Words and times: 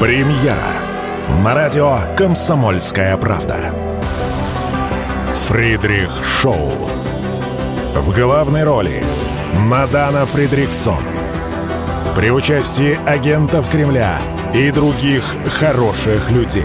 Премьера 0.00 0.80
на 1.44 1.54
радио 1.54 1.98
«Комсомольская 2.16 3.18
правда». 3.18 3.74
Фридрих 5.46 6.10
Шоу. 6.24 6.72
В 7.94 8.10
главной 8.10 8.64
роли 8.64 9.04
Мадана 9.52 10.24
Фридриксон. 10.24 11.04
При 12.16 12.30
участии 12.30 12.98
агентов 13.06 13.68
Кремля 13.68 14.22
и 14.54 14.70
других 14.70 15.22
хороших 15.58 16.30
людей. 16.30 16.64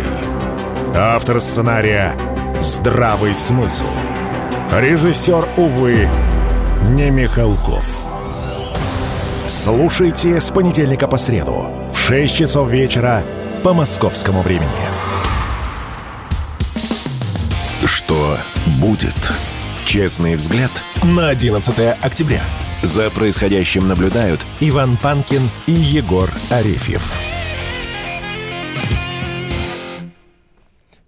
Автор 0.95 1.41
сценария 1.41 2.13
«Здравый 2.61 3.35
смысл». 3.35 3.89
Режиссер, 4.71 5.45
увы, 5.57 6.07
не 6.87 7.09
Михалков. 7.09 7.85
Слушайте 9.45 10.39
с 10.39 10.51
понедельника 10.51 11.09
по 11.09 11.17
среду 11.17 11.74
в 11.95 12.07
6 12.07 12.35
часов 12.35 12.69
вечера 12.69 13.23
по 13.63 13.73
московскому 13.73 14.41
времени. 14.41 14.69
Что 17.85 18.37
будет? 18.79 19.15
Честный 19.85 20.35
взгляд 20.35 20.69
на 21.03 21.29
11 21.29 21.97
октября. 22.03 22.41
За 22.83 23.09
происходящим 23.09 23.87
наблюдают 23.87 24.45
Иван 24.59 24.97
Панкин 25.01 25.41
и 25.67 25.71
Егор 25.71 26.29
Арефьев. 26.51 27.13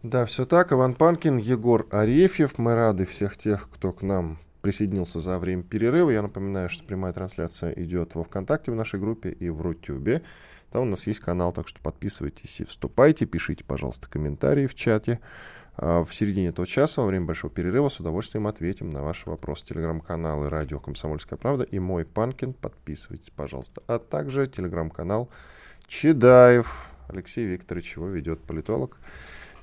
Да, 0.04 0.26
все 0.26 0.46
так. 0.46 0.72
Иван 0.72 0.96
Панкин, 0.96 1.38
Егор 1.38 1.86
Арефьев. 1.92 2.58
Мы 2.58 2.74
рады 2.76 3.06
всех 3.06 3.38
тех, 3.38 3.70
кто 3.72 3.92
к 3.92 4.02
нам 4.02 4.40
присоединился 4.62 5.20
за 5.20 5.38
время 5.38 5.64
перерыва. 5.64 6.10
Я 6.10 6.22
напоминаю, 6.22 6.70
что 6.70 6.84
прямая 6.86 7.14
трансляция 7.14 7.72
идет 7.74 8.16
во 8.16 8.24
ВКонтакте 8.24 8.72
в 8.72 8.76
нашей 8.76 9.00
группе 9.00 9.30
и 9.30 9.50
в 9.50 9.62
Рутюбе. 9.62 10.24
Там 10.72 10.84
у 10.84 10.86
нас 10.86 11.08
есть 11.08 11.20
канал, 11.20 11.54
так 11.54 11.68
что 11.68 11.80
подписывайтесь 11.80 12.60
и 12.60 12.66
вступайте, 12.66 13.26
пишите, 13.26 13.64
пожалуйста, 13.64 14.10
комментарии 14.10 14.68
в 14.68 14.76
чате. 14.76 15.20
А 15.80 16.04
в 16.04 16.14
середине 16.14 16.48
этого 16.48 16.68
часа, 16.68 17.02
во 17.02 17.08
время 17.08 17.26
большого 17.26 17.54
перерыва, 17.54 17.90
с 17.90 18.00
удовольствием 18.00 18.48
ответим 18.48 18.90
на 18.90 19.04
ваши 19.04 19.30
вопросы. 19.30 19.66
Телеграм-канал 19.66 20.46
и 20.46 20.50
радио 20.50 20.80
«Комсомольская 20.80 21.38
правда» 21.38 21.64
и 21.64 21.78
мой 21.78 22.04
Панкин. 22.04 22.54
Подписывайтесь, 22.54 23.30
пожалуйста. 23.30 23.84
А 23.88 24.00
также 24.00 24.48
телеграм-канал 24.48 25.30
Чедаев 25.88 26.92
Алексей 27.08 27.46
Викторович, 27.46 27.96
его 27.98 28.08
ведет 28.08 28.42
политолог 28.42 28.98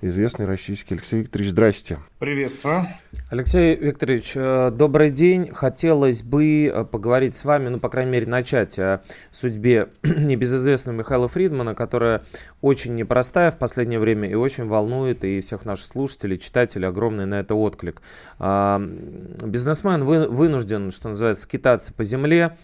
известный 0.07 0.47
российский. 0.47 0.95
Алексей 0.95 1.21
Викторович, 1.21 1.51
здрасте. 1.51 1.99
Приветствую. 2.19 2.87
Алексей 3.31 3.75
Викторович, 3.75 4.33
э, 4.37 4.71
добрый 4.71 5.11
день. 5.11 5.51
Хотелось 5.53 6.23
бы 6.23 6.67
э, 6.67 6.85
поговорить 6.85 7.37
с 7.37 7.45
вами, 7.45 7.69
ну, 7.69 7.79
по 7.79 7.89
крайней 7.89 8.11
мере, 8.11 8.27
начать 8.27 8.79
о 8.79 9.03
судьбе 9.31 9.89
небезызвестного 10.03 10.97
Михаила 10.97 11.29
Фридмана, 11.29 11.75
которая 11.75 12.23
очень 12.61 12.95
непростая 12.95 13.51
в 13.51 13.59
последнее 13.59 13.99
время 13.99 14.29
и 14.29 14.35
очень 14.35 14.67
волнует 14.67 15.25
и 15.25 15.41
всех 15.41 15.65
наших 15.65 15.87
слушателей, 15.87 16.39
читателей. 16.39 16.89
Огромный 16.89 17.27
на 17.27 17.41
это 17.41 17.55
отклик. 17.55 18.03
А, 18.39 18.81
бизнесмен 18.81 20.05
вынужден, 20.05 20.91
что 20.91 21.09
называется, 21.09 21.45
скитаться 21.45 21.93
по 21.93 22.05
земле 22.05 22.57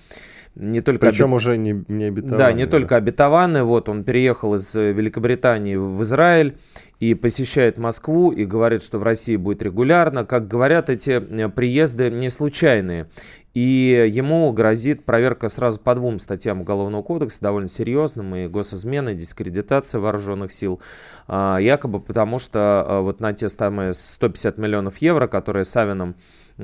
не 0.56 0.80
только 0.80 1.06
Причем 1.06 1.26
оби... 1.26 1.36
уже 1.36 1.56
не, 1.56 1.84
не 1.88 2.04
обетованный. 2.06 2.38
Да, 2.38 2.52
не 2.52 2.64
да. 2.64 2.70
только 2.70 2.96
обетованный. 2.96 3.62
Вот 3.62 3.88
он 3.88 4.02
переехал 4.02 4.54
из 4.54 4.74
э, 4.74 4.92
Великобритании 4.92 5.76
в 5.76 6.02
Израиль 6.02 6.58
и 6.98 7.14
посещает 7.14 7.78
Москву 7.78 8.32
и 8.32 8.44
говорит, 8.44 8.82
что 8.82 8.98
в 8.98 9.02
России 9.02 9.36
будет 9.36 9.62
регулярно. 9.62 10.24
Как 10.24 10.48
говорят, 10.48 10.90
эти 10.90 11.10
э, 11.10 11.48
приезды 11.48 12.10
не 12.10 12.28
случайные. 12.28 13.06
И 13.52 14.08
ему 14.08 14.52
грозит 14.52 15.04
проверка 15.04 15.48
сразу 15.48 15.80
по 15.80 15.94
двум 15.96 16.20
статьям 16.20 16.60
Уголовного 16.60 17.02
кодекса, 17.02 17.40
довольно 17.40 17.68
серьезным, 17.68 18.36
и 18.36 18.46
госизмена, 18.46 19.10
и 19.10 19.16
дискредитация 19.16 20.00
вооруженных 20.00 20.52
сил. 20.52 20.80
А, 21.26 21.58
якобы 21.58 22.00
потому, 22.00 22.38
что 22.38 22.84
а, 22.86 23.00
вот 23.00 23.18
на 23.18 23.32
те 23.32 23.48
самые 23.48 23.92
150 23.92 24.56
миллионов 24.58 24.98
евро, 24.98 25.26
которые 25.26 25.64
Савином 25.64 26.14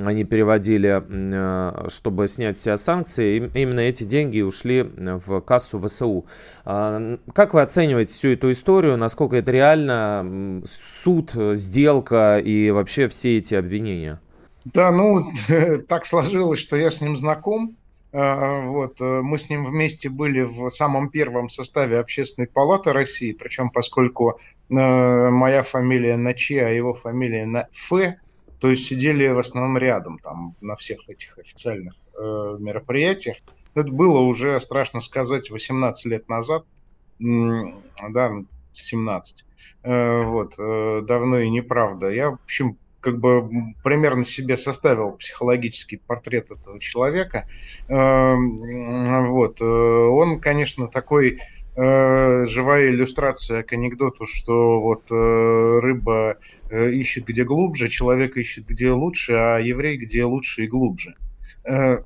они 0.05 0.25
переводили, 0.25 1.03
э, 1.09 1.89
чтобы 1.89 2.29
снять 2.29 2.59
все 2.59 2.77
санкции, 2.77 3.51
именно 3.55 3.81
эти 3.81 4.05
деньги 4.05 4.41
ушли 4.41 4.83
в 4.83 5.41
кассу 5.41 5.81
ВСУ. 5.81 6.27
А, 6.65 7.19
как 7.33 7.55
вы 7.55 7.63
оцениваете 7.63 8.13
всю 8.13 8.29
эту 8.29 8.51
историю? 8.51 8.97
Насколько 8.97 9.37
это 9.37 9.53
реально? 9.53 10.63
Суд, 10.65 11.33
сделка 11.55 12.39
и 12.39 12.71
вообще 12.71 13.09
все 13.09 13.39
эти 13.39 13.55
обвинения? 13.55 14.21
Да, 14.65 14.91
ну, 14.91 15.33
так 15.89 16.07
сложилось, 16.07 16.59
что 16.59 16.77
я 16.77 16.91
с 16.91 17.01
ним 17.01 17.17
знаком. 17.17 17.77
А, 18.13 18.63
вот, 18.67 19.01
э, 19.01 19.21
мы 19.23 19.39
с 19.39 19.51
ним 19.51 19.65
вместе 19.67 20.09
были 20.09 20.43
в 20.43 20.69
самом 20.71 21.11
первом 21.11 21.49
составе 21.49 21.99
Общественной 21.99 22.49
палаты 22.49 22.93
России, 22.93 23.33
причем 23.33 23.71
поскольку 23.71 24.39
э, 24.71 25.31
моя 25.31 25.63
фамилия 25.63 26.17
на 26.17 26.33
Ч, 26.33 26.65
а 26.65 26.71
его 26.71 26.95
фамилия 26.95 27.47
на 27.47 27.69
Ф, 27.73 28.17
то 28.61 28.71
есть 28.71 28.85
сидели 28.85 29.29
в 29.29 29.39
основном 29.39 29.79
рядом 29.79 30.19
там 30.19 30.55
на 30.61 30.77
всех 30.77 31.09
этих 31.09 31.39
официальных 31.39 31.95
э, 32.15 32.57
мероприятиях. 32.59 33.37
Это 33.75 33.89
было 33.89 34.21
уже, 34.21 34.59
страшно 34.61 35.01
сказать, 35.01 35.51
18 35.51 36.07
лет 36.07 36.29
назад, 36.29 36.65
да, 37.19 38.33
17. 38.73 39.45
Э, 39.83 40.23
вот, 40.25 40.55
э, 40.59 41.03
давно 41.03 41.39
и 41.39 41.51
неправда. 41.51 42.11
Я, 42.11 42.31
в 42.31 42.39
общем, 42.45 42.79
как 43.01 43.19
бы 43.21 43.49
примерно 43.85 44.25
себе 44.25 44.57
составил 44.57 45.13
психологический 45.13 45.99
портрет 45.99 46.51
этого 46.51 46.81
человека. 46.81 47.47
Э, 47.89 48.35
вот, 48.35 49.61
э, 49.61 49.65
он, 49.65 50.41
конечно, 50.41 50.89
такой 50.89 51.41
э, 51.77 52.47
живая 52.47 52.89
иллюстрация 52.89 53.63
к 53.63 53.73
анекдоту, 53.73 54.27
что 54.27 54.81
вот 54.81 55.11
э, 55.11 55.79
рыба 55.81 56.39
э, 56.71 56.91
ищет 56.93 57.27
где 57.27 57.45
глубже, 57.45 57.89
человек 57.89 58.37
ищет 58.37 58.67
где 58.67 58.91
лучше, 58.91 59.33
а 59.35 59.59
еврей 59.59 59.97
где 59.99 60.25
лучше 60.25 60.65
и 60.65 60.67
глубже. 60.67 61.15
Э, 61.65 61.99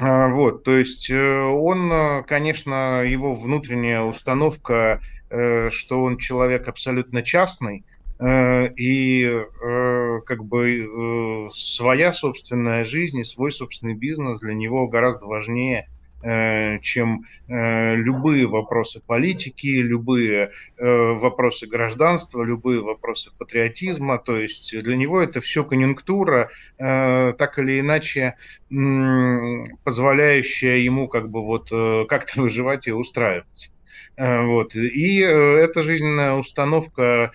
э, 0.00 0.28
вот, 0.30 0.62
то 0.62 0.76
есть 0.76 1.10
э, 1.10 1.40
он, 1.42 1.90
э, 1.92 2.22
конечно, 2.22 3.02
его 3.02 3.34
внутренняя 3.34 4.02
установка, 4.02 5.00
э, 5.30 5.70
что 5.70 6.02
он 6.02 6.16
человек 6.16 6.68
абсолютно 6.68 7.22
частный, 7.22 7.84
э, 8.18 8.72
и 8.76 9.42
как 10.24 10.44
бы 10.44 11.50
своя 11.52 12.12
собственная 12.12 12.84
жизнь 12.84 13.20
и 13.20 13.24
свой 13.24 13.52
собственный 13.52 13.94
бизнес 13.94 14.40
для 14.40 14.54
него 14.54 14.88
гораздо 14.88 15.26
важнее 15.26 15.86
чем 16.22 17.24
э, 17.48 17.96
любые 17.96 18.46
вопросы 18.46 19.00
политики, 19.04 19.66
любые 19.66 20.50
э, 20.78 21.12
вопросы 21.12 21.66
гражданства, 21.66 22.42
любые 22.42 22.80
вопросы 22.80 23.30
патриотизма. 23.38 24.18
То 24.18 24.36
есть 24.36 24.76
для 24.82 24.96
него 24.96 25.20
это 25.20 25.40
все 25.40 25.64
конъюнктура, 25.64 26.50
так 26.78 27.58
или 27.58 27.80
иначе 27.80 28.34
позволяющая 29.84 30.78
ему 30.78 31.08
как 31.08 31.30
бы 31.30 31.44
вот 31.44 31.70
как-то 32.08 32.40
выживать 32.40 32.86
и 32.88 32.92
устраиваться. 32.92 33.70
Вот. 34.18 34.74
И 34.74 35.18
эта 35.18 35.82
жизненная 35.82 36.34
установка, 36.34 37.30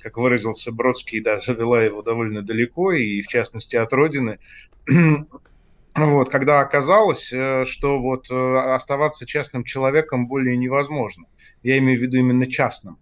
как 0.00 0.16
выразился 0.16 0.72
Бродский, 0.72 1.20
да, 1.20 1.38
завела 1.40 1.82
его 1.82 2.02
довольно 2.02 2.42
далеко, 2.42 2.92
и 2.92 3.22
в 3.22 3.28
частности 3.28 3.76
от 3.76 3.92
родины. 3.92 4.38
Вот, 5.96 6.28
когда 6.28 6.60
оказалось, 6.60 7.32
э, 7.32 7.64
что 7.64 8.00
вот 8.00 8.30
э, 8.30 8.56
оставаться 8.74 9.24
частным 9.24 9.64
человеком 9.64 10.28
более 10.28 10.56
невозможно. 10.56 11.24
Я 11.62 11.78
имею 11.78 11.98
в 11.98 12.02
виду 12.02 12.18
именно 12.18 12.46
частным. 12.46 12.98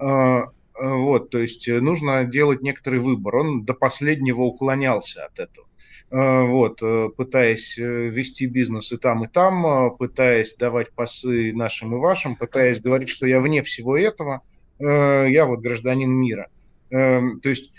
Э, 0.00 0.44
вот, 0.80 1.30
то 1.30 1.38
есть 1.38 1.68
нужно 1.68 2.24
делать 2.24 2.62
некоторый 2.62 3.00
выбор. 3.00 3.36
Он 3.36 3.64
до 3.64 3.74
последнего 3.74 4.42
уклонялся 4.42 5.26
от 5.26 5.38
этого. 5.38 5.66
Вот, 6.10 6.80
пытаясь 7.16 7.76
вести 7.76 8.46
бизнес 8.46 8.92
и 8.92 8.96
там, 8.96 9.24
и 9.24 9.26
там, 9.26 9.94
пытаясь 9.98 10.54
давать 10.54 10.90
пасы 10.92 11.52
нашим 11.52 11.94
и 11.94 11.98
вашим, 11.98 12.34
пытаясь 12.34 12.80
говорить, 12.80 13.10
что 13.10 13.26
я 13.26 13.40
вне 13.40 13.62
всего 13.62 13.94
этого, 13.94 14.40
я 14.78 15.44
вот 15.44 15.60
гражданин 15.60 16.10
мира. 16.10 16.48
То 16.88 17.30
есть 17.44 17.72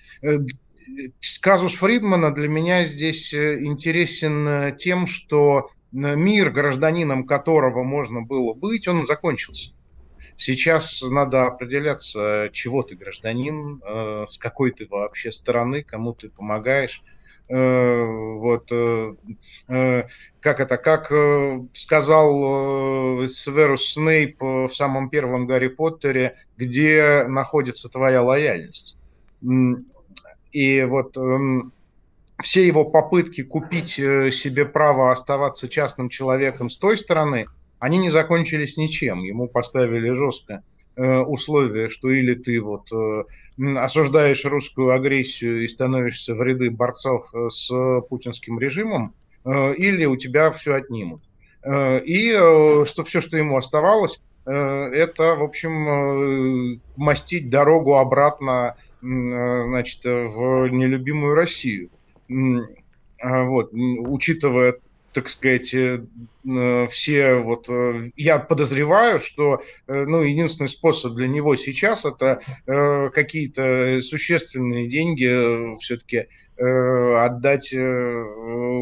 казус 1.42 1.76
Фридмана 1.76 2.34
для 2.34 2.48
меня 2.48 2.86
здесь 2.86 3.34
э, 3.34 3.64
интересен 3.64 4.48
э, 4.48 4.72
тем, 4.78 5.08
что 5.08 5.70
э, 5.92 6.16
мир, 6.16 6.52
гражданином 6.52 7.26
которого 7.26 7.84
можно 7.84 8.22
было 8.22 8.54
быть, 8.54 8.88
он 8.88 9.06
закончился. 9.06 9.72
Сейчас 10.38 11.02
надо 11.02 11.48
определяться, 11.48 12.50
чего 12.54 12.84
ты 12.84 12.96
гражданин, 12.96 13.81
с 14.26 14.38
какой 14.38 14.72
ты 14.72 14.88
вообще 14.88 15.34
стороны, 15.34 15.84
кому 15.84 16.14
ты 16.14 16.30
помогаешь. 16.30 17.04
Вот 17.50 18.72
как 19.68 20.60
это, 20.62 20.78
как 20.78 21.08
сказал 21.74 23.28
Северус 23.28 23.92
Снейп 23.92 24.42
в 24.42 24.70
самом 24.70 25.10
первом 25.10 25.46
Гарри 25.46 25.68
Поттере, 25.68 26.38
где 26.56 27.26
находится 27.28 27.90
твоя 27.90 28.24
лояльность. 28.24 28.96
И 30.51 30.84
вот 30.84 31.16
эм, 31.18 31.72
все 32.42 32.66
его 32.66 32.86
попытки 32.86 33.44
купить 33.44 34.00
э, 34.00 34.31
себе 34.31 34.66
право 34.66 35.12
оставаться 35.12 35.68
частным 35.69 36.10
человеком 36.10 36.69
с 36.69 36.78
той 36.78 36.98
стороны, 36.98 37.48
они 37.80 37.98
не 37.98 38.10
закончились 38.10 38.78
ничем. 38.78 39.19
Ему 39.19 39.48
поставили 39.48 40.10
жестко 40.10 40.63
условия, 40.98 41.88
что 41.88 42.10
или 42.10 42.34
ты 42.34 42.60
вот 42.60 42.90
осуждаешь 43.78 44.44
русскую 44.44 44.92
агрессию 44.92 45.63
и 45.63 45.68
становишься 45.69 46.36
в 46.36 46.44
ряды 46.44 46.69
борцов 46.69 47.31
с 47.50 47.72
путинским 48.10 48.60
режимом, 48.60 49.13
или 49.45 50.04
у 50.04 50.18
тебя 50.18 50.52
все 50.52 50.74
отнимут. 50.74 51.22
И 51.66 52.34
что 52.86 53.06
все, 53.06 53.22
что 53.22 53.38
ему 53.38 53.56
оставалось, 53.56 54.19
это, 54.45 55.36
в 55.36 55.44
общем, 55.44 56.78
мастить 56.98 57.50
дорогу 57.50 57.95
обратно 57.95 58.75
значит, 59.01 60.04
в 60.04 60.68
нелюбимую 60.68 61.36
Россию. 61.36 61.90
А, 63.22 63.44
вот, 63.44 63.72
учитывая 63.74 64.75
так 65.13 65.30
сказать, 65.30 65.74
э, 65.74 66.88
все 66.90 67.36
вот... 67.36 67.69
Э, 67.69 68.10
я 68.16 68.40
подозреваю, 68.40 69.19
что 69.19 69.62
э, 69.88 70.06
ну, 70.06 70.22
единственный 70.22 70.68
способ 70.69 71.13
для 71.13 71.28
него 71.28 71.56
сейчас 71.56 72.06
это 72.06 72.42
какие-то 72.66 74.00
существенные 74.01 74.88
деньги 74.88 75.78
все-таки 75.80 76.28
отдать 76.57 77.74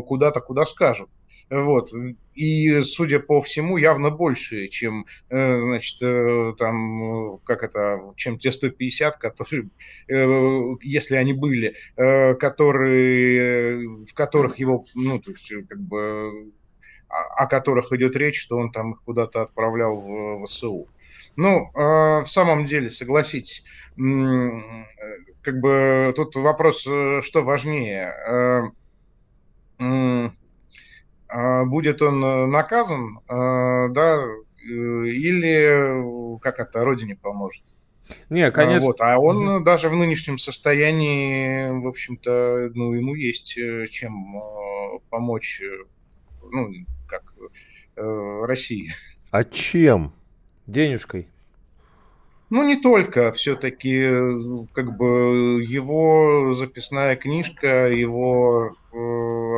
куда-то, 0.08 0.42
куда 0.42 0.66
скажут. 0.66 1.10
Вот. 1.50 1.92
И, 2.38 2.84
судя 2.84 3.20
по 3.20 3.42
всему, 3.42 3.78
явно 3.78 4.12
больше, 4.12 4.68
чем, 4.68 5.08
э, 5.30 5.60
значит, 5.60 5.98
э, 6.04 6.54
там, 6.60 7.40
как 7.40 7.64
это, 7.64 8.14
чем 8.16 8.38
те 8.38 8.52
150, 8.52 9.18
которые, 9.18 9.72
э, 10.08 10.76
если 10.84 11.16
они 11.16 11.34
были, 11.34 11.76
которые, 11.96 14.06
в 14.06 14.14
которых 14.14 14.60
его, 14.60 14.86
ну, 14.94 15.20
то 15.20 15.32
есть, 15.32 15.52
как 15.68 15.80
бы, 15.80 16.52
о 17.08 17.48
которых 17.48 17.92
идет 17.94 18.16
речь, 18.16 18.40
что 18.40 18.58
он 18.58 18.72
там 18.72 18.94
их 18.94 19.02
куда-то 19.04 19.42
отправлял 19.42 20.00
в 20.00 20.46
ВСУ. 20.46 20.88
Ну, 21.36 21.72
в 21.74 22.26
самом 22.28 22.68
деле, 22.68 22.92
согласитесь, 22.92 23.64
как 23.96 25.60
бы 25.60 26.14
тут 26.16 26.36
вопрос, 26.36 26.82
что 26.82 27.44
важнее 27.44 28.14
а, 29.80 30.32
будет 31.66 32.02
он 32.02 32.24
э, 32.24 32.46
наказан, 32.46 33.20
а, 33.28 33.90
да, 33.90 34.18
э, 34.18 34.70
или 34.70 36.40
как 36.40 36.60
это 36.60 36.84
родине 36.84 37.16
поможет. 37.16 37.64
Не, 38.30 38.44
а, 38.44 38.52
конечно. 38.52 38.88
Вот, 38.88 39.02
а 39.02 39.18
он 39.20 39.48
угу. 39.48 39.64
даже 39.64 39.90
в 39.90 39.96
нынешнем 39.96 40.38
состоянии, 40.38 41.70
в 41.82 41.88
общем-то, 41.88 42.72
ну, 42.74 42.94
ему 42.94 43.16
есть 43.16 43.58
э, 43.58 43.88
чем 43.88 44.42
помочь, 45.10 45.62
ну, 46.52 46.70
как 47.08 47.34
России. 47.96 48.94
А 49.32 49.44
чем? 49.44 50.14
Денежкой. 50.68 51.28
Ну, 52.50 52.66
не 52.66 52.78
только, 52.78 53.34
все-таки, 53.34 54.08
как 54.72 54.96
бы, 54.96 55.62
его 55.68 56.54
записная 56.54 57.18
книжка, 57.18 57.90
его 57.90 58.78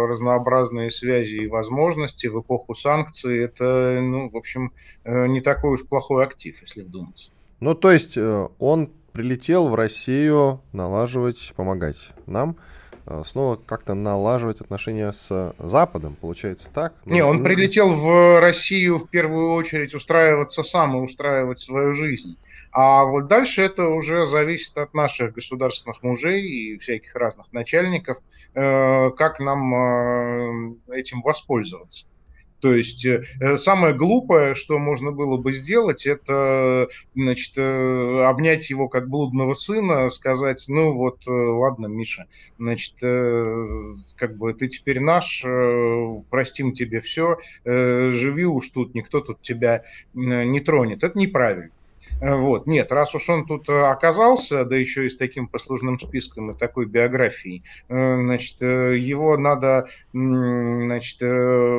разнообразные 0.08 0.92
связи 0.92 1.36
и 1.36 1.48
возможности 1.48 2.28
в 2.28 2.42
эпоху 2.42 2.76
санкций, 2.76 3.44
это, 3.44 4.00
ну, 4.02 4.30
в 4.30 4.38
общем, 4.38 4.72
э, 5.04 5.28
не 5.28 5.42
такой 5.42 5.74
уж 5.74 5.86
плохой 5.86 6.24
актив, 6.24 6.60
если 6.62 6.82
вдуматься. 6.82 7.32
Ну, 7.60 7.76
то 7.76 7.92
есть, 7.92 8.18
э, 8.18 8.48
он 8.60 8.92
прилетел 9.12 9.68
в 9.68 9.76
Россию 9.76 10.62
налаживать, 10.72 11.54
помогать 11.56 12.10
нам, 12.26 12.58
э, 13.06 13.24
снова 13.26 13.56
как-то 13.56 13.94
налаживать 13.94 14.62
отношения 14.62 15.12
с 15.12 15.54
Западом, 15.58 16.16
получается 16.20 16.70
так? 16.74 16.94
Не, 17.06 17.22
он 17.22 17.38
ну, 17.40 17.44
прилетел 17.44 17.90
в 17.90 18.40
Россию 18.40 19.00
в 19.00 19.10
первую 19.10 19.52
очередь 19.52 19.94
устраиваться 19.94 20.64
сам 20.64 20.98
и 20.98 21.02
устраивать 21.02 21.60
свою 21.60 21.94
жизнь. 21.94 22.38
А 22.72 23.06
вот 23.06 23.28
дальше 23.28 23.64
это 23.64 23.88
уже 23.88 24.26
зависит 24.26 24.78
от 24.78 24.94
наших 24.94 25.34
государственных 25.34 26.04
мужей 26.04 26.44
и 26.44 26.78
всяких 26.78 27.16
разных 27.16 27.52
начальников, 27.52 28.18
э, 28.54 29.10
как 29.12 29.40
нам 29.40 29.74
э, 29.74 30.76
этим 30.92 31.22
воспользоваться. 31.22 32.06
То 32.62 32.74
есть 32.76 33.06
э, 33.06 33.24
самое 33.56 33.96
глупое, 33.96 34.54
что 34.54 34.78
можно 34.78 35.12
было 35.12 35.38
бы 35.38 35.52
сделать, 35.54 36.06
это 36.06 36.90
значит, 37.16 37.58
обнять 37.58 38.70
его 38.70 38.90
как 38.90 39.10
блудного 39.10 39.54
сына, 39.54 40.10
сказать, 40.10 40.66
ну 40.68 40.94
вот, 40.94 41.26
ладно, 41.26 41.88
Миша, 41.88 42.26
значит, 42.60 42.96
как 43.00 44.38
бы 44.38 44.54
ты 44.54 44.68
теперь 44.68 45.00
наш, 45.00 45.42
простим 46.30 46.74
тебе 46.74 47.00
все, 47.00 47.38
живи 47.64 48.44
уж 48.44 48.68
тут, 48.68 48.94
никто 48.94 49.22
тут 49.22 49.42
тебя 49.42 49.86
не 50.14 50.60
тронет. 50.60 51.06
Это 51.06 51.18
неправильно. 51.18 51.72
Э, 52.22 52.36
вот. 52.36 52.68
Нет, 52.68 52.92
раз 52.92 53.16
уж 53.16 53.30
он 53.30 53.46
тут 53.46 53.70
э, 53.70 53.74
оказался, 53.74 54.66
да 54.66 54.76
еще 54.76 55.06
и 55.06 55.10
с 55.10 55.18
таким 55.18 55.48
послужным 55.48 56.00
списком 56.00 56.52
и 56.52 56.58
такой 56.58 56.86
биографией, 56.86 57.64
э, 57.88 58.16
значит, 58.16 58.62
его 58.62 59.38
надо 59.38 59.88
значит, 60.12 61.20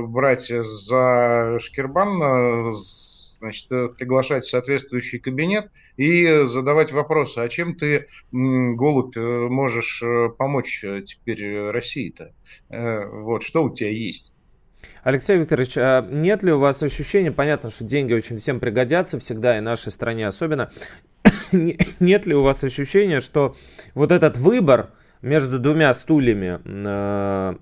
брать 0.09 0.49
за 0.49 1.59
шкирбан, 1.61 2.73
значит, 2.73 3.69
приглашать 3.97 4.45
в 4.45 4.51
соответствующий 4.51 5.19
кабинет 5.19 5.71
и 5.97 6.45
задавать 6.45 6.93
вопросы, 6.93 7.39
а 7.39 7.49
чем 7.49 7.75
ты, 7.75 8.07
голубь, 8.33 9.17
можешь 9.17 10.03
помочь 10.39 10.85
теперь 11.07 11.71
России-то? 11.71 12.35
Вот, 12.69 13.43
что 13.43 13.65
у 13.65 13.75
тебя 13.75 13.91
есть? 13.91 14.33
Алексей 15.03 15.39
Викторович, 15.39 15.75
а 15.77 16.03
нет 16.03 16.43
ли 16.43 16.53
у 16.53 16.59
вас 16.59 16.83
ощущения, 16.83 17.33
понятно, 17.33 17.71
что 17.71 17.85
деньги 17.85 18.13
очень 18.13 18.39
всем 18.39 18.61
пригодятся 18.61 19.19
всегда, 19.19 19.57
и 19.57 19.61
нашей 19.61 19.93
стране 19.93 20.27
особенно, 20.27 20.71
нет 21.53 22.27
ли 22.27 22.35
у 22.35 22.43
вас 22.43 22.63
ощущения, 22.65 23.21
что 23.21 23.57
вот 23.95 24.13
этот 24.13 24.37
выбор 24.37 24.91
между 25.23 25.59
двумя 25.59 25.93
стульями, 25.93 26.61
Э, 26.65 27.55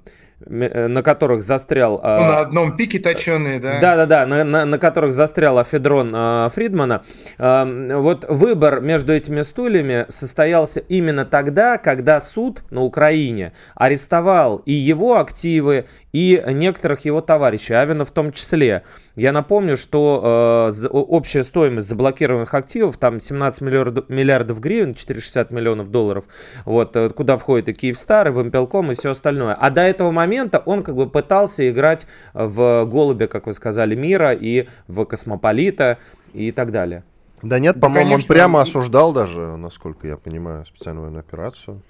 на 0.47 1.03
которых 1.03 1.43
застрял... 1.43 2.01
А, 2.03 2.21
ну, 2.21 2.29
на 2.29 2.41
одном 2.41 2.77
пике 2.77 2.99
точеные, 2.99 3.59
да? 3.59 3.81
Да-да-да, 3.81 4.27
на, 4.27 4.45
на, 4.45 4.65
на 4.65 4.79
которых 4.79 5.13
застрял 5.13 5.59
афедрон 5.59 6.13
э, 6.15 6.49
Фридмана. 6.55 7.03
Э, 7.39 7.97
вот 7.97 8.25
выбор 8.29 8.81
между 8.81 9.13
этими 9.13 9.43
стульями 9.43 10.07
состоялся 10.09 10.81
именно 10.81 11.25
тогда, 11.25 11.79
когда 11.79 12.21
суд 12.21 12.63
на 12.71 12.83
Украине 12.83 13.53
арестовал 13.75 14.63
и 14.65 14.73
его 14.73 15.19
активы, 15.19 15.87
и 16.13 16.43
некоторых 16.47 17.05
его 17.05 17.21
товарищей, 17.21 17.75
Авина 17.75 18.05
в 18.05 18.11
том 18.11 18.33
числе. 18.33 18.85
Я 19.19 19.33
напомню, 19.33 19.77
что 19.77 20.71
э, 20.71 20.87
общая 20.87 21.43
стоимость 21.43 21.89
заблокированных 21.89 22.55
активов 22.55 22.99
там 22.99 23.19
17 23.19 23.63
миллиардов, 23.63 24.09
миллиардов 24.09 24.61
гривен, 24.61 24.95
460 24.95 25.51
миллионов 25.51 25.91
долларов, 25.91 26.25
вот, 26.65 26.95
э, 26.95 27.11
куда 27.11 27.37
входит 27.37 27.69
и 27.69 27.73
Киевстар, 27.73 28.29
и 28.29 28.31
Вимпелком, 28.31 28.93
и 28.93 28.95
все 28.95 29.11
остальное. 29.11 29.55
А 29.55 29.71
до 29.71 29.81
этого 29.81 30.13
момента 30.13 30.63
он 30.65 30.85
как 30.85 30.95
бы 30.95 31.11
пытался 31.11 31.69
играть 31.69 32.07
в 32.33 32.85
голубя, 32.85 33.27
как 33.27 33.49
вы 33.49 33.55
сказали, 33.55 33.97
мира, 33.97 34.33
и 34.33 34.69
в 34.87 35.05
космополита, 35.05 35.99
и 36.33 36.53
так 36.53 36.71
далее. 36.71 37.03
Да 37.43 37.59
нет, 37.59 37.81
по-моему, 37.81 38.15
он 38.15 38.23
прямо 38.23 38.61
осуждал 38.61 39.13
даже, 39.13 39.57
насколько 39.57 40.07
я 40.07 40.17
понимаю, 40.17 40.65
специальную 40.65 41.07
военную 41.07 41.25
операцию. 41.27 41.83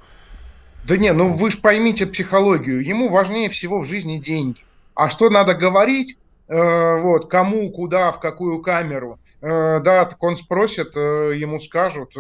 Да 0.87 0.97
не, 0.97 1.13
ну 1.13 1.31
вы 1.31 1.51
же 1.51 1.59
поймите 1.59 2.07
психологию. 2.07 2.83
Ему 2.83 3.11
важнее 3.11 3.51
всего 3.51 3.81
в 3.81 3.85
жизни 3.85 4.17
деньги. 4.17 4.63
А 4.95 5.11
что 5.11 5.29
надо 5.29 5.55
говорить, 5.55 6.17
вот, 6.49 7.29
кому, 7.29 7.71
куда, 7.71 8.11
в 8.11 8.21
какую 8.21 8.63
камеру. 8.63 9.19
Э, 9.41 9.81
да, 9.81 10.05
так 10.05 10.23
он 10.23 10.35
спросит, 10.37 10.97
э, 10.97 11.33
ему 11.37 11.61
скажут, 11.61 12.15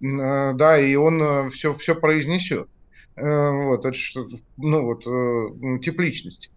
да, 0.00 0.78
и 0.78 0.94
он 0.96 1.50
все, 1.50 1.72
все 1.72 1.94
произнесет. 1.94 2.68
Вот, 3.16 3.86
это 3.86 3.94
что, 3.94 4.26
ну 4.58 4.84
вот, 4.84 5.04
тип 5.82 5.98
личности. 6.00 6.50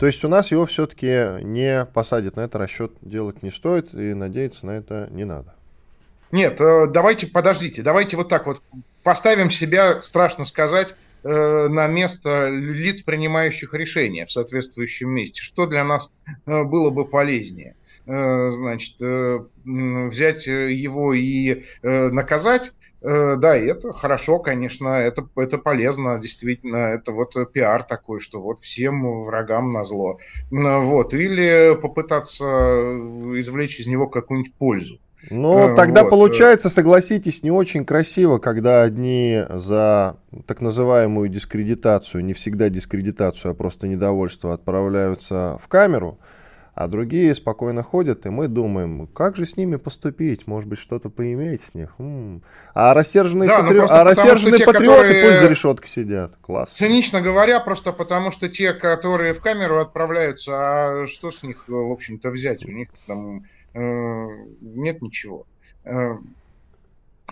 То 0.00 0.06
есть 0.06 0.24
у 0.24 0.28
нас 0.28 0.50
его 0.50 0.64
все-таки 0.64 1.42
не 1.42 1.84
посадят 1.84 2.36
на 2.36 2.40
это, 2.40 2.56
расчет 2.58 2.92
делать 3.02 3.42
не 3.42 3.50
стоит, 3.50 3.92
и 3.92 4.14
надеяться 4.14 4.64
на 4.64 4.70
это 4.70 5.08
не 5.10 5.24
надо. 5.24 5.54
Нет, 6.32 6.56
давайте, 6.56 7.26
подождите, 7.26 7.82
давайте 7.82 8.16
вот 8.16 8.30
так 8.30 8.46
вот 8.46 8.62
поставим 9.02 9.50
себя, 9.50 10.00
страшно 10.00 10.46
сказать, 10.46 10.96
Э, 10.96 11.13
на 11.24 11.86
место 11.86 12.50
лиц, 12.50 13.00
принимающих 13.00 13.72
решения 13.72 14.26
в 14.26 14.30
соответствующем 14.30 15.08
месте. 15.08 15.40
Что 15.40 15.66
для 15.66 15.82
нас 15.82 16.10
э, 16.44 16.64
было 16.64 16.90
бы 16.90 17.06
полезнее? 17.06 17.76
Э, 18.06 18.50
значит, 18.50 18.96
взять 19.64 20.46
его 20.46 21.14
и 21.14 21.64
наказать, 21.82 22.72
да, 23.00 23.56
это 23.56 23.92
хорошо, 23.92 24.38
конечно, 24.38 24.88
это, 24.88 25.28
это 25.36 25.58
полезно, 25.58 26.18
действительно, 26.18 26.76
это 26.76 27.12
вот 27.12 27.34
пиар 27.52 27.82
такой, 27.82 28.20
что 28.20 28.40
вот 28.40 28.60
всем 28.60 29.22
врагам 29.24 29.72
на 29.72 29.84
зло. 29.84 30.18
Вот, 30.50 31.12
или 31.14 31.78
попытаться 31.80 32.44
извлечь 32.44 33.80
из 33.80 33.86
него 33.86 34.06
какую-нибудь 34.06 34.54
пользу. 34.54 35.00
Ну, 35.30 35.72
а, 35.72 35.74
тогда 35.76 36.02
вот. 36.02 36.10
получается, 36.10 36.68
согласитесь, 36.70 37.42
не 37.42 37.50
очень 37.50 37.84
красиво, 37.84 38.38
когда 38.38 38.82
одни 38.82 39.42
за 39.50 40.16
так 40.46 40.60
называемую 40.60 41.28
дискредитацию, 41.28 42.24
не 42.24 42.32
всегда 42.32 42.68
дискредитацию, 42.68 43.52
а 43.52 43.54
просто 43.54 43.86
недовольство 43.86 44.52
отправляются 44.52 45.58
в 45.62 45.68
камеру, 45.68 46.18
А 46.74 46.88
другие 46.88 47.32
спокойно 47.36 47.84
ходят, 47.84 48.26
и 48.26 48.30
мы 48.30 48.48
думаем, 48.48 49.06
как 49.06 49.36
же 49.36 49.46
с 49.46 49.56
ними 49.56 49.76
поступить? 49.76 50.48
Может 50.48 50.68
быть, 50.68 50.80
что-то 50.80 51.08
поиметь 51.08 51.62
с 51.62 51.74
них? 51.74 51.94
М-м. 52.00 52.42
А 52.74 52.94
рассерженные, 52.94 53.48
да, 53.48 53.62
патри... 53.62 53.78
а 53.78 54.02
рассерженные 54.02 54.58
те, 54.58 54.64
патриоты 54.64 55.02
которые... 55.02 55.28
пусть 55.28 55.38
за 55.38 55.46
решеткой 55.46 55.88
сидят. 55.88 56.32
Класс. 56.40 56.70
Цинично 56.70 57.20
говоря, 57.20 57.60
просто 57.60 57.92
потому 57.92 58.32
что 58.32 58.48
те, 58.48 58.72
которые 58.72 59.34
в 59.34 59.40
камеру 59.40 59.78
отправляются, 59.78 60.52
а 60.54 61.06
что 61.06 61.30
с 61.30 61.44
них, 61.44 61.68
в 61.68 61.92
общем-то, 61.92 62.32
взять? 62.32 62.66
У 62.66 62.72
них 62.72 62.88
там 63.06 63.36
э, 63.36 63.42
нет 63.74 65.02
ничего. 65.02 65.46
Э, 65.84 66.16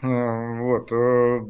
э, 0.02 0.58
вот. 0.60 0.92
Э, 0.92 1.40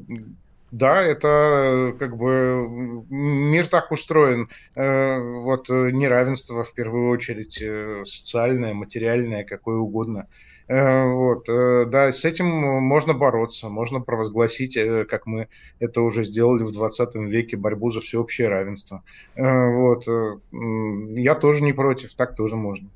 да, 0.73 1.03
это 1.03 1.95
как 1.99 2.17
бы 2.17 2.67
мир 3.11 3.67
так 3.67 3.93
устроен. 3.93 4.49
Э, 4.75 5.21
вот 5.21 5.69
э, 5.69 5.91
неравенство 5.93 6.65
в 6.65 6.73
первую 6.73 7.11
очередь 7.11 7.61
э, 7.61 8.05
социальное, 8.07 8.73
материальное, 8.73 9.45
какое 9.45 9.77
угодно. 9.77 10.29
Вот, 10.69 11.47
да, 11.49 12.13
с 12.13 12.25
этим 12.25 12.47
можно 12.47 13.13
бороться, 13.13 13.69
можно 13.69 14.01
провозгласить, 14.01 14.79
как 15.09 15.27
мы 15.27 15.49
это 15.81 16.01
уже 16.01 16.25
сделали 16.25 16.63
в 16.63 16.71
20 16.73 17.15
веке, 17.17 17.59
борьбу 17.59 17.91
за 17.91 18.01
всеобщее 18.01 18.49
равенство. 18.49 19.03
Вот, 19.37 20.07
я 20.53 21.35
тоже 21.35 21.63
не 21.63 21.75
против, 21.75 22.15
так 22.15 22.37
тоже 22.37 22.57
можно. 22.57 22.89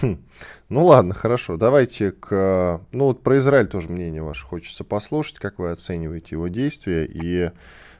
Хм. 0.00 0.18
Ну 0.68 0.84
ладно, 0.84 1.14
хорошо. 1.14 1.56
Давайте 1.56 2.12
к... 2.12 2.80
Ну 2.92 3.04
вот 3.04 3.22
про 3.22 3.38
Израиль 3.38 3.68
тоже 3.68 3.88
мнение 3.90 4.22
ваше 4.22 4.44
хочется 4.44 4.84
послушать, 4.84 5.38
как 5.38 5.58
вы 5.58 5.70
оцениваете 5.70 6.28
его 6.32 6.48
действия 6.48 7.04
и 7.04 7.52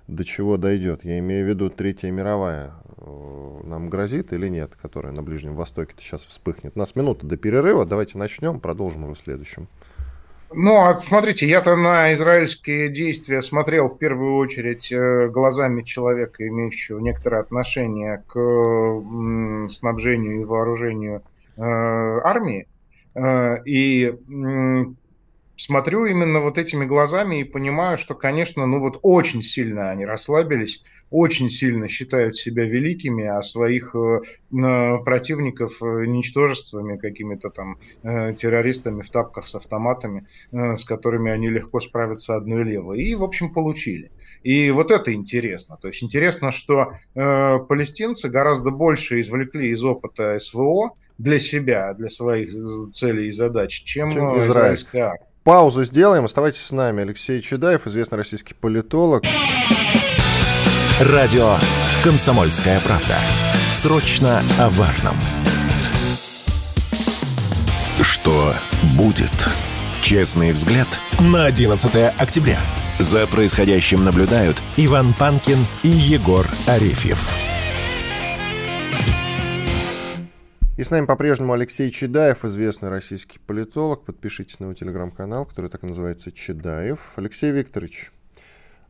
до 0.08 0.24
чего 0.24 0.56
дойдет. 0.56 1.04
Я 1.04 1.18
имею 1.18 1.46
в 1.46 1.48
виду 1.48 1.70
Третья 1.70 2.10
мировая 2.10 2.74
э, 2.98 3.60
нам 3.64 3.88
грозит 3.88 4.32
или 4.32 4.48
нет, 4.48 4.76
которая 4.80 5.12
на 5.12 5.22
Ближнем 5.22 5.54
Востоке 5.54 5.94
сейчас 5.98 6.24
вспыхнет. 6.24 6.72
У 6.74 6.78
нас 6.78 6.94
минута 6.96 7.26
до 7.26 7.36
перерыва. 7.36 7.84
Давайте 7.86 8.18
начнем, 8.18 8.60
продолжим 8.60 9.04
уже 9.04 9.14
в 9.14 9.18
следующем. 9.18 9.68
Ну, 10.52 10.76
а 10.76 10.94
смотрите, 11.00 11.48
я-то 11.48 11.74
на 11.74 12.12
израильские 12.12 12.88
действия 12.88 13.42
смотрел 13.42 13.88
в 13.88 13.98
первую 13.98 14.36
очередь 14.36 14.92
э, 14.92 15.28
глазами 15.28 15.82
человека, 15.82 16.46
имеющего 16.46 17.00
некоторое 17.00 17.40
отношение 17.40 18.22
к 18.28 19.68
снабжению 19.68 20.42
и 20.42 20.44
вооружению 20.44 21.22
армии. 21.56 22.66
Э, 23.14 23.62
и 23.64 24.12
смотрю 25.58 26.04
именно 26.04 26.40
вот 26.40 26.58
этими 26.58 26.84
глазами 26.84 27.40
и 27.40 27.44
понимаю, 27.44 27.96
что, 27.96 28.14
конечно, 28.14 28.66
ну 28.66 28.78
вот 28.78 28.98
очень 29.00 29.40
сильно 29.40 29.90
они 29.90 30.04
расслабились, 30.04 30.82
очень 31.10 31.48
сильно 31.48 31.88
считают 31.88 32.36
себя 32.36 32.64
великими, 32.64 33.24
а 33.24 33.40
своих 33.40 33.94
э, 33.94 34.98
противников 35.04 35.80
ничтожествами, 35.80 36.98
какими-то 36.98 37.48
там 37.48 37.78
террористами 38.02 39.00
в 39.00 39.08
тапках 39.08 39.48
с 39.48 39.54
автоматами, 39.54 40.26
с 40.50 40.84
которыми 40.84 41.30
они 41.30 41.48
легко 41.48 41.80
справятся 41.80 42.36
одной 42.36 42.64
левой. 42.64 43.00
И, 43.02 43.14
в 43.14 43.24
общем, 43.24 43.50
получили. 43.50 44.10
И 44.46 44.70
вот 44.70 44.92
это 44.92 45.12
интересно. 45.12 45.76
То 45.76 45.88
есть 45.88 46.04
интересно, 46.04 46.52
что 46.52 46.92
э, 47.16 47.58
палестинцы 47.68 48.28
гораздо 48.28 48.70
больше 48.70 49.20
извлекли 49.20 49.70
из 49.70 49.82
опыта 49.82 50.38
СВО, 50.38 50.92
для 51.18 51.38
себя, 51.40 51.94
для 51.94 52.08
своих 52.08 52.52
целей 52.92 53.28
и 53.28 53.32
задач, 53.32 53.82
чем, 53.84 54.10
чем 54.10 54.24
э, 54.24 54.38
Израиль. 54.38 54.50
израильская 54.50 55.00
армия. 55.02 55.26
Паузу 55.44 55.84
сделаем. 55.84 56.24
Оставайтесь 56.24 56.62
с 56.62 56.72
нами. 56.72 57.02
Алексей 57.02 57.40
Чудаев, 57.40 57.86
известный 57.86 58.18
российский 58.18 58.54
политолог. 58.54 59.22
Радио 61.00 61.56
«Комсомольская 62.02 62.80
правда». 62.80 63.16
Срочно 63.70 64.42
о 64.58 64.68
важном. 64.70 65.16
Что 68.02 68.54
будет? 68.96 69.30
Честный 70.00 70.52
взгляд 70.52 70.88
на 71.20 71.46
11 71.46 72.14
октября. 72.18 72.58
За 72.98 73.26
происходящим 73.26 74.04
наблюдают 74.04 74.60
Иван 74.76 75.14
Панкин 75.14 75.58
и 75.82 75.88
Егор 75.88 76.46
Арефьев. 76.66 77.55
И 80.76 80.82
с 80.82 80.90
нами 80.90 81.06
по-прежнему 81.06 81.54
Алексей 81.54 81.90
Чедаев, 81.90 82.44
известный 82.44 82.90
российский 82.90 83.38
политолог. 83.38 84.04
Подпишитесь 84.04 84.60
на 84.60 84.64
его 84.64 84.74
телеграм-канал, 84.74 85.46
который 85.46 85.70
так 85.70 85.82
и 85.84 85.86
называется 85.86 86.30
Чедаев. 86.30 87.14
Алексей 87.16 87.50
Викторович, 87.50 88.12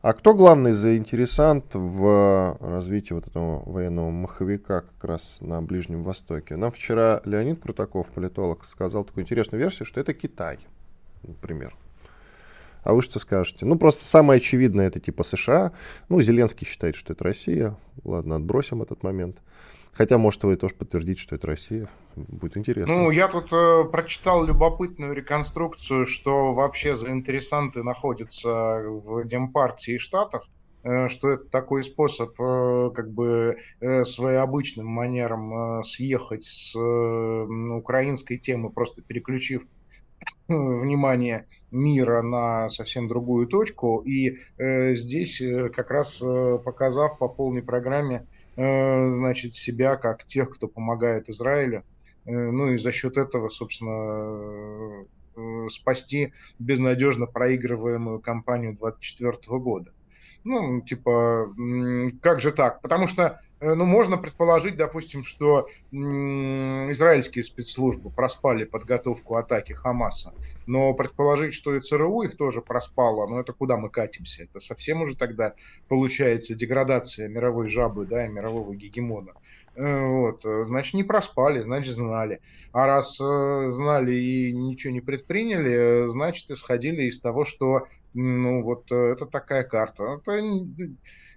а 0.01 0.11
кто 0.11 0.33
главный 0.33 0.73
заинтересант 0.73 1.75
в 1.75 2.57
развитии 2.59 3.13
вот 3.13 3.27
этого 3.27 3.63
военного 3.71 4.09
маховика 4.11 4.81
как 4.81 5.01
раз 5.05 5.37
на 5.39 5.61
Ближнем 5.61 6.03
Востоке? 6.03 6.57
Нам 6.57 6.71
вчера 6.71 7.21
Леонид 7.23 7.61
Крутаков, 7.61 8.07
политолог, 8.07 8.65
сказал 8.65 9.05
такую 9.05 9.23
интересную 9.23 9.61
версию, 9.61 9.85
что 9.85 10.01
это 10.01 10.13
Китай, 10.13 10.59
например. 11.23 11.73
А 12.83 12.93
вы 12.93 13.01
что 13.01 13.19
скажете? 13.19 13.65
Ну, 13.65 13.77
просто 13.77 14.03
самое 14.05 14.39
очевидное 14.39 14.87
это 14.87 14.99
типа 14.99 15.23
США. 15.23 15.71
Ну, 16.09 16.21
Зеленский 16.21 16.67
считает, 16.67 16.97
что 16.97 17.13
это 17.13 17.23
Россия. 17.23 17.77
Ладно, 18.03 18.35
отбросим 18.35 18.81
этот 18.81 19.03
момент. 19.03 19.37
Хотя, 19.97 20.19
может, 20.19 20.43
вы 20.43 20.55
тоже 20.57 20.75
подтвердите, 20.75 21.19
что 21.19 21.35
это 21.35 21.47
Россия. 21.47 21.89
Будет 22.15 22.55
интересно. 22.55 22.93
Ну, 22.93 23.09
я 23.09 23.27
тут 23.27 23.51
э, 23.51 23.83
прочитал 23.91 24.45
любопытную 24.45 25.15
реконструкцию, 25.15 26.05
что 26.05 26.53
вообще 26.53 26.95
заинтересанты 26.95 27.81
находятся 27.81 28.83
в 28.83 29.25
Демпартии 29.25 29.97
Штатов, 29.97 30.43
э, 30.83 31.07
что 31.07 31.29
это 31.29 31.45
такой 31.45 31.83
способ 31.83 32.39
э, 32.39 32.91
как 32.93 33.11
бы 33.11 33.57
э, 33.81 34.03
своеобычным 34.03 34.85
манером 34.85 35.79
э, 35.79 35.83
съехать 35.83 36.43
с 36.43 36.75
украинской 36.75 38.37
темы, 38.37 38.69
просто 38.69 39.01
переключив 39.01 39.63
внимание 40.47 41.47
мира 41.71 42.21
на 42.21 42.69
совсем 42.69 43.07
другую 43.07 43.47
точку. 43.47 44.01
И 44.05 44.37
здесь 44.57 45.41
как 45.75 45.91
раз 45.91 46.23
показав 46.63 47.19
по 47.19 47.27
полной 47.27 47.61
программе 47.61 48.25
значит, 48.57 49.53
себя 49.53 49.95
как 49.95 50.25
тех, 50.25 50.49
кто 50.49 50.67
помогает 50.67 51.29
Израилю. 51.29 51.83
Э, 52.25 52.31
ну 52.31 52.71
и 52.71 52.77
за 52.77 52.91
счет 52.91 53.17
этого, 53.17 53.49
собственно, 53.49 55.05
э, 55.35 55.69
спасти 55.69 56.33
безнадежно 56.59 57.27
проигрываемую 57.27 58.19
кампанию 58.19 58.73
2024 58.73 59.59
года. 59.59 59.91
Ну, 60.43 60.81
типа, 60.81 61.53
как 62.21 62.39
же 62.39 62.51
так? 62.51 62.81
Потому 62.81 63.07
что, 63.07 63.41
ну, 63.59 63.85
можно 63.85 64.17
предположить, 64.17 64.77
допустим, 64.77 65.23
что 65.23 65.67
израильские 65.91 67.43
спецслужбы 67.43 68.09
проспали 68.11 68.63
подготовку 68.63 69.35
атаки 69.35 69.73
Хамаса 69.73 70.33
но 70.67 70.93
предположить, 70.93 71.53
что 71.53 71.75
и 71.75 71.79
ЦРУ 71.79 72.21
их 72.23 72.37
тоже 72.37 72.61
проспало, 72.61 73.27
ну 73.27 73.39
это 73.39 73.53
куда 73.53 73.77
мы 73.77 73.89
катимся? 73.89 74.43
Это 74.43 74.59
совсем 74.59 75.01
уже 75.01 75.15
тогда 75.15 75.55
получается 75.87 76.53
деградация 76.53 77.29
мировой 77.29 77.67
жабы, 77.69 78.05
да, 78.05 78.25
и 78.25 78.29
мирового 78.29 78.75
гегемона. 78.75 79.33
Э, 79.77 80.05
вот, 80.07 80.43
э, 80.43 80.63
значит, 80.65 80.95
не 80.95 81.03
проспали, 81.03 81.59
значит, 81.61 81.93
знали. 81.93 82.41
А 82.71 82.87
раз 82.87 83.19
э, 83.21 83.69
знали 83.69 84.15
и 84.15 84.51
ничего 84.51 84.91
не 84.91 85.01
предприняли, 85.01 86.09
значит, 86.09 86.49
исходили 86.49 87.03
из 87.03 87.21
того, 87.21 87.45
что, 87.45 87.87
ну, 88.13 88.63
вот, 88.63 88.91
это 88.91 89.25
такая 89.27 89.63
карта. 89.63 90.19
Это 90.19 90.41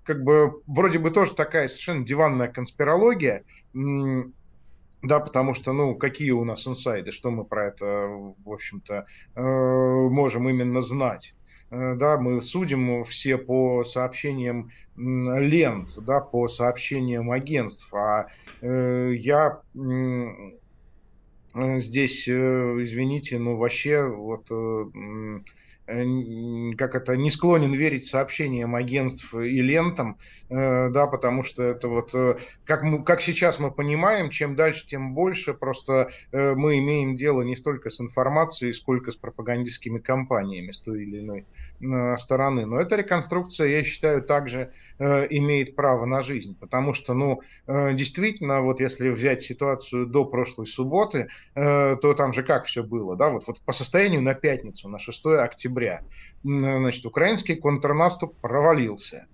как 0.05 0.25
бы 0.25 0.63
вроде 0.67 0.99
бы 0.99 1.11
тоже 1.11 1.35
такая 1.35 1.69
совершенно 1.69 2.05
диванная 2.05 2.49
конспирология, 2.49 3.45
да, 5.03 5.21
потому 5.21 5.55
что, 5.55 5.73
ну, 5.73 5.95
какие 5.95 6.31
у 6.33 6.45
нас 6.45 6.67
инсайды, 6.67 7.13
что 7.13 7.31
мы 7.31 7.45
про 7.45 7.69
это, 7.69 8.07
в 8.45 8.53
общем-то, 8.53 9.07
э, 9.35 9.41
можем 9.43 10.49
именно 10.49 10.81
знать. 10.81 11.35
Э, 11.71 11.95
да, 11.95 12.19
мы 12.19 12.41
судим 12.41 13.05
все 13.05 13.39
по 13.39 13.85
сообщениям 13.85 14.71
лент, 14.97 15.99
да, 16.01 16.21
по 16.21 16.49
сообщениям 16.49 17.31
агентств, 17.31 17.93
а 17.95 18.27
э, 18.61 19.13
я 19.15 19.61
здесь, 21.55 22.29
извините, 22.29 23.39
ну, 23.39 23.57
вообще, 23.57 24.05
вот 24.05 24.51
Э, 24.51 25.41
как 25.87 26.95
это, 26.95 27.17
не 27.17 27.31
склонен 27.31 27.73
верить 27.73 28.05
сообщениям 28.05 28.75
агентств 28.75 29.35
и 29.35 29.61
лентам, 29.61 30.19
э, 30.49 30.89
да, 30.91 31.07
потому 31.07 31.43
что 31.43 31.63
это 31.63 31.89
вот, 31.89 32.15
э, 32.15 32.37
как, 32.65 32.83
мы, 32.83 33.03
как 33.05 33.21
сейчас 33.21 33.59
мы 33.59 33.71
понимаем, 33.73 34.31
чем 34.31 34.55
дальше, 34.55 34.87
тем 34.87 35.15
больше, 35.15 35.55
просто 35.55 36.11
мы 36.33 36.79
имеем 36.79 37.17
дело 37.17 37.43
не 37.43 37.57
столько 37.57 37.91
с 37.91 38.01
информацией, 38.01 38.73
сколько 38.73 39.11
с 39.11 39.17
пропагандистскими 39.17 39.99
кампаниями 39.99 40.71
с 40.71 40.81
той 40.81 41.03
или 41.03 41.21
иной 41.21 41.47
стороны. 42.19 42.67
Но 42.67 42.81
эта 42.81 42.97
реконструкция, 42.97 43.69
я 43.69 43.83
считаю, 43.83 44.23
также 44.23 44.61
Э, 44.61 44.73
имеет 45.01 45.77
право 45.77 46.05
на 46.05 46.21
жизнь. 46.21 46.57
Потому 46.61 46.93
что, 46.93 47.15
ну, 47.15 47.41
э, 47.67 47.95
действительно, 47.95 48.61
вот 48.61 48.81
если 48.81 49.09
взять 49.09 49.41
ситуацию 49.41 50.07
до 50.07 50.27
прошлой 50.27 50.67
субботы, 50.67 51.29
э, 51.55 51.97
то 51.97 52.15
там 52.15 52.35
же 52.35 52.43
как 52.43 52.67
все 52.67 52.83
было, 52.83 53.17
да, 53.17 53.31
вот, 53.31 53.47
вот 53.47 53.61
по 53.63 53.73
состоянию 53.73 54.21
на 54.21 54.35
пятницу, 54.35 54.89
на 54.89 54.99
6 54.99 55.43
октября, 55.43 56.03
значит, 56.43 57.07
украинский 57.07 57.57
контрнаступ 57.57 58.37
провалился. 58.41 59.27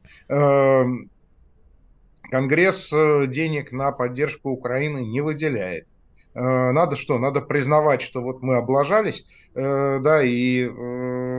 Конгресс 2.30 2.90
денег 2.90 3.72
на 3.72 3.92
поддержку 3.92 4.50
Украины 4.50 4.98
не 4.98 5.20
выделяет. 5.20 5.86
Надо 6.34 6.96
что? 6.96 7.18
Надо 7.18 7.40
признавать, 7.40 8.02
что 8.02 8.20
вот 8.20 8.42
мы 8.42 8.56
облажались, 8.56 9.24
да, 9.54 10.22
и 10.22 10.68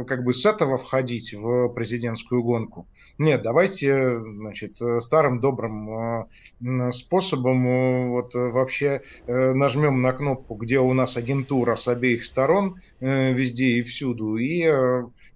как 0.05 0.23
бы 0.23 0.33
с 0.33 0.45
этого 0.45 0.77
входить 0.77 1.33
в 1.33 1.69
президентскую 1.69 2.43
гонку. 2.43 2.87
Нет, 3.17 3.41
давайте, 3.41 4.19
значит, 4.19 4.79
старым 5.01 5.39
добрым 5.39 6.27
способом 6.91 8.11
вот 8.11 8.33
вообще 8.35 9.01
нажмем 9.27 10.01
на 10.01 10.11
кнопку, 10.11 10.55
где 10.55 10.79
у 10.79 10.93
нас 10.93 11.17
агентура 11.17 11.75
с 11.75 11.87
обеих 11.87 12.23
сторон, 12.23 12.79
везде 12.99 13.77
и 13.77 13.81
всюду, 13.81 14.37
и, 14.37 14.71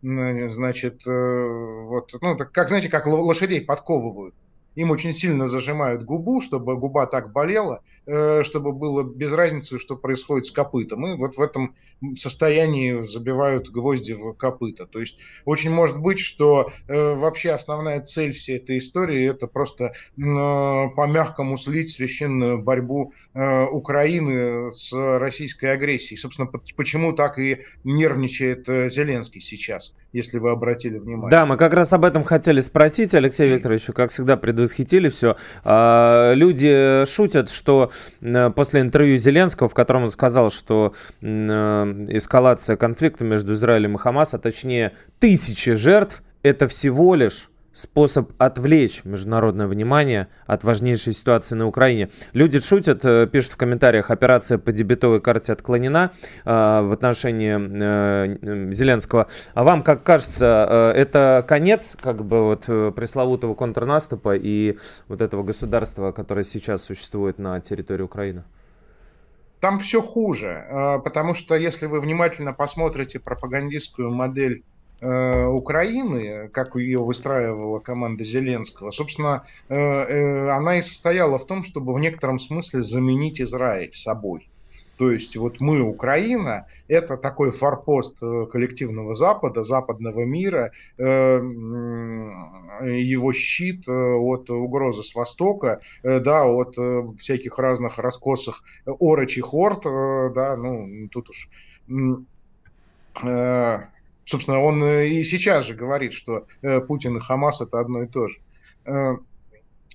значит, 0.02 1.02
вот, 1.06 2.12
ну, 2.22 2.38
как, 2.38 2.70
знаете, 2.70 2.90
как 2.90 3.08
лошадей 3.08 3.62
подковывают 3.62 4.36
им 4.76 4.92
очень 4.92 5.14
сильно 5.14 5.48
зажимают 5.48 6.04
губу, 6.04 6.42
чтобы 6.42 6.78
губа 6.78 7.06
так 7.06 7.32
болела, 7.32 7.82
э, 8.01 8.01
чтобы 8.06 8.72
было 8.72 9.04
без 9.04 9.32
разницы, 9.32 9.80
что 9.80 9.96
происходит 9.96 10.46
с 10.46 10.52
копытом. 10.52 11.06
И 11.08 11.18
вот 11.18 11.36
в 11.36 11.42
этом 11.42 11.76
состоянии 12.16 13.00
забивают 13.02 13.70
гвозди 13.70 14.14
в 14.14 14.34
копыта. 14.34 14.86
То 14.86 15.00
есть 15.00 15.18
очень 15.46 15.72
может 15.72 15.98
быть, 16.00 16.20
что 16.20 16.68
э, 16.88 17.14
вообще 17.16 17.52
основная 17.52 18.02
цель 18.02 18.32
всей 18.32 18.58
этой 18.58 18.78
истории 18.78 19.30
это 19.30 19.48
просто 19.48 19.94
по-мягкому 20.16 21.58
слить 21.58 21.90
священную 21.90 22.62
борьбу 22.62 23.14
э, 23.34 23.66
Украины 23.66 24.72
с 24.72 24.92
российской 24.94 25.74
агрессией. 25.74 26.18
Собственно, 26.18 26.50
почему 26.76 27.14
так 27.14 27.40
и 27.40 27.62
нервничает 27.84 28.68
Зеленский 28.92 29.42
сейчас, 29.42 29.94
если 30.14 30.40
вы 30.40 30.52
обратили 30.52 30.98
внимание. 30.98 31.30
Да, 31.30 31.46
мы 31.46 31.58
как 31.58 31.74
раз 31.74 31.94
об 31.94 32.06
этом 32.06 32.24
хотели 32.24 32.60
спросить, 32.62 33.14
Алексей 33.14 33.48
Викторович, 33.48 33.86
как 33.94 34.12
всегда, 34.12 34.38
пред 34.38 34.52
предвосхитили 34.62 35.10
все. 35.10 35.38
А, 35.64 36.34
люди 36.34 37.06
шутят, 37.06 37.50
что 37.50 37.91
после 38.56 38.82
интервью 38.82 39.18
Зеленского, 39.18 39.70
в 39.70 39.74
котором 39.74 40.04
он 40.04 40.10
сказал, 40.10 40.52
что 40.52 40.94
эскалация 41.22 42.76
конфликта 42.78 43.24
между 43.24 43.54
Израилем 43.54 43.96
и 43.96 43.98
Хамас, 43.98 44.34
а 44.34 44.40
точнее 44.40 44.94
тысячи 45.20 45.76
жертв, 45.76 46.24
это 46.44 46.68
всего 46.68 47.16
лишь 47.16 47.50
способ 47.74 48.32
отвлечь 48.38 49.04
международное 49.06 49.68
внимание 49.68 50.28
от 50.46 50.64
важнейшей 50.64 51.14
ситуации 51.14 51.56
на 51.56 51.68
Украине. 51.68 52.10
Люди 52.34 52.60
шутят, 52.60 53.06
э, 53.06 53.28
пишут 53.28 53.54
в 53.54 53.58
комментариях, 53.58 54.12
операция 54.12 54.58
по 54.58 54.72
дебетовой 54.72 55.22
карте 55.22 55.54
отклонена 55.54 56.12
э, 56.44 56.50
в 56.50 56.92
отношении 56.92 57.58
э, 57.58 58.72
Зеленского. 58.74 59.28
А 59.54 59.64
вам, 59.64 59.84
как 59.84 60.04
кажется, 60.04 60.94
э, 60.96 61.00
это 61.00 61.46
конец 61.48 61.98
как 62.02 62.26
бы 62.26 62.44
вот 62.44 62.66
э, 62.68 62.92
пресловутого 62.96 63.56
контрнаступа 63.56 64.36
и 64.36 64.78
вот 65.08 65.22
этого 65.22 65.44
государства, 65.44 66.12
которое 66.12 66.44
сейчас 66.44 66.84
существует 66.84 67.40
на 67.40 67.60
территории 67.62 68.04
Украины? 68.04 68.44
Там 69.62 69.78
все 69.78 70.02
хуже, 70.02 70.66
э, 70.68 71.00
потому 71.04 71.36
что 71.36 71.56
если 71.56 71.86
вы 71.86 72.02
внимательно 72.02 72.52
посмотрите 72.52 73.20
пропагандистскую 73.20 74.12
модель 74.12 74.64
Украины, 75.02 76.48
как 76.50 76.76
ее 76.76 77.00
выстраивала 77.00 77.80
команда 77.80 78.24
Зеленского, 78.24 78.92
собственно, 78.92 79.44
э, 79.68 79.76
э, 79.76 80.50
она 80.50 80.78
и 80.78 80.84
состояла 80.84 81.40
в 81.40 81.48
том, 81.48 81.64
чтобы 81.64 81.92
в 81.94 82.00
некотором 82.00 82.38
смысле 82.38 82.84
заменить 82.84 83.42
Израиль 83.42 83.92
собой. 83.94 84.48
То 84.98 85.12
есть 85.12 85.36
вот 85.38 85.60
мы, 85.60 85.82
Украина, 85.82 86.68
это 86.88 87.18
такой 87.18 87.50
форпост 87.50 88.20
коллективного 88.20 89.16
Запада, 89.16 89.64
западного 89.64 90.24
мира, 90.26 90.72
его 91.00 93.34
щит 93.34 93.90
от 93.90 94.52
угрозы 94.52 95.02
с 95.02 95.16
Востока, 95.16 95.82
да, 96.04 96.46
от 96.46 96.78
всяких 97.18 97.58
разных 97.58 97.98
раскосых 97.98 98.64
орочих 98.86 99.56
орд, 99.56 99.86
да, 100.36 100.56
ну, 100.56 101.10
тут 101.10 101.32
уж 101.32 101.50
Собственно, 104.32 104.62
он 104.62 104.82
э, 104.82 105.10
и 105.10 105.26
сейчас 105.26 105.66
же 105.66 105.76
говорит, 105.76 106.14
что 106.14 106.48
э, 106.62 106.80
Путин 106.80 107.18
и 107.18 107.20
Хамас 107.20 107.60
это 107.60 107.82
одно 107.82 108.04
и 108.04 108.08
то 108.08 108.30
же. 108.30 108.40
Э, 108.86 109.18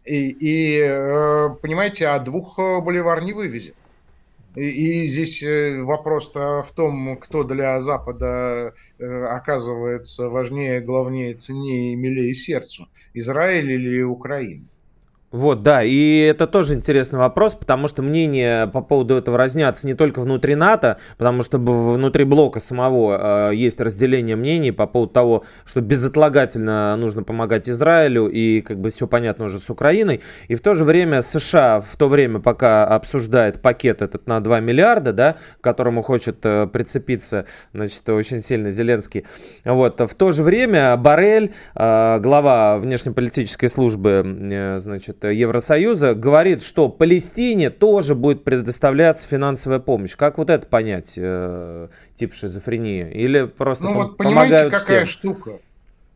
и, 0.04 0.28
и 0.28 0.78
понимаете, 1.62 2.08
а 2.08 2.18
двух 2.18 2.58
боливар 2.58 3.22
не 3.22 3.32
вывезет. 3.32 3.74
И, 4.54 5.04
и 5.04 5.06
здесь 5.06 5.42
вопрос-то 5.42 6.60
в 6.60 6.70
том, 6.72 7.16
кто 7.16 7.44
для 7.44 7.80
Запада 7.80 8.74
оказывается 8.98 10.28
важнее, 10.28 10.82
главнее, 10.82 11.32
ценнее 11.32 11.94
и 11.94 11.96
милее 11.96 12.34
сердцу. 12.34 12.88
Израиль 13.14 13.72
или 13.72 14.02
Украина. 14.02 14.66
Вот, 15.36 15.62
да, 15.62 15.84
и 15.84 16.20
это 16.20 16.46
тоже 16.46 16.72
интересный 16.72 17.18
вопрос, 17.18 17.54
потому 17.54 17.88
что 17.88 18.02
мнения 18.02 18.68
по 18.68 18.80
поводу 18.80 19.16
этого 19.16 19.36
разнятся 19.36 19.86
не 19.86 19.92
только 19.92 20.20
внутри 20.20 20.54
НАТО, 20.54 20.96
потому 21.18 21.42
что 21.42 21.58
внутри 21.58 22.24
блока 22.24 22.58
самого 22.58 23.50
э, 23.50 23.54
есть 23.54 23.78
разделение 23.78 24.34
мнений 24.34 24.72
по 24.72 24.86
поводу 24.86 25.12
того, 25.12 25.44
что 25.66 25.82
безотлагательно 25.82 26.96
нужно 26.96 27.22
помогать 27.22 27.68
Израилю, 27.68 28.28
и 28.28 28.62
как 28.62 28.80
бы 28.80 28.88
все 28.88 29.06
понятно 29.06 29.44
уже 29.44 29.58
с 29.58 29.68
Украиной, 29.68 30.22
и 30.48 30.54
в 30.54 30.62
то 30.62 30.72
же 30.72 30.84
время 30.84 31.20
США 31.20 31.82
в 31.82 31.94
то 31.98 32.08
время, 32.08 32.40
пока 32.40 32.86
обсуждает 32.86 33.60
пакет 33.60 34.00
этот 34.00 34.26
на 34.26 34.40
2 34.40 34.60
миллиарда, 34.60 35.12
да, 35.12 35.36
к 35.60 35.62
которому 35.62 36.00
хочет 36.00 36.38
э, 36.44 36.66
прицепиться, 36.66 37.44
значит, 37.74 38.08
очень 38.08 38.40
сильно 38.40 38.70
Зеленский, 38.70 39.26
вот, 39.66 40.00
в 40.00 40.14
то 40.14 40.30
же 40.30 40.42
время 40.42 40.96
Барель, 40.96 41.52
э, 41.74 42.20
глава 42.20 42.78
внешнеполитической 42.78 43.68
службы, 43.68 44.22
э, 44.24 44.78
значит, 44.78 45.25
Евросоюза 45.32 46.14
говорит, 46.14 46.62
что 46.62 46.88
Палестине 46.88 47.70
тоже 47.70 48.14
будет 48.14 48.44
предоставляться 48.44 49.26
финансовая 49.26 49.78
помощь. 49.78 50.16
Как 50.16 50.38
вот 50.38 50.50
это 50.50 50.66
понять, 50.66 51.14
э, 51.16 51.88
тип 52.14 52.34
шизофрении? 52.34 53.10
Или 53.10 53.46
просто 53.46 53.84
Ну 53.84 53.94
вот 53.94 54.16
понимаете, 54.16 54.70
какая 54.70 55.04
всем? 55.04 55.06
штука? 55.06 55.60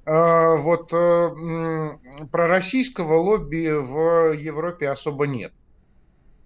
А, 0.06 0.56
вот 0.56 0.92
э, 0.92 1.90
про 2.32 2.46
российского 2.48 3.14
лобби 3.14 3.70
в 3.70 4.32
Европе 4.32 4.88
особо 4.88 5.26
нет. 5.26 5.52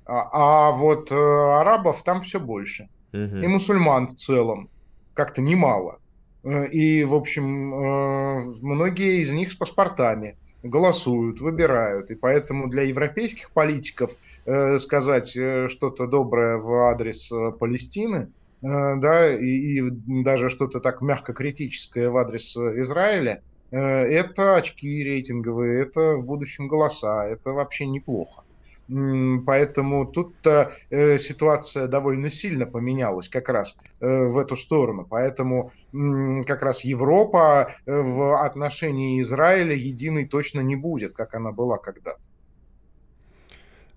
А, 0.06 0.68
а 0.68 0.70
вот 0.72 1.10
э, 1.10 1.14
арабов 1.14 2.02
там 2.02 2.20
все 2.22 2.40
больше. 2.40 2.88
Угу. 3.12 3.36
И 3.38 3.46
мусульман 3.46 4.08
в 4.08 4.14
целом 4.14 4.68
как-то 5.14 5.40
немало. 5.40 5.98
Э, 6.42 6.66
и, 6.66 7.04
в 7.04 7.14
общем, 7.14 7.74
э, 7.74 8.40
многие 8.60 9.22
из 9.22 9.32
них 9.32 9.52
с 9.52 9.54
паспортами 9.54 10.36
голосуют, 10.64 11.40
выбирают. 11.40 12.10
И 12.10 12.14
поэтому 12.14 12.68
для 12.68 12.82
европейских 12.82 13.50
политиков 13.50 14.10
э, 14.46 14.78
сказать 14.78 15.36
э, 15.36 15.68
что-то 15.68 16.06
доброе 16.06 16.56
в 16.56 16.72
адрес 16.88 17.30
э, 17.30 17.52
Палестины, 17.52 18.32
э, 18.62 18.96
да, 18.96 19.32
и, 19.34 19.46
и 19.46 19.90
даже 20.24 20.48
что-то 20.48 20.80
так 20.80 21.02
мягко 21.02 21.32
критическое 21.34 22.08
в 22.08 22.16
адрес 22.16 22.56
э, 22.56 22.80
Израиля, 22.80 23.42
э, 23.70 23.78
это 23.78 24.56
очки 24.56 25.04
рейтинговые, 25.04 25.82
это 25.82 26.14
в 26.14 26.24
будущем 26.24 26.66
голоса, 26.66 27.26
это 27.26 27.52
вообще 27.52 27.86
неплохо. 27.86 28.43
Поэтому 28.86 30.06
тут-то 30.06 30.72
э, 30.90 31.18
ситуация 31.18 31.86
довольно 31.86 32.28
сильно 32.30 32.66
поменялась 32.66 33.28
как 33.28 33.48
раз 33.48 33.76
э, 34.00 34.24
в 34.26 34.36
эту 34.36 34.56
сторону. 34.56 35.06
Поэтому 35.08 35.72
как 36.46 36.62
раз 36.62 36.84
Европа 36.84 37.70
э, 37.86 38.00
в 38.00 38.44
отношении 38.44 39.20
Израиля 39.22 39.74
единой 39.74 40.26
точно 40.26 40.60
не 40.60 40.76
будет, 40.76 41.12
как 41.12 41.34
она 41.34 41.50
была 41.52 41.78
когда-то. 41.78 42.20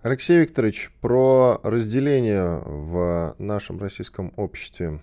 Алексей 0.03 0.39
Викторович, 0.39 0.91
про 1.01 1.59
разделение 1.63 2.61
в 2.65 3.35
нашем 3.39 3.79
российском 3.79 4.31
обществе 4.37 4.99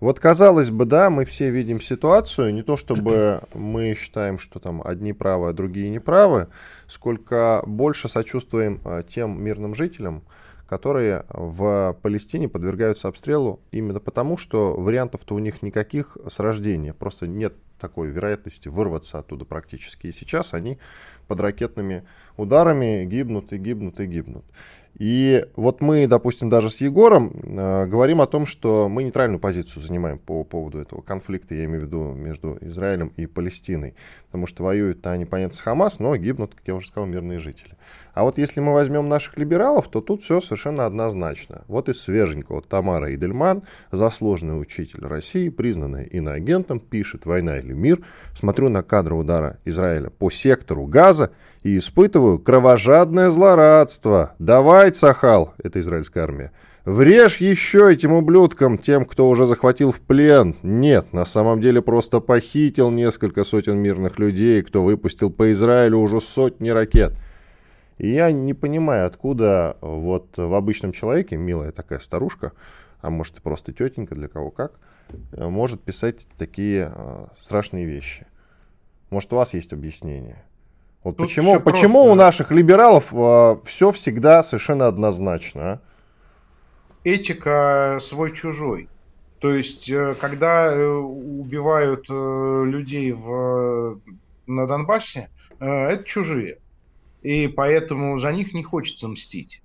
вот 0.00 0.20
казалось 0.20 0.70
бы, 0.70 0.84
да, 0.84 1.10
мы 1.10 1.24
все 1.24 1.50
видим 1.50 1.80
ситуацию, 1.80 2.52
не 2.52 2.62
то 2.62 2.76
чтобы 2.76 3.42
мы 3.54 3.94
считаем, 3.94 4.38
что 4.38 4.58
там 4.58 4.82
одни 4.84 5.12
правы, 5.12 5.48
а 5.48 5.52
другие 5.52 5.88
неправы, 5.88 6.48
сколько 6.86 7.62
больше 7.66 8.08
сочувствуем 8.08 8.80
а, 8.84 9.02
тем 9.02 9.42
мирным 9.42 9.74
жителям, 9.74 10.22
которые 10.66 11.24
в 11.28 11.96
Палестине 12.02 12.48
подвергаются 12.48 13.08
обстрелу 13.08 13.60
именно 13.70 14.00
потому, 14.00 14.36
что 14.36 14.74
вариантов-то 14.74 15.34
у 15.34 15.38
них 15.38 15.62
никаких 15.62 16.16
с 16.28 16.38
рождения, 16.38 16.92
просто 16.92 17.26
нет 17.26 17.54
такой 17.78 18.08
вероятности 18.08 18.68
вырваться 18.68 19.18
оттуда 19.18 19.44
практически. 19.44 20.06
И 20.08 20.12
сейчас 20.12 20.54
они 20.54 20.78
под 21.28 21.40
ракетными 21.40 22.04
ударами 22.36 23.04
гибнут 23.04 23.52
и 23.52 23.58
гибнут 23.58 24.00
и 24.00 24.06
гибнут. 24.06 24.44
И 24.98 25.44
вот 25.56 25.82
мы, 25.82 26.06
допустим, 26.06 26.48
даже 26.48 26.70
с 26.70 26.80
Егором 26.80 27.30
э, 27.42 27.86
говорим 27.86 28.22
о 28.22 28.26
том, 28.26 28.46
что 28.46 28.88
мы 28.88 29.02
нейтральную 29.02 29.38
позицию 29.38 29.82
занимаем 29.82 30.18
по 30.18 30.42
поводу 30.42 30.78
этого 30.78 31.02
конфликта, 31.02 31.54
я 31.54 31.66
имею 31.66 31.82
в 31.82 31.84
виду 31.84 32.02
между 32.12 32.56
Израилем 32.62 33.12
и 33.16 33.26
Палестиной. 33.26 33.94
Потому 34.26 34.46
что 34.46 34.64
воюют 34.64 35.06
они, 35.06 35.26
понятно, 35.26 35.54
с 35.54 35.60
Хамас, 35.60 35.98
но 35.98 36.16
гибнут, 36.16 36.54
как 36.54 36.66
я 36.66 36.74
уже 36.74 36.86
сказал, 36.86 37.06
мирные 37.06 37.38
жители. 37.38 37.76
А 38.16 38.22
вот 38.22 38.38
если 38.38 38.60
мы 38.60 38.72
возьмем 38.72 39.10
наших 39.10 39.36
либералов, 39.36 39.88
то 39.88 40.00
тут 40.00 40.22
все 40.22 40.40
совершенно 40.40 40.86
однозначно. 40.86 41.64
Вот 41.68 41.90
из 41.90 42.00
свеженького 42.00 42.62
Тамара 42.62 43.14
Идельман, 43.14 43.62
заслуженный 43.92 44.58
учитель 44.58 45.04
России, 45.04 45.50
признанная 45.50 46.04
иноагентом, 46.04 46.80
пишет 46.80 47.26
«Война 47.26 47.58
или 47.58 47.74
мир». 47.74 48.00
Смотрю 48.34 48.70
на 48.70 48.82
кадры 48.82 49.16
удара 49.16 49.58
Израиля 49.66 50.08
по 50.08 50.30
сектору 50.30 50.86
Газа 50.86 51.32
и 51.62 51.76
испытываю 51.76 52.38
кровожадное 52.38 53.30
злорадство. 53.30 54.32
Давай, 54.38 54.94
Сахал, 54.94 55.52
это 55.62 55.78
израильская 55.80 56.20
армия, 56.22 56.52
Врежь 56.86 57.36
еще 57.36 57.92
этим 57.92 58.14
ублюдкам, 58.14 58.78
тем, 58.78 59.04
кто 59.04 59.28
уже 59.28 59.44
захватил 59.44 59.92
в 59.92 60.00
плен. 60.00 60.56
Нет, 60.62 61.12
на 61.12 61.26
самом 61.26 61.60
деле 61.60 61.82
просто 61.82 62.20
похитил 62.20 62.90
несколько 62.90 63.44
сотен 63.44 63.76
мирных 63.76 64.18
людей, 64.18 64.62
кто 64.62 64.82
выпустил 64.82 65.28
по 65.28 65.52
Израилю 65.52 65.98
уже 65.98 66.22
сотни 66.22 66.70
ракет. 66.70 67.12
И 67.98 68.08
я 68.08 68.30
не 68.30 68.54
понимаю, 68.54 69.06
откуда 69.06 69.76
вот 69.80 70.36
в 70.36 70.54
обычном 70.54 70.92
человеке, 70.92 71.36
милая 71.36 71.72
такая 71.72 71.98
старушка, 71.98 72.52
а 73.00 73.10
может 73.10 73.38
и 73.38 73.40
просто 73.40 73.72
тетенька, 73.72 74.14
для 74.14 74.28
кого 74.28 74.50
как, 74.50 74.78
может 75.32 75.82
писать 75.82 76.26
такие 76.36 76.92
э, 76.94 77.26
страшные 77.40 77.86
вещи. 77.86 78.26
Может, 79.10 79.32
у 79.32 79.36
вас 79.36 79.54
есть 79.54 79.72
объяснение? 79.72 80.44
Вот 81.04 81.16
Тут 81.16 81.28
почему, 81.28 81.60
почему 81.60 81.98
просто... 82.00 82.12
у 82.12 82.14
наших 82.16 82.50
либералов 82.50 83.14
э, 83.14 83.56
все 83.64 83.92
всегда 83.92 84.42
совершенно 84.42 84.88
однозначно? 84.88 85.62
А? 85.62 85.80
Этика 87.04 87.98
свой-чужой. 88.00 88.88
То 89.40 89.54
есть, 89.54 89.88
э, 89.90 90.16
когда 90.20 90.72
э, 90.72 90.86
убивают 90.86 92.06
э, 92.10 92.62
людей 92.66 93.12
в, 93.12 94.00
на 94.46 94.66
Донбассе, 94.66 95.28
это 95.60 96.02
чужие. 96.04 96.58
И 97.26 97.48
поэтому 97.48 98.18
за 98.18 98.32
них 98.32 98.54
не 98.54 98.62
хочется 98.62 99.08
мстить. 99.08 99.62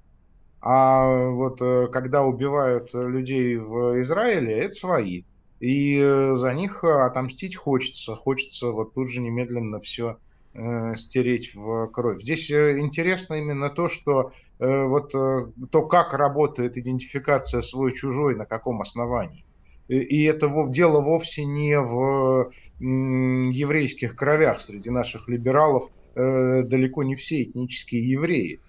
А 0.62 1.30
вот 1.30 1.60
когда 1.92 2.24
убивают 2.24 2.94
людей 2.94 3.58
в 3.58 4.02
Израиле, 4.02 4.54
это 4.54 4.74
свои. 4.74 5.24
И 5.60 5.98
за 6.34 6.54
них 6.54 6.84
отомстить 6.84 7.56
хочется. 7.56 8.16
Хочется 8.16 8.72
вот 8.72 8.94
тут 8.94 9.10
же 9.10 9.22
немедленно 9.22 9.80
все 9.80 10.18
Э, 10.54 10.96
стереть 10.98 11.56
в 11.56 11.88
кровь. 11.88 12.22
Здесь 12.22 12.52
э, 12.52 12.78
интересно 12.78 13.36
именно 13.36 13.70
то, 13.70 13.88
что 13.88 14.34
э, 14.60 14.84
вот 14.84 15.12
то, 15.14 15.82
как 15.88 16.14
работает 16.14 16.78
идентификация 16.78 17.62
свой-чужой, 17.62 18.36
на 18.36 18.46
каком 18.46 18.82
основании. 18.82 19.46
И 19.88 20.24
это 20.24 20.52
дело 20.70 21.00
вовсе 21.02 21.46
не 21.46 21.80
в 21.80 22.52
еврейских 22.80 24.16
кровях. 24.16 24.60
Среди 24.60 24.90
наших 24.90 25.30
либералов 25.30 25.90
далеко 26.16 27.04
не 27.04 27.16
все 27.16 27.44
этнические 27.44 28.10
евреи. 28.10 28.60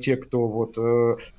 Те, 0.00 0.16
кто 0.16 0.48
вот 0.48 0.76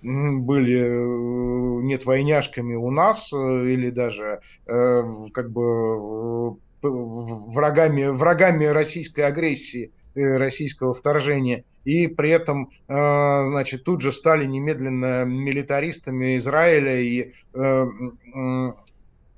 были 0.01 1.83
нет 1.83 2.05
войняшками 2.05 2.75
у 2.75 2.89
нас 2.89 3.33
или 3.33 3.89
даже 3.89 4.39
как 4.65 5.51
бы 5.51 6.57
врагами, 6.83 8.07
врагами 8.07 8.65
российской 8.65 9.21
агрессии, 9.21 9.91
э, 10.15 10.37
российского 10.37 10.93
вторжения, 10.93 11.63
и 11.85 12.07
при 12.07 12.29
этом, 12.29 12.71
э, 12.87 13.45
значит, 13.45 13.83
тут 13.83 14.01
же 14.01 14.11
стали 14.11 14.45
немедленно 14.45 15.25
милитаристами 15.25 16.37
Израиля 16.37 16.99
и 16.99 17.33
э, 17.53 17.85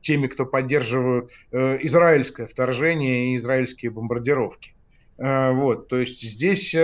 теми, 0.01 0.27
кто 0.27 0.45
поддерживают 0.45 1.31
израильское 1.51 2.45
вторжение 2.45 3.33
и 3.33 3.37
израильские 3.37 3.89
бомбардировки. 3.89 4.74
Вот, 5.17 5.87
то 5.87 5.97
есть 5.97 6.21
здесь 6.21 6.75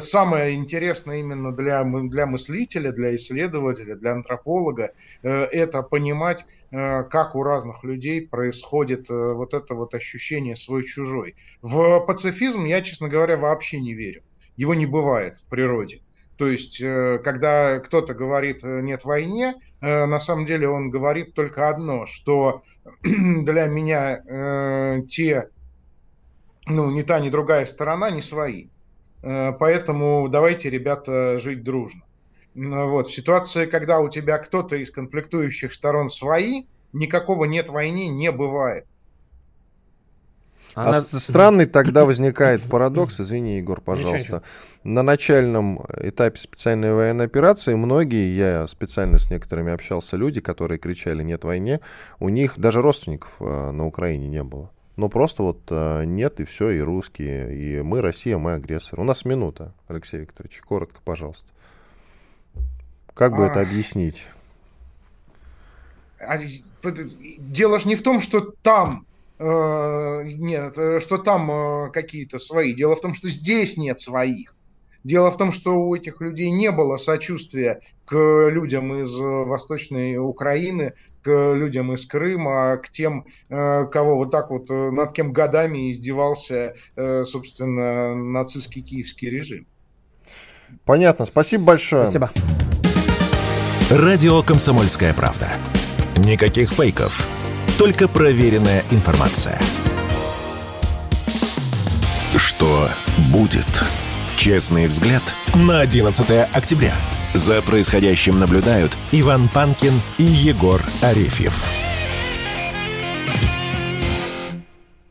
самое 0.00 0.54
интересное 0.54 1.18
именно 1.18 1.54
для, 1.54 1.84
для 1.84 2.24
мыслителя, 2.24 2.90
для 2.90 3.14
исследователя, 3.14 3.96
для 3.96 4.12
антрополога, 4.12 4.92
это 5.22 5.82
понимать, 5.82 6.46
Э, 6.72 7.02
как 7.02 7.34
у 7.34 7.42
разных 7.42 7.82
людей 7.82 8.26
происходит 8.26 9.10
э, 9.10 9.32
вот 9.32 9.54
это 9.54 9.74
вот 9.74 9.94
ощущение 9.94 10.54
свой-чужой. 10.54 11.34
В 11.62 12.00
пацифизм 12.00 12.64
я, 12.64 12.80
честно 12.80 13.08
говоря, 13.08 13.36
вообще 13.36 13.80
не 13.80 13.94
верю. 13.94 14.22
Его 14.56 14.74
не 14.74 14.86
бывает 14.86 15.36
в 15.36 15.48
природе. 15.48 16.02
То 16.36 16.46
есть, 16.46 16.80
э, 16.80 17.18
когда 17.24 17.80
кто-то 17.80 18.14
говорит 18.14 18.62
«нет 18.62 19.04
войне», 19.04 19.54
на 19.82 20.18
самом 20.18 20.44
деле 20.44 20.68
он 20.68 20.90
говорит 20.90 21.32
только 21.32 21.70
одно, 21.70 22.04
что 22.04 22.62
для 23.02 23.66
меня 23.66 25.02
те, 25.08 25.48
ну, 26.66 26.90
ни 26.90 27.02
та, 27.02 27.20
ни 27.20 27.30
другая 27.30 27.66
сторона 27.66 28.10
не 28.10 28.22
свои. 28.22 28.68
Поэтому 29.22 30.28
давайте, 30.28 30.70
ребята, 30.70 31.38
жить 31.38 31.62
дружно. 31.62 32.02
Вот. 32.54 33.06
В 33.06 33.12
ситуации, 33.12 33.66
когда 33.66 34.00
у 34.00 34.08
тебя 34.08 34.38
кто-то 34.38 34.76
из 34.76 34.90
конфликтующих 34.90 35.74
сторон 35.74 36.08
свои, 36.08 36.64
никакого 36.92 37.44
нет 37.44 37.68
войны 37.68 38.08
не 38.08 38.32
бывает. 38.32 38.86
Она... 40.74 40.98
А 40.98 41.00
странный 41.00 41.66
тогда 41.66 42.04
возникает 42.04 42.62
парадокс, 42.62 43.20
извини, 43.20 43.58
Егор, 43.58 43.80
пожалуйста. 43.80 44.42
На 44.84 45.02
начальном 45.02 45.84
этапе 45.98 46.38
специальной 46.38 46.94
военной 46.94 47.26
операции 47.26 47.74
многие, 47.74 48.34
я 48.36 48.66
специально 48.68 49.18
с 49.18 49.30
некоторыми 49.30 49.72
общался, 49.72 50.16
люди, 50.16 50.40
которые 50.40 50.78
кричали 50.78 51.22
«нет 51.22 51.44
войне», 51.44 51.80
у 52.20 52.28
них 52.28 52.58
даже 52.58 52.80
родственников 52.80 53.30
э, 53.40 53.70
на 53.72 53.86
Украине 53.86 54.28
не 54.28 54.42
было. 54.42 54.70
Ну, 55.00 55.08
просто 55.08 55.42
вот 55.42 55.62
э, 55.70 56.04
нет, 56.04 56.40
и 56.40 56.44
все, 56.44 56.68
и 56.68 56.80
русские, 56.80 57.56
и 57.56 57.80
мы 57.80 58.02
Россия, 58.02 58.36
мы 58.36 58.52
агрессор. 58.52 59.00
У 59.00 59.02
нас 59.02 59.24
минута, 59.24 59.72
Алексей 59.88 60.20
Викторович, 60.20 60.60
коротко, 60.60 61.00
пожалуйста. 61.02 61.46
Как 63.14 63.34
бы 63.34 63.46
а... 63.46 63.48
это 63.48 63.62
объяснить? 63.62 64.26
А, 66.20 66.38
дело 67.38 67.80
же 67.80 67.88
не 67.88 67.96
в 67.96 68.02
том, 68.02 68.20
что 68.20 68.52
там 68.62 69.06
э, 69.38 70.22
нет, 70.24 70.76
э, 70.76 71.00
что 71.00 71.16
там 71.16 71.50
э, 71.50 71.90
какие-то 71.92 72.38
свои. 72.38 72.74
Дело 72.74 72.94
в 72.94 73.00
том, 73.00 73.14
что 73.14 73.30
здесь 73.30 73.78
нет 73.78 74.00
своих. 74.00 74.54
Дело 75.02 75.30
в 75.30 75.36
том, 75.38 75.50
что 75.50 75.76
у 75.80 75.94
этих 75.94 76.20
людей 76.20 76.50
не 76.50 76.70
было 76.70 76.98
сочувствия 76.98 77.80
к 78.04 78.14
людям 78.50 79.00
из 79.00 79.18
Восточной 79.18 80.18
Украины, 80.18 80.92
к 81.22 81.54
людям 81.54 81.92
из 81.92 82.06
Крыма, 82.06 82.76
к 82.76 82.90
тем, 82.90 83.24
кого 83.48 84.16
вот 84.16 84.30
так 84.30 84.50
вот, 84.50 84.68
над 84.68 85.12
кем 85.12 85.32
годами 85.32 85.90
издевался, 85.90 86.74
собственно, 86.96 88.14
нацистский 88.14 88.82
киевский 88.82 89.30
режим. 89.30 89.66
Понятно. 90.84 91.26
Спасибо 91.26 91.64
большое. 91.64 92.04
Спасибо. 92.04 92.30
Радио 93.90 94.42
«Комсомольская 94.42 95.14
правда». 95.14 95.48
Никаких 96.16 96.70
фейков, 96.70 97.26
только 97.78 98.06
проверенная 98.06 98.84
информация. 98.90 99.58
Что 102.36 102.88
будет? 103.32 103.66
Честный 104.40 104.86
взгляд 104.86 105.22
на 105.68 105.82
11 105.82 106.48
октября. 106.56 106.94
За 107.34 107.60
происходящим 107.60 108.40
наблюдают 108.40 108.96
Иван 109.12 109.50
Панкин 109.52 109.92
и 110.18 110.22
Егор 110.22 110.80
Арефьев. 111.02 111.66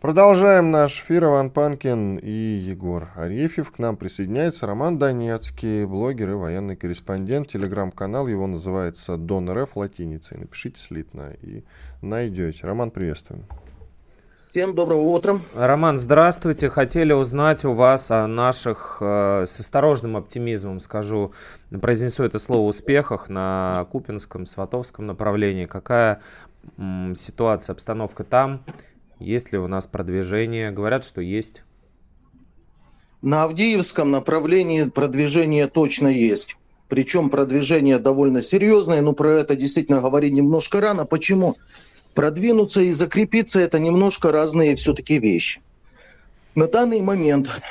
Продолжаем 0.01 0.71
наш 0.71 0.99
эфир. 0.99 1.25
Иван 1.25 1.51
Панкин 1.51 2.17
и 2.17 2.31
Егор 2.31 3.09
Арефьев. 3.15 3.71
К 3.71 3.77
нам 3.77 3.97
присоединяется 3.97 4.65
Роман 4.65 4.97
Донецкий, 4.97 5.85
блогер 5.85 6.31
и 6.31 6.33
военный 6.33 6.75
корреспондент. 6.75 7.49
Телеграм-канал 7.49 8.27
его 8.27 8.47
называется 8.47 9.15
Дон 9.15 9.47
РФ 9.51 9.75
латиницей. 9.75 10.39
Напишите 10.39 10.81
слитно 10.81 11.35
и 11.43 11.63
найдете. 12.01 12.61
Роман, 12.63 12.89
приветствуем. 12.89 13.45
Всем 14.51 14.73
доброго 14.73 15.01
утра. 15.01 15.39
Роман, 15.53 15.99
здравствуйте. 15.99 16.69
Хотели 16.69 17.13
узнать 17.13 17.63
у 17.65 17.73
вас 17.73 18.09
о 18.09 18.25
наших, 18.25 18.97
э, 18.99 19.45
с 19.47 19.59
осторожным 19.59 20.17
оптимизмом 20.17 20.79
скажу, 20.79 21.33
произнесу 21.69 22.23
это 22.23 22.39
слово, 22.39 22.67
успехах 22.67 23.29
на 23.29 23.85
Купинском, 23.91 24.47
Сватовском 24.47 25.05
направлении. 25.05 25.67
Какая 25.67 26.21
м, 26.79 27.15
ситуация, 27.15 27.73
обстановка 27.73 28.23
там? 28.23 28.65
Есть 29.19 29.51
ли 29.51 29.59
у 29.59 29.67
нас 29.67 29.85
продвижение? 29.85 30.71
Говорят, 30.71 31.05
что 31.05 31.21
есть. 31.21 31.61
На 33.21 33.43
Авдеевском 33.43 34.09
направлении 34.09 34.85
продвижение 34.85 35.67
точно 35.67 36.07
есть. 36.07 36.57
Причем 36.87 37.29
продвижение 37.29 37.99
довольно 37.99 38.41
серьезное, 38.41 39.01
но 39.01 39.13
про 39.13 39.41
это 39.41 39.55
действительно 39.55 40.01
говорить 40.01 40.33
немножко 40.33 40.81
рано. 40.81 41.05
Почему? 41.05 41.55
Продвинуться 42.13 42.81
и 42.81 42.91
закрепиться– 42.91 43.59
это 43.61 43.79
немножко 43.79 44.31
разные 44.31 44.75
все-таки 44.75 45.19
вещи. 45.19 45.61
На 46.55 46.67
данный 46.67 47.01
момент 47.01 47.61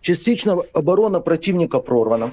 частично 0.00 0.58
оборона 0.72 1.20
противника 1.20 1.78
прорвана. 1.80 2.32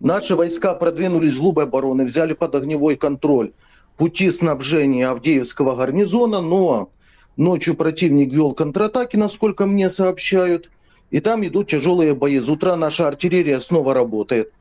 Наши 0.00 0.34
войска 0.34 0.74
продвинулись 0.74 1.34
в 1.34 1.40
глубь 1.40 1.58
обороны, 1.58 2.04
взяли 2.04 2.32
под 2.32 2.54
огневой 2.54 2.96
контроль 2.96 3.52
пути 3.96 4.30
снабжения 4.30 5.08
Авдеевского 5.08 5.76
гарнизона, 5.76 6.40
но 6.40 6.90
Ночью 7.36 7.74
противник 7.74 8.32
вел 8.32 8.52
контратаки, 8.52 9.16
насколько 9.16 9.66
мне 9.66 9.88
сообщают. 9.88 10.70
И 11.10 11.20
там 11.20 11.46
идут 11.46 11.68
тяжелые 11.68 12.14
бои. 12.14 12.38
С 12.38 12.48
утра 12.48 12.76
наша 12.76 13.08
артиллерия 13.08 13.58
снова 13.60 13.94
работает. 13.94 14.52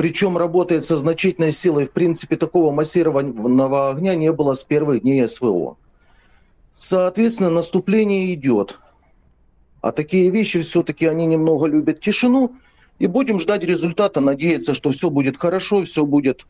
Причем 0.00 0.38
работает 0.38 0.82
со 0.82 0.96
значительной 0.96 1.52
силой. 1.52 1.84
В 1.84 1.90
принципе, 1.90 2.36
такого 2.36 2.72
массированного 2.72 3.90
огня 3.90 4.14
не 4.14 4.32
было 4.32 4.54
с 4.54 4.64
первых 4.64 5.02
дней 5.02 5.28
СВО. 5.28 5.76
Соответственно, 6.72 7.50
наступление 7.50 8.32
идет. 8.32 8.78
А 9.82 9.92
такие 9.92 10.30
вещи 10.30 10.62
все-таки 10.62 11.04
они 11.04 11.26
немного 11.26 11.66
любят 11.66 12.00
тишину. 12.00 12.52
И 12.98 13.08
будем 13.08 13.40
ждать 13.40 13.62
результата, 13.62 14.22
надеяться, 14.22 14.72
что 14.72 14.90
все 14.90 15.10
будет 15.10 15.36
хорошо, 15.36 15.84
все 15.84 16.06
будет 16.06 16.46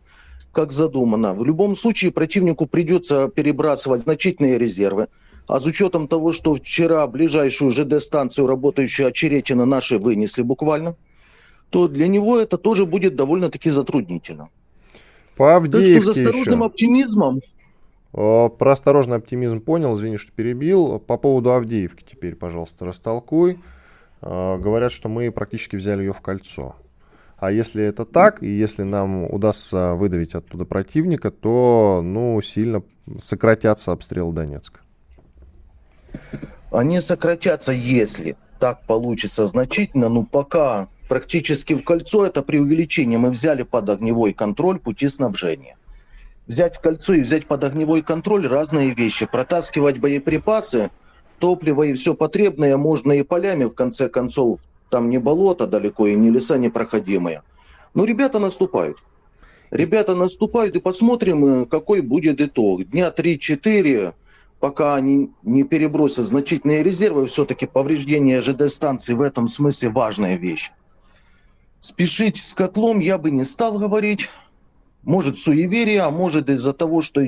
как 0.52 0.70
задумано. 0.70 1.34
В 1.34 1.44
любом 1.44 1.74
случае 1.74 2.12
противнику 2.12 2.66
придется 2.66 3.26
перебрасывать 3.26 4.02
значительные 4.02 4.58
резервы. 4.58 5.08
А 5.48 5.58
с 5.58 5.66
учетом 5.66 6.06
того, 6.06 6.30
что 6.30 6.54
вчера 6.54 7.04
ближайшую 7.08 7.72
ЖД-станцию, 7.72 8.46
работающую 8.46 9.08
Очеретина, 9.08 9.64
наши 9.64 9.98
вынесли 9.98 10.42
буквально, 10.42 10.94
то 11.70 11.88
для 11.88 12.08
него 12.08 12.38
это 12.38 12.58
тоже 12.58 12.84
будет 12.84 13.16
довольно-таки 13.16 13.70
затруднительно. 13.70 14.48
По 15.36 15.56
Авдеевке 15.56 16.04
так 16.04 16.12
что 16.12 16.12
за 16.12 16.28
осторожным 16.28 16.58
еще. 16.58 16.66
оптимизмом 16.66 17.40
про 18.12 18.72
осторожный 18.72 19.18
оптимизм 19.18 19.60
понял, 19.60 19.94
извини, 19.94 20.16
что 20.16 20.32
перебил. 20.32 20.98
По 20.98 21.16
поводу 21.16 21.52
Авдеевки 21.52 22.04
теперь, 22.04 22.34
пожалуйста, 22.34 22.84
растолкуй. 22.84 23.60
Говорят, 24.20 24.90
что 24.90 25.08
мы 25.08 25.30
практически 25.30 25.76
взяли 25.76 26.00
ее 26.00 26.12
в 26.12 26.20
кольцо. 26.20 26.74
А 27.38 27.52
если 27.52 27.84
это 27.84 28.04
так, 28.04 28.42
и 28.42 28.48
если 28.48 28.82
нам 28.82 29.32
удастся 29.32 29.94
выдавить 29.94 30.34
оттуда 30.34 30.64
противника, 30.64 31.30
то 31.30 32.00
ну, 32.02 32.42
сильно 32.42 32.82
сократятся 33.18 33.92
обстрелы 33.92 34.34
Донецка. 34.34 34.80
Они 36.72 37.00
сократятся, 37.00 37.72
если 37.72 38.36
так 38.58 38.84
получится 38.86 39.46
значительно, 39.46 40.08
но 40.08 40.24
пока 40.24 40.88
практически 41.10 41.74
в 41.74 41.82
кольцо 41.82 42.24
это 42.24 42.40
преувеличение. 42.40 43.18
Мы 43.18 43.30
взяли 43.30 43.64
под 43.64 43.88
огневой 43.90 44.32
контроль 44.32 44.78
пути 44.78 45.08
снабжения. 45.08 45.76
Взять 46.46 46.76
в 46.76 46.80
кольцо 46.80 47.14
и 47.14 47.20
взять 47.20 47.46
под 47.46 47.64
огневой 47.64 48.02
контроль 48.02 48.46
разные 48.46 48.94
вещи. 48.94 49.26
Протаскивать 49.26 49.98
боеприпасы, 49.98 50.90
топливо 51.40 51.82
и 51.82 51.94
все 51.94 52.14
потребное 52.14 52.76
можно 52.76 53.10
и 53.10 53.24
полями, 53.24 53.64
в 53.64 53.74
конце 53.74 54.08
концов, 54.08 54.60
там 54.88 55.10
не 55.10 55.18
болото 55.18 55.66
далеко 55.66 56.06
и 56.06 56.14
не 56.14 56.30
леса 56.30 56.58
непроходимые. 56.58 57.42
Но 57.92 58.04
ребята 58.04 58.38
наступают. 58.38 58.98
Ребята 59.72 60.14
наступают, 60.14 60.76
и 60.76 60.80
посмотрим, 60.80 61.44
э, 61.44 61.66
какой 61.66 62.02
будет 62.02 62.40
итог. 62.40 62.84
Дня 62.84 63.10
3-4, 63.10 64.14
пока 64.60 64.94
они 64.94 65.32
не 65.42 65.64
перебросят 65.64 66.24
значительные 66.24 66.84
резервы, 66.84 67.26
все-таки 67.26 67.66
повреждение 67.66 68.40
ЖД-станции 68.40 69.14
в 69.14 69.20
этом 69.20 69.48
смысле 69.48 69.88
важная 69.88 70.36
вещь. 70.36 70.70
Спешить 71.80 72.36
с 72.36 72.52
котлом 72.52 72.98
я 72.98 73.16
бы 73.16 73.30
не 73.30 73.44
стал 73.44 73.78
говорить. 73.78 74.28
Может, 75.02 75.38
суеверие, 75.38 76.02
а 76.02 76.10
может 76.10 76.50
из-за 76.50 76.74
того, 76.74 77.00
что 77.00 77.22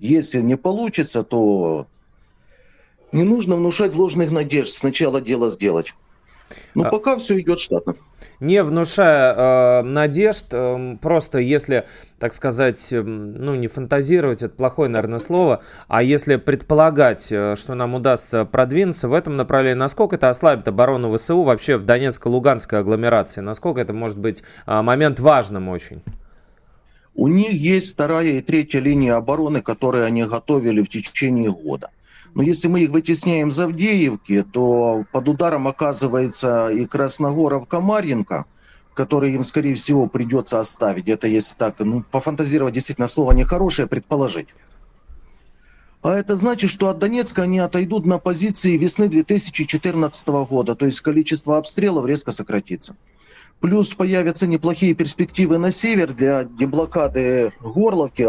если 0.00 0.40
не 0.40 0.56
получится, 0.56 1.22
то 1.22 1.86
не 3.12 3.22
нужно 3.22 3.54
внушать 3.54 3.94
ложных 3.94 4.32
надежд. 4.32 4.72
Сначала 4.72 5.20
дело 5.20 5.50
сделать. 5.50 5.94
Ну, 6.74 6.84
а... 6.84 6.90
пока 6.90 7.16
все 7.16 7.40
идет 7.40 7.60
штатно. 7.60 7.94
Не 8.40 8.62
внушая 8.62 9.34
э, 9.34 9.82
надежд, 9.82 10.46
э, 10.50 10.96
просто 11.00 11.38
если, 11.38 11.86
так 12.18 12.34
сказать, 12.34 12.92
э, 12.92 13.02
ну 13.02 13.54
не 13.54 13.68
фантазировать, 13.68 14.42
это 14.42 14.54
плохое, 14.54 14.90
наверное, 14.90 15.18
слово, 15.18 15.62
а 15.88 16.02
если 16.02 16.36
предполагать, 16.36 17.32
э, 17.32 17.56
что 17.56 17.74
нам 17.74 17.94
удастся 17.94 18.44
продвинуться 18.44 19.08
в 19.08 19.14
этом 19.14 19.36
направлении, 19.36 19.78
насколько 19.78 20.16
это 20.16 20.28
ослабит 20.28 20.68
оборону 20.68 21.16
ВСУ 21.16 21.42
вообще 21.42 21.78
в 21.78 21.84
Донецко-Луганской 21.84 22.80
агломерации, 22.80 23.40
насколько 23.40 23.80
это 23.80 23.94
может 23.94 24.18
быть 24.18 24.42
э, 24.66 24.82
момент 24.82 25.18
важным 25.18 25.68
очень? 25.68 26.02
У 27.14 27.28
них 27.28 27.52
есть 27.52 27.94
вторая 27.94 28.26
и 28.26 28.40
третья 28.42 28.80
линия 28.80 29.16
обороны, 29.16 29.62
которые 29.62 30.04
они 30.04 30.24
готовили 30.24 30.82
в 30.82 30.88
течение 30.90 31.50
года. 31.50 31.88
Но 32.36 32.42
если 32.42 32.68
мы 32.68 32.82
их 32.82 32.90
вытесняем 32.90 33.48
из 33.48 33.58
Авдеевки, 33.58 34.42
то 34.42 35.06
под 35.10 35.26
ударом 35.26 35.66
оказывается 35.68 36.68
и 36.68 36.84
Красногоров, 36.84 37.66
Комаренко, 37.66 38.44
который 38.92 39.32
им, 39.32 39.42
скорее 39.42 39.74
всего, 39.74 40.06
придется 40.06 40.60
оставить. 40.60 41.08
Это 41.08 41.28
если 41.28 41.56
так, 41.56 41.78
ну, 41.78 42.04
пофантазировать 42.10 42.74
действительно 42.74 43.06
слово 43.06 43.32
нехорошее, 43.32 43.88
предположить. 43.88 44.48
А 46.02 46.12
это 46.12 46.36
значит, 46.36 46.68
что 46.68 46.90
от 46.90 46.98
Донецка 46.98 47.44
они 47.44 47.58
отойдут 47.58 48.04
на 48.04 48.18
позиции 48.18 48.76
весны 48.76 49.08
2014 49.08 50.28
года, 50.28 50.76
то 50.76 50.84
есть 50.84 51.00
количество 51.00 51.56
обстрелов 51.56 52.04
резко 52.04 52.32
сократится. 52.32 52.96
Плюс 53.60 53.94
появятся 53.94 54.46
неплохие 54.46 54.94
перспективы 54.94 55.56
на 55.56 55.70
север 55.70 56.12
для 56.12 56.44
деблокады 56.44 57.54
Горловки, 57.62 58.28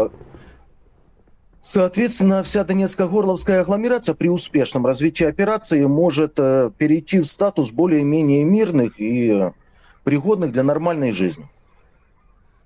Соответственно, 1.60 2.42
вся 2.44 2.62
Донецко-Горловская 2.62 3.60
агломерация 3.60 4.14
при 4.14 4.28
успешном 4.28 4.86
развитии 4.86 5.24
операции 5.24 5.84
может 5.86 6.38
э, 6.38 6.70
перейти 6.78 7.18
в 7.18 7.26
статус 7.26 7.72
более-менее 7.72 8.44
мирных 8.44 9.00
и 9.00 9.30
э, 9.30 9.50
пригодных 10.04 10.52
для 10.52 10.62
нормальной 10.62 11.10
жизни. 11.10 11.48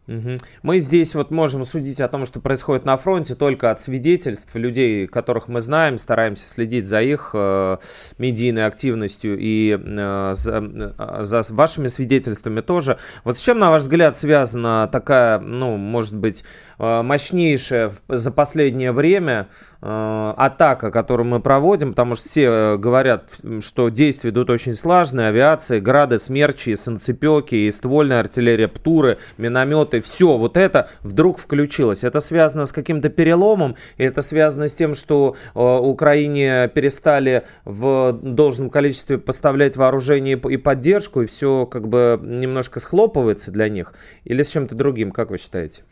Мы 0.07 0.81
здесь 0.81 1.15
вот 1.15 1.31
можем 1.31 1.65
судить 1.65 2.01
о 2.01 2.09
том, 2.09 2.27
что 2.27 2.41
происходит 2.41 2.85
на 2.85 2.97
фронте, 2.97 3.37
только 3.37 3.71
от 3.71 3.83
свидетельств 3.83 4.55
людей, 4.57 5.07
которых 5.07 5.47
мы 5.47 5.61
знаем, 5.61 5.97
стараемся 5.97 6.45
следить 6.45 6.89
за 6.89 7.01
их 7.03 7.31
э, 7.35 7.77
медийной 8.19 8.67
активностью 8.67 9.37
и 9.39 9.79
э, 9.81 10.33
за, 10.35 10.59
э, 10.99 11.23
за 11.23 11.43
вашими 11.51 11.87
свидетельствами 11.87 12.63
тоже. 12.63 12.99
Вот 13.23 13.39
с 13.39 13.41
чем, 13.41 13.61
на 13.61 13.71
ваш 13.71 13.83
взгляд, 13.83 14.19
связана 14.19 14.89
такая, 14.91 15.39
ну, 15.39 15.77
может 15.77 16.17
быть, 16.17 16.45
э, 16.81 17.03
мощнейшая 17.03 17.93
за 18.09 18.33
последнее 18.33 18.91
время 18.91 19.49
э, 19.81 20.35
атака, 20.37 20.91
которую 20.91 21.29
мы 21.29 21.41
проводим, 21.41 21.91
потому 21.91 22.17
что 22.17 22.29
все 22.29 22.45
э, 22.45 22.77
говорят, 22.77 23.31
что 23.61 23.89
действия 23.89 24.31
идут 24.31 24.51
очень 24.51 24.75
слаженные, 24.75 25.29
авиация, 25.29 25.81
грады, 25.81 26.19
смерчи, 26.19 26.75
санцепеки, 26.75 27.55
и 27.55 27.71
ствольная 27.71 28.19
артиллерия, 28.19 28.67
птуры, 28.67 29.19
минометы, 29.39 29.92
и 29.95 30.01
все 30.01 30.39
вот 30.39 30.57
это 30.57 30.89
вдруг 31.03 31.39
включилось. 31.39 32.05
Это 32.05 32.21
связано 32.21 32.65
с 32.65 32.73
каким-то 32.73 33.09
переломом, 33.09 33.77
и 33.97 34.05
это 34.05 34.23
связано 34.23 34.69
с 34.69 34.75
тем, 34.75 34.95
что 34.95 35.37
э, 35.55 35.61
Украине 35.61 36.71
перестали 36.75 37.45
в 37.65 38.13
должном 38.13 38.71
количестве 38.71 39.19
поставлять 39.19 39.77
вооружение 39.77 40.39
и 40.39 40.57
поддержку, 40.57 41.23
и 41.23 41.27
все 41.27 41.67
как 41.67 41.89
бы 41.89 42.21
немножко 42.23 42.81
схлопывается 42.81 43.51
для 43.51 43.69
них, 43.69 43.95
или 44.25 44.43
с 44.43 44.51
чем-то 44.51 44.75
другим, 44.75 45.13
как 45.13 45.31
вы 45.31 45.39
считаете? 45.39 45.83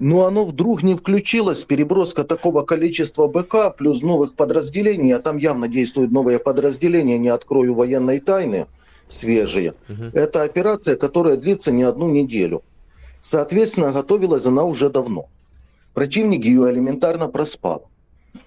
Ну, 0.00 0.22
оно 0.22 0.44
вдруг 0.44 0.82
не 0.82 0.94
включилось, 0.94 1.64
переброска 1.64 2.24
такого 2.24 2.62
количества 2.62 3.28
БК 3.28 3.70
плюс 3.70 4.02
новых 4.02 4.34
подразделений, 4.34 5.14
а 5.14 5.18
там 5.18 5.36
явно 5.36 5.68
действуют 5.68 6.10
новые 6.10 6.38
подразделения, 6.38 7.18
не 7.18 7.28
открою 7.28 7.74
военной 7.74 8.18
тайны, 8.18 8.66
свежие. 9.08 9.74
Угу. 9.90 10.04
Это 10.14 10.42
операция, 10.42 10.96
которая 10.96 11.36
длится 11.36 11.70
не 11.70 11.82
одну 11.82 12.08
неделю. 12.08 12.62
Соответственно, 13.20 13.92
готовилась 13.92 14.46
она 14.46 14.64
уже 14.64 14.90
давно. 14.90 15.28
Противник 15.94 16.44
ее 16.44 16.70
элементарно 16.70 17.28
проспал. 17.28 17.88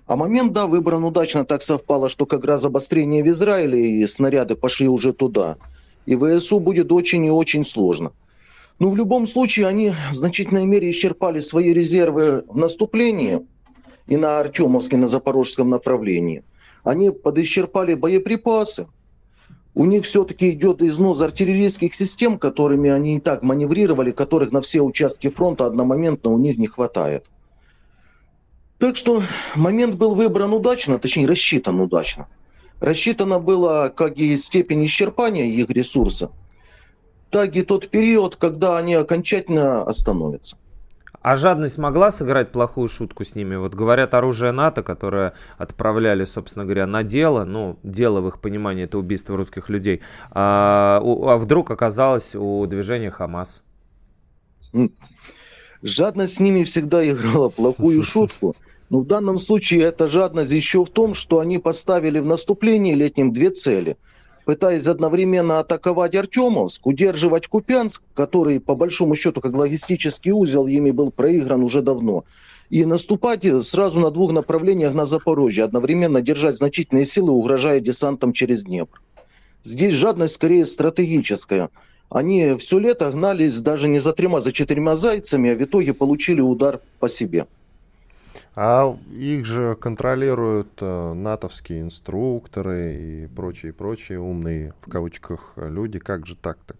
А 0.05 0.15
момент, 0.15 0.53
да, 0.53 0.65
выбран 0.65 1.03
удачно, 1.03 1.45
так 1.45 1.61
совпало, 1.61 2.09
что 2.09 2.25
как 2.25 2.45
раз 2.45 2.65
обострение 2.65 3.23
в 3.23 3.27
Израиле 3.27 4.01
и 4.01 4.07
снаряды 4.07 4.55
пошли 4.55 4.87
уже 4.87 5.13
туда. 5.13 5.57
И 6.05 6.15
ВСУ 6.15 6.59
будет 6.59 6.91
очень 6.91 7.25
и 7.25 7.31
очень 7.31 7.65
сложно. 7.65 8.11
Но 8.79 8.89
в 8.89 8.95
любом 8.95 9.25
случае 9.27 9.67
они 9.67 9.93
в 10.11 10.15
значительной 10.15 10.65
мере 10.65 10.89
исчерпали 10.89 11.39
свои 11.39 11.73
резервы 11.73 12.43
в 12.47 12.57
наступлении 12.57 13.45
и 14.07 14.17
на 14.17 14.39
Артемовском, 14.39 15.01
на 15.01 15.07
Запорожском 15.07 15.69
направлении. 15.69 16.43
Они 16.83 17.11
подисчерпали 17.11 17.93
боеприпасы, 17.93 18.87
у 19.75 19.85
них 19.85 20.05
все-таки 20.05 20.51
идет 20.51 20.81
износ 20.81 21.21
артиллерийских 21.21 21.95
систем, 21.95 22.37
которыми 22.37 22.89
они 22.89 23.17
и 23.17 23.19
так 23.19 23.41
маневрировали, 23.41 24.11
которых 24.11 24.51
на 24.51 24.61
все 24.61 24.81
участки 24.81 25.29
фронта 25.29 25.65
одномоментно 25.65 26.29
у 26.31 26.37
них 26.37 26.57
не 26.57 26.67
хватает. 26.67 27.25
Так 28.77 28.97
что 28.97 29.23
момент 29.55 29.95
был 29.95 30.13
выбран 30.13 30.53
удачно, 30.53 30.99
точнее 30.99 31.27
рассчитан 31.27 31.79
удачно. 31.79 32.27
Рассчитано 32.79 33.39
было 33.39 33.91
как 33.95 34.17
и 34.17 34.35
степень 34.35 34.85
исчерпания 34.85 35.45
их 35.45 35.69
ресурса, 35.69 36.31
так 37.29 37.55
и 37.55 37.61
тот 37.61 37.87
период, 37.87 38.35
когда 38.35 38.77
они 38.77 38.93
окончательно 38.93 39.83
остановятся. 39.83 40.57
А 41.23 41.37
жадность 41.37 41.77
могла 41.77 42.11
сыграть 42.11 42.51
плохую 42.51 42.89
шутку 42.89 43.23
с 43.23 43.33
ними? 43.33 43.55
Вот 43.55 43.73
говорят, 43.73 44.13
оружие 44.13 44.51
НАТО, 44.51 44.83
которое 44.83 45.33
отправляли, 45.57 46.25
собственно 46.25 46.65
говоря, 46.65 46.85
на 46.85 47.01
дело, 47.01 47.45
ну, 47.45 47.79
дело 47.81 48.19
в 48.19 48.27
их 48.27 48.41
понимании 48.41 48.83
это 48.83 48.97
убийство 48.97 49.37
русских 49.37 49.69
людей, 49.69 50.01
а, 50.31 50.99
а 51.01 51.37
вдруг 51.37 51.71
оказалось 51.71 52.35
у 52.35 52.65
движения 52.65 53.09
Хамас? 53.09 53.63
Жадность 55.81 56.35
с 56.35 56.39
ними 56.41 56.65
всегда 56.65 57.09
играла 57.09 57.47
плохую 57.47 58.03
шутку. 58.03 58.57
Но 58.89 58.99
в 58.99 59.07
данном 59.07 59.37
случае 59.37 59.83
эта 59.83 60.09
жадность 60.09 60.51
еще 60.51 60.83
в 60.83 60.89
том, 60.89 61.13
что 61.13 61.39
они 61.39 61.57
поставили 61.57 62.19
в 62.19 62.25
наступлении 62.25 62.93
летнем 62.93 63.31
две 63.31 63.49
цели– 63.49 63.95
пытаясь 64.45 64.87
одновременно 64.87 65.59
атаковать 65.59 66.15
Артемовск, 66.15 66.85
удерживать 66.85 67.47
Купянск, 67.47 68.01
который, 68.13 68.59
по 68.59 68.75
большому 68.75 69.15
счету, 69.15 69.41
как 69.41 69.55
логистический 69.55 70.31
узел, 70.31 70.67
ими 70.67 70.91
был 70.91 71.11
проигран 71.11 71.63
уже 71.63 71.81
давно, 71.81 72.25
и 72.69 72.85
наступать 72.85 73.45
сразу 73.63 73.99
на 73.99 74.11
двух 74.11 74.31
направлениях 74.31 74.93
на 74.93 75.05
Запорожье, 75.05 75.63
одновременно 75.63 76.21
держать 76.21 76.57
значительные 76.57 77.05
силы, 77.05 77.31
угрожая 77.31 77.79
десантом 77.79 78.33
через 78.33 78.63
Днепр. 78.63 79.01
Здесь 79.63 79.93
жадность 79.93 80.33
скорее 80.33 80.65
стратегическая. 80.65 81.69
Они 82.09 82.55
все 82.57 82.79
лето 82.79 83.09
гнались 83.11 83.59
даже 83.59 83.87
не 83.87 83.99
за 83.99 84.13
тремя, 84.13 84.39
за 84.39 84.51
четырьмя 84.51 84.95
зайцами, 84.95 85.51
а 85.51 85.55
в 85.55 85.63
итоге 85.63 85.93
получили 85.93 86.41
удар 86.41 86.79
по 86.99 87.09
себе. 87.09 87.47
А 88.55 88.95
их 89.11 89.45
же 89.45 89.75
контролируют 89.75 90.69
э, 90.79 91.13
натовские 91.13 91.81
инструкторы 91.81 92.95
и 92.95 93.27
прочие, 93.27 93.73
прочие 93.73 94.19
умные, 94.19 94.73
в 94.81 94.89
кавычках, 94.89 95.53
люди. 95.55 95.97
Как 95.97 96.27
же 96.27 96.35
так-то? 96.35 96.75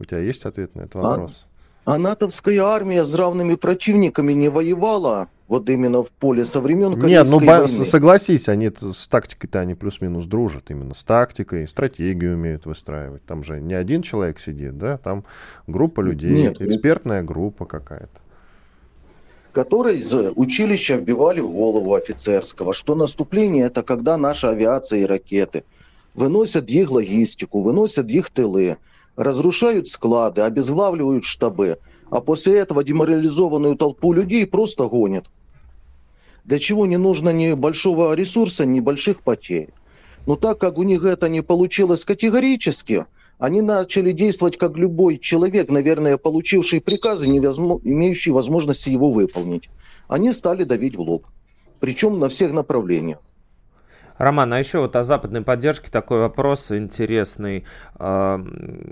У 0.00 0.04
тебя 0.04 0.18
есть 0.18 0.44
ответ 0.44 0.74
на 0.74 0.82
этот 0.82 0.96
а 0.96 1.00
вопрос? 1.00 1.46
А, 1.84 1.94
а 1.94 1.98
натовская 1.98 2.60
армия 2.62 3.04
с 3.04 3.14
равными 3.14 3.54
противниками 3.54 4.32
не 4.32 4.48
воевала 4.48 5.28
вот 5.48 5.70
именно 5.70 6.02
в 6.02 6.10
поле 6.10 6.44
со 6.44 6.60
времен 6.60 6.98
Нет, 7.00 7.26
ну 7.30 7.38
войны. 7.38 7.68
согласись, 7.68 8.48
они 8.48 8.70
с 8.70 9.08
тактикой-то 9.08 9.60
они 9.60 9.74
плюс-минус 9.74 10.26
дружат, 10.26 10.70
именно 10.70 10.94
с 10.94 11.02
тактикой, 11.02 11.66
стратегию 11.66 12.34
умеют 12.34 12.66
выстраивать. 12.66 13.24
Там 13.24 13.42
же 13.42 13.60
не 13.60 13.74
один 13.74 14.02
человек 14.02 14.38
сидит, 14.38 14.76
да, 14.76 14.98
там 14.98 15.24
группа 15.66 16.02
людей, 16.02 16.32
Нет, 16.32 16.60
экспертная 16.60 17.22
группа 17.22 17.64
какая-то. 17.64 18.20
Которые 19.58 19.98
из 19.98 20.14
училища 20.14 20.94
вбивали 20.94 21.40
в 21.40 21.50
голову 21.50 21.94
офицерского, 21.94 22.72
что 22.72 22.94
наступление 22.94 23.66
это 23.66 23.82
когда 23.82 24.16
наша 24.16 24.50
авиация 24.50 25.00
и 25.00 25.04
ракеты 25.04 25.64
выносят 26.14 26.70
их 26.70 26.92
логистику, 26.92 27.60
выносят 27.60 28.08
их 28.08 28.30
тылы, 28.30 28.76
разрушают 29.16 29.88
склады, 29.88 30.42
обезглавливают 30.42 31.24
штабы, 31.24 31.80
а 32.08 32.20
после 32.20 32.58
этого 32.58 32.84
деморализованную 32.84 33.74
толпу 33.74 34.12
людей 34.12 34.46
просто 34.46 34.86
гонят 34.86 35.26
для 36.44 36.60
чего 36.60 36.86
не 36.86 36.96
нужно 36.96 37.30
ни 37.30 37.52
большого 37.54 38.14
ресурса, 38.14 38.64
ни 38.64 38.78
больших 38.78 39.22
потерь. 39.22 39.70
Но 40.24 40.36
так 40.36 40.58
как 40.58 40.78
у 40.78 40.84
них 40.84 41.02
это 41.02 41.28
не 41.28 41.42
получилось 41.42 42.04
категорически, 42.04 43.06
они 43.38 43.62
начали 43.62 44.12
действовать 44.12 44.56
как 44.56 44.76
любой 44.76 45.18
человек, 45.18 45.70
наверное, 45.70 46.16
получивший 46.16 46.80
приказы, 46.80 47.28
не 47.28 47.38
имеющий 47.38 48.32
возможности 48.32 48.90
его 48.90 49.10
выполнить. 49.10 49.70
Они 50.08 50.32
стали 50.32 50.64
давить 50.64 50.96
в 50.96 51.00
лоб. 51.00 51.24
Причем 51.78 52.18
на 52.18 52.28
всех 52.28 52.52
направлениях. 52.52 53.18
Роман, 54.18 54.52
а 54.52 54.58
еще 54.58 54.80
вот 54.80 54.96
о 54.96 55.02
западной 55.04 55.42
поддержке 55.42 55.90
такой 55.90 56.18
вопрос 56.18 56.72
интересный. 56.72 57.64
А, 57.94 58.44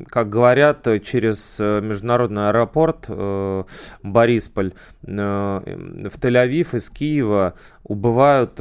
как 0.09 0.29
говорят, 0.29 0.87
через 1.03 1.59
э, 1.61 1.81
международный 1.81 2.49
аэропорт 2.49 3.07
э, 3.09 3.65
Борисполь 4.03 4.73
э, 5.03 5.09
в 5.09 6.19
Тель-Авив 6.19 6.77
из 6.77 6.91
Киева 6.91 7.55
убывают 7.83 8.59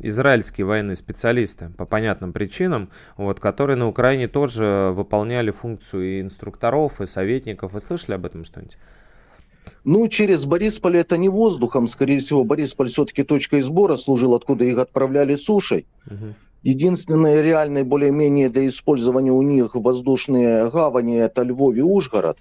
израильские 0.00 0.66
военные 0.66 0.96
специалисты 0.96 1.70
по 1.76 1.86
понятным 1.86 2.32
причинам, 2.32 2.90
вот, 3.16 3.38
которые 3.38 3.76
на 3.76 3.86
Украине 3.86 4.26
тоже 4.26 4.92
выполняли 4.92 5.50
функцию 5.50 6.18
и 6.18 6.20
инструкторов, 6.20 7.00
и 7.00 7.06
советников. 7.06 7.72
Вы 7.72 7.80
слышали 7.80 8.14
об 8.14 8.26
этом 8.26 8.44
что-нибудь? 8.44 8.76
Ну, 9.84 10.08
через 10.08 10.44
Борисполь 10.44 10.96
это 10.96 11.16
не 11.16 11.28
воздухом. 11.28 11.86
Скорее 11.86 12.18
всего, 12.18 12.44
Борисполь 12.44 12.88
все-таки 12.88 13.22
точкой 13.22 13.62
сбора 13.62 13.96
служил, 13.96 14.34
откуда 14.34 14.64
их 14.64 14.78
отправляли 14.78 15.36
сушей. 15.36 15.86
Угу. 16.06 16.34
Единственное 16.62 17.40
реальное 17.40 17.84
более-менее 17.84 18.48
для 18.48 18.66
использования 18.66 19.32
у 19.32 19.42
них 19.42 19.74
воздушные 19.74 20.70
гавани– 20.70 21.16
это 21.18 21.42
Львов 21.42 21.76
и 21.76 21.82
Ужгород. 21.82 22.38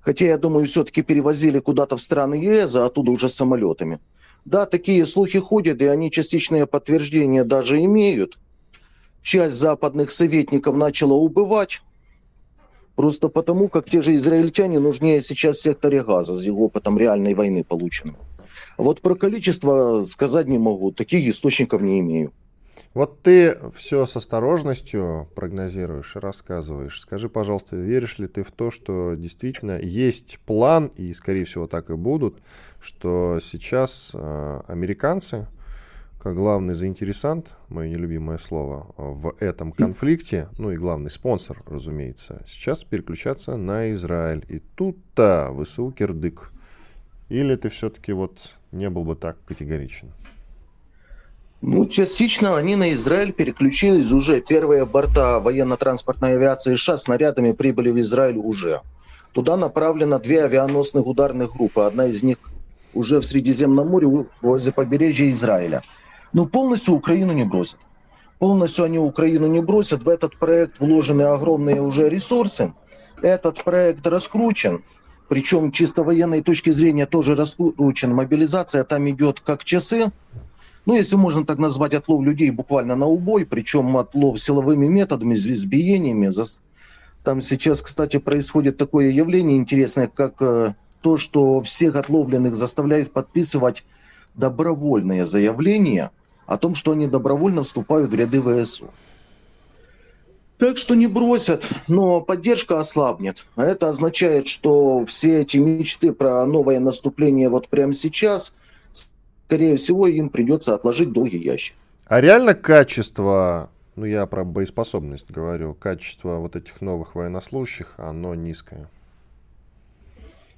Хотя, 0.00 0.26
я 0.26 0.38
думаю, 0.38 0.66
все-таки 0.66 1.02
перевозили 1.02 1.58
куда-то 1.58 1.96
в 1.96 2.00
страны 2.00 2.34
ЕС, 2.34 2.74
а 2.76 2.86
оттуда 2.86 3.10
уже 3.10 3.28
самолетами. 3.28 4.00
Да, 4.44 4.64
такие 4.66 5.04
слухи 5.06 5.40
ходят, 5.40 5.82
и 5.82 5.86
они 5.86 6.10
частичное 6.10 6.66
подтверждение 6.66 7.42
даже 7.42 7.82
имеют. 7.84 8.38
Часть 9.22 9.56
западных 9.56 10.12
советников 10.12 10.76
начала 10.76 11.14
убывать. 11.14 11.82
Просто 12.96 13.28
потому, 13.28 13.68
как 13.68 13.88
те 13.88 14.00
же 14.00 14.16
израильтяне 14.16 14.78
нужнее 14.78 15.20
сейчас 15.20 15.58
в 15.58 15.62
секторе 15.62 16.02
газа 16.02 16.34
с 16.34 16.42
его 16.42 16.64
опытом 16.64 16.98
реальной 16.98 17.34
войны 17.34 17.62
полученным. 17.62 18.16
Вот 18.78 19.02
про 19.02 19.14
количество 19.14 20.04
сказать 20.06 20.48
не 20.48 20.58
могу, 20.58 20.92
таких 20.92 21.28
источников 21.28 21.82
не 21.82 22.00
имею. 22.00 22.32
Вот 22.94 23.20
ты 23.20 23.58
все 23.74 24.06
с 24.06 24.16
осторожностью 24.16 25.28
прогнозируешь 25.34 26.16
и 26.16 26.18
рассказываешь. 26.18 26.98
Скажи, 26.98 27.28
пожалуйста, 27.28 27.76
веришь 27.76 28.18
ли 28.18 28.26
ты 28.26 28.42
в 28.42 28.50
то, 28.50 28.70
что 28.70 29.14
действительно 29.14 29.78
есть 29.78 30.38
план, 30.46 30.86
и, 30.96 31.12
скорее 31.12 31.44
всего, 31.44 31.66
так 31.66 31.90
и 31.90 31.94
будут, 31.94 32.38
что 32.80 33.38
сейчас 33.42 34.12
э, 34.14 34.60
американцы 34.66 35.46
главный 36.34 36.74
заинтересант, 36.74 37.56
мое 37.68 37.88
нелюбимое 37.88 38.38
слово, 38.38 38.94
в 38.96 39.34
этом 39.40 39.72
конфликте, 39.72 40.48
ну 40.58 40.70
и 40.70 40.76
главный 40.76 41.10
спонсор, 41.10 41.62
разумеется, 41.66 42.42
сейчас 42.46 42.84
переключаться 42.84 43.56
на 43.56 43.90
Израиль. 43.90 44.44
И 44.48 44.60
тут-то 44.74 45.54
ВСУ 45.62 45.90
кирдык. 45.90 46.52
Или 47.28 47.56
ты 47.56 47.68
все-таки 47.68 48.12
вот 48.12 48.38
не 48.72 48.88
был 48.88 49.04
бы 49.04 49.16
так 49.16 49.36
категоричен? 49.44 50.12
Ну, 51.62 51.86
частично 51.86 52.56
они 52.56 52.76
на 52.76 52.92
Израиль 52.92 53.32
переключились 53.32 54.12
уже. 54.12 54.40
Первые 54.40 54.86
борта 54.86 55.40
военно-транспортной 55.40 56.34
авиации 56.34 56.76
США 56.76 56.96
снарядами 56.96 57.52
прибыли 57.52 57.90
в 57.90 57.98
Израиль 58.00 58.36
уже. 58.36 58.82
Туда 59.32 59.56
направлено 59.56 60.18
две 60.18 60.44
авианосных 60.44 61.06
ударных 61.06 61.52
группы. 61.52 61.80
Одна 61.80 62.06
из 62.06 62.22
них 62.22 62.38
уже 62.94 63.20
в 63.20 63.24
Средиземном 63.24 63.88
море 63.88 64.26
возле 64.40 64.72
побережья 64.72 65.30
Израиля. 65.30 65.82
Но 66.32 66.46
полностью 66.46 66.94
Украину 66.94 67.32
не 67.32 67.44
бросят. 67.44 67.78
Полностью 68.38 68.84
они 68.84 68.98
Украину 68.98 69.46
не 69.46 69.60
бросят. 69.60 70.02
В 70.02 70.08
этот 70.08 70.36
проект 70.36 70.80
вложены 70.80 71.22
огромные 71.22 71.80
уже 71.80 72.08
ресурсы. 72.08 72.74
Этот 73.22 73.64
проект 73.64 74.06
раскручен. 74.06 74.84
Причем 75.28 75.72
чисто 75.72 76.04
военной 76.04 76.42
точки 76.42 76.70
зрения 76.70 77.06
тоже 77.06 77.34
раскручен. 77.34 78.14
Мобилизация 78.14 78.84
там 78.84 79.08
идет 79.08 79.40
как 79.40 79.64
часы. 79.64 80.12
Ну, 80.84 80.94
если 80.94 81.16
можно 81.16 81.44
так 81.44 81.58
назвать, 81.58 81.94
отлов 81.94 82.22
людей 82.24 82.50
буквально 82.50 82.94
на 82.94 83.06
убой, 83.06 83.44
причем 83.44 83.96
отлов 83.96 84.40
силовыми 84.40 84.86
методами, 84.86 85.34
с 85.34 85.44
избиениями. 85.46 86.30
Там 87.24 87.42
сейчас, 87.42 87.82
кстати, 87.82 88.18
происходит 88.18 88.76
такое 88.76 89.10
явление 89.10 89.56
интересное, 89.56 90.06
как 90.06 90.34
э, 90.38 90.74
то, 91.02 91.16
что 91.16 91.60
всех 91.60 91.96
отловленных 91.96 92.54
заставляют 92.54 93.12
подписывать 93.12 93.84
добровольное 94.36 95.26
заявление 95.26 96.10
о 96.46 96.58
том, 96.58 96.74
что 96.74 96.92
они 96.92 97.06
добровольно 97.06 97.62
вступают 97.62 98.12
в 98.12 98.14
ряды 98.14 98.40
ВСУ. 98.40 98.90
Так 100.58 100.78
что 100.78 100.94
не 100.94 101.06
бросят, 101.06 101.68
но 101.86 102.22
поддержка 102.22 102.80
ослабнет. 102.80 103.46
А 103.56 103.64
это 103.64 103.90
означает, 103.90 104.46
что 104.46 105.04
все 105.04 105.42
эти 105.42 105.58
мечты 105.58 106.12
про 106.12 106.46
новое 106.46 106.80
наступление 106.80 107.50
вот 107.50 107.68
прямо 107.68 107.92
сейчас, 107.92 108.54
скорее 108.92 109.76
всего, 109.76 110.06
им 110.06 110.30
придется 110.30 110.74
отложить 110.74 111.12
долгий 111.12 111.38
ящик. 111.38 111.76
А 112.06 112.20
реально 112.22 112.54
качество, 112.54 113.68
ну 113.96 114.06
я 114.06 114.24
про 114.26 114.44
боеспособность 114.44 115.30
говорю, 115.30 115.74
качество 115.74 116.36
вот 116.36 116.56
этих 116.56 116.80
новых 116.80 117.14
военнослужащих, 117.14 117.94
оно 117.98 118.34
низкое? 118.34 118.88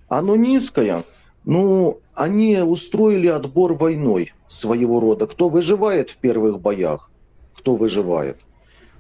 Оно 0.09 0.37
низкое. 0.37 1.05
Ну, 1.45 2.01
они 2.15 2.59
устроили 2.59 3.29
отбор 3.29 3.75
войной 3.75 4.33
своего 4.49 5.01
рода. 5.01 5.27
Кто 5.27 5.49
выживает 5.49 6.11
в 6.11 6.17
первых 6.17 6.61
боях, 6.61 7.11
кто 7.55 7.77
выживает, 7.77 8.39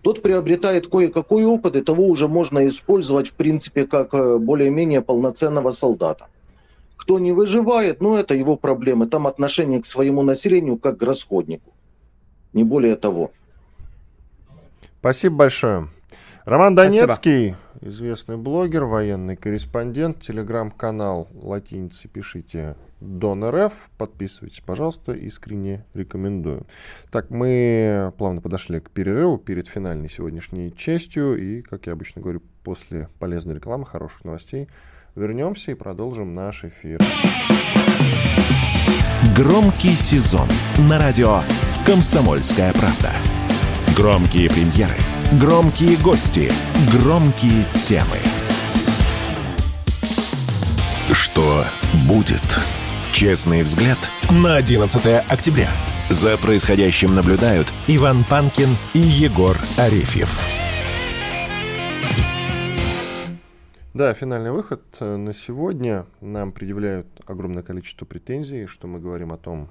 тот 0.03 0.22
приобретает 0.22 0.87
кое-какой 0.87 1.44
опыт, 1.44 1.77
и 1.77 1.83
того 1.83 2.07
уже 2.07 2.29
можно 2.29 2.66
использовать, 2.66 3.29
в 3.29 3.35
принципе, 3.35 3.87
как 3.87 4.14
э, 4.14 4.38
более-менее 4.38 5.03
полноценного 5.03 5.72
солдата. 5.72 6.29
Кто 6.96 7.18
не 7.18 7.33
выживает, 7.33 8.01
ну, 8.01 8.16
это 8.16 8.35
его 8.35 8.57
проблемы. 8.57 9.07
Там 9.07 9.27
отношение 9.27 9.81
к 9.81 9.87
своему 9.87 10.22
населению 10.22 10.79
как 10.79 10.98
к 10.98 11.03
расходнику. 11.03 11.72
Не 12.53 12.64
более 12.64 12.96
того. 12.96 13.31
Спасибо 15.01 15.37
большое. 15.37 15.88
Роман 16.49 16.75
Донецкий, 16.75 17.57
Спасибо. 17.77 17.92
известный 17.92 18.38
блогер, 18.38 18.85
военный 18.85 19.37
корреспондент, 19.37 20.23
телеграм-канал 20.23 21.29
латиницы 21.42 22.09
пишите 22.09 22.75
Дон 23.03 23.44
РФ. 23.44 23.90
Подписывайтесь, 23.99 24.63
пожалуйста, 24.65 25.13
искренне 25.13 25.85
рекомендую. 25.92 26.67
Так, 27.11 27.29
мы 27.29 28.15
плавно 28.17 28.40
подошли 28.40 28.81
к 28.81 28.88
перерыву 28.88 29.37
перед 29.37 29.69
финальной 29.69 30.09
сегодняшней 30.09 30.75
частью. 30.75 31.37
И, 31.37 31.61
как 31.61 31.87
я 31.87 31.92
обычно 31.92 32.23
говорю, 32.23 32.40
после 32.65 33.11
полезной 33.19 33.57
рекламы, 33.57 33.85
хороших 33.85 34.25
новостей, 34.25 34.69
вернемся 35.17 35.73
и 35.73 35.75
продолжим 35.75 36.35
наш 36.35 36.65
эфир. 36.65 36.99
Громкий 39.37 39.90
сезон 39.90 40.49
на 40.88 40.99
радио 40.99 41.42
«Комсомольская 41.85 42.73
правда». 42.73 43.13
Громкие 43.94 44.49
премьеры– 44.49 44.96
Громкие 45.33 45.98
гости, 46.02 46.50
громкие 46.90 47.62
темы. 47.74 48.16
Что 51.12 51.66
будет? 52.08 52.40
Честный 53.12 53.60
взгляд 53.60 53.98
на 54.31 54.56
11 54.56 55.31
октября. 55.31 55.68
За 56.08 56.38
происходящим 56.38 57.14
наблюдают 57.14 57.70
Иван 57.88 58.24
Панкин 58.24 58.68
и 58.94 59.00
Егор 59.00 59.54
Арефьев. 59.76 60.31
Да, 63.92 64.14
финальный 64.14 64.50
выход 64.50 64.83
э, 64.98 65.16
на 65.16 65.35
сегодня. 65.35 66.06
Нам 66.22 66.52
предъявляют 66.52 67.06
огромное 67.26 67.62
количество 67.62 68.06
претензий, 68.06 68.64
что 68.64 68.87
мы 68.87 68.98
говорим 68.98 69.33
о 69.33 69.37
том, 69.37 69.68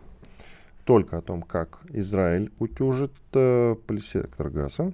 только 0.84 1.18
о 1.18 1.22
том, 1.22 1.42
как 1.42 1.80
Израиль 1.90 2.52
утюжит 2.60 3.14
э, 3.34 3.76
полисектор 3.88 4.52
газа. 4.52 4.94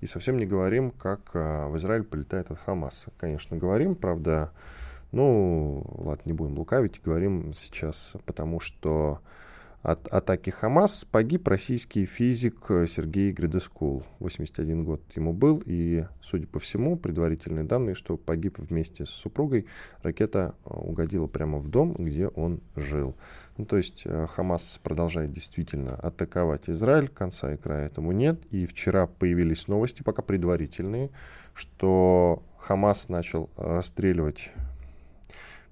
И 0.00 0.06
совсем 0.06 0.38
не 0.38 0.46
говорим, 0.46 0.90
как 0.90 1.30
э, 1.34 1.66
в 1.68 1.76
Израиль 1.76 2.04
полетает 2.04 2.50
от 2.50 2.58
Хамаса. 2.58 3.10
Конечно, 3.18 3.56
говорим, 3.56 3.94
правда, 3.94 4.52
ну, 5.12 5.84
ладно, 5.98 6.22
не 6.24 6.32
будем 6.32 6.58
лукавить, 6.58 7.00
говорим 7.02 7.52
сейчас, 7.54 8.14
потому 8.26 8.60
что 8.60 9.20
от 9.82 10.08
атаки 10.08 10.50
Хамас 10.50 11.04
погиб 11.04 11.46
российский 11.46 12.04
физик 12.04 12.66
Сергей 12.88 13.32
Гридескул. 13.32 14.02
81 14.18 14.84
год 14.84 15.00
ему 15.14 15.32
был, 15.32 15.62
и, 15.64 16.04
судя 16.20 16.46
по 16.48 16.58
всему, 16.58 16.96
предварительные 16.96 17.64
данные, 17.64 17.94
что 17.94 18.16
погиб 18.16 18.58
вместе 18.58 19.06
с 19.06 19.10
супругой. 19.10 19.66
Ракета 20.02 20.54
э, 20.64 20.74
угодила 20.74 21.26
прямо 21.26 21.58
в 21.58 21.68
дом, 21.68 21.94
где 21.94 22.28
он 22.28 22.60
жил. 22.74 23.16
Ну, 23.58 23.64
то 23.64 23.76
есть 23.76 24.02
э, 24.04 24.26
Хамас 24.26 24.78
продолжает 24.84 25.32
действительно 25.32 25.96
атаковать 25.96 26.70
Израиль, 26.70 27.08
конца 27.08 27.52
и 27.52 27.56
края 27.56 27.86
этому 27.86 28.12
нет. 28.12 28.40
И 28.52 28.66
вчера 28.66 29.08
появились 29.08 29.66
новости, 29.66 30.04
пока 30.04 30.22
предварительные, 30.22 31.10
что 31.54 32.42
Хамас 32.56 33.08
начал 33.08 33.50
расстреливать 33.56 34.52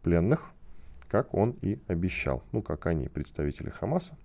пленных, 0.03 0.51
как 1.09 1.33
он 1.33 1.57
и 1.63 1.79
обещал. 1.87 2.43
Ну, 2.51 2.61
как 2.61 2.87
они, 2.87 3.09
представители 3.09 3.71
Хамаса. 3.71 4.19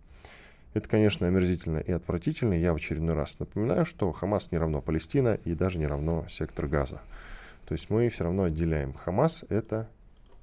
Это, 0.74 0.90
конечно, 0.90 1.28
омерзительно 1.28 1.78
и 1.78 1.92
отвратительно. 1.92 2.56
Я 2.56 2.74
в 2.74 2.78
очередной 2.78 3.14
раз 3.14 3.38
напоминаю, 3.40 3.86
что 3.86 4.12
Хамас 4.12 4.52
не 4.52 4.58
равно 4.58 4.82
Палестина 4.82 5.36
и 5.36 5.54
даже 5.54 5.78
не 5.78 5.86
равно 5.86 6.26
сектор 6.30 6.68
Газа. 6.68 7.02
То 7.68 7.74
есть 7.74 7.92
мы 7.92 8.10
все 8.10 8.24
равно 8.24 8.44
отделяем. 8.44 8.94
Хамас— 8.94 9.46
это 9.50 9.88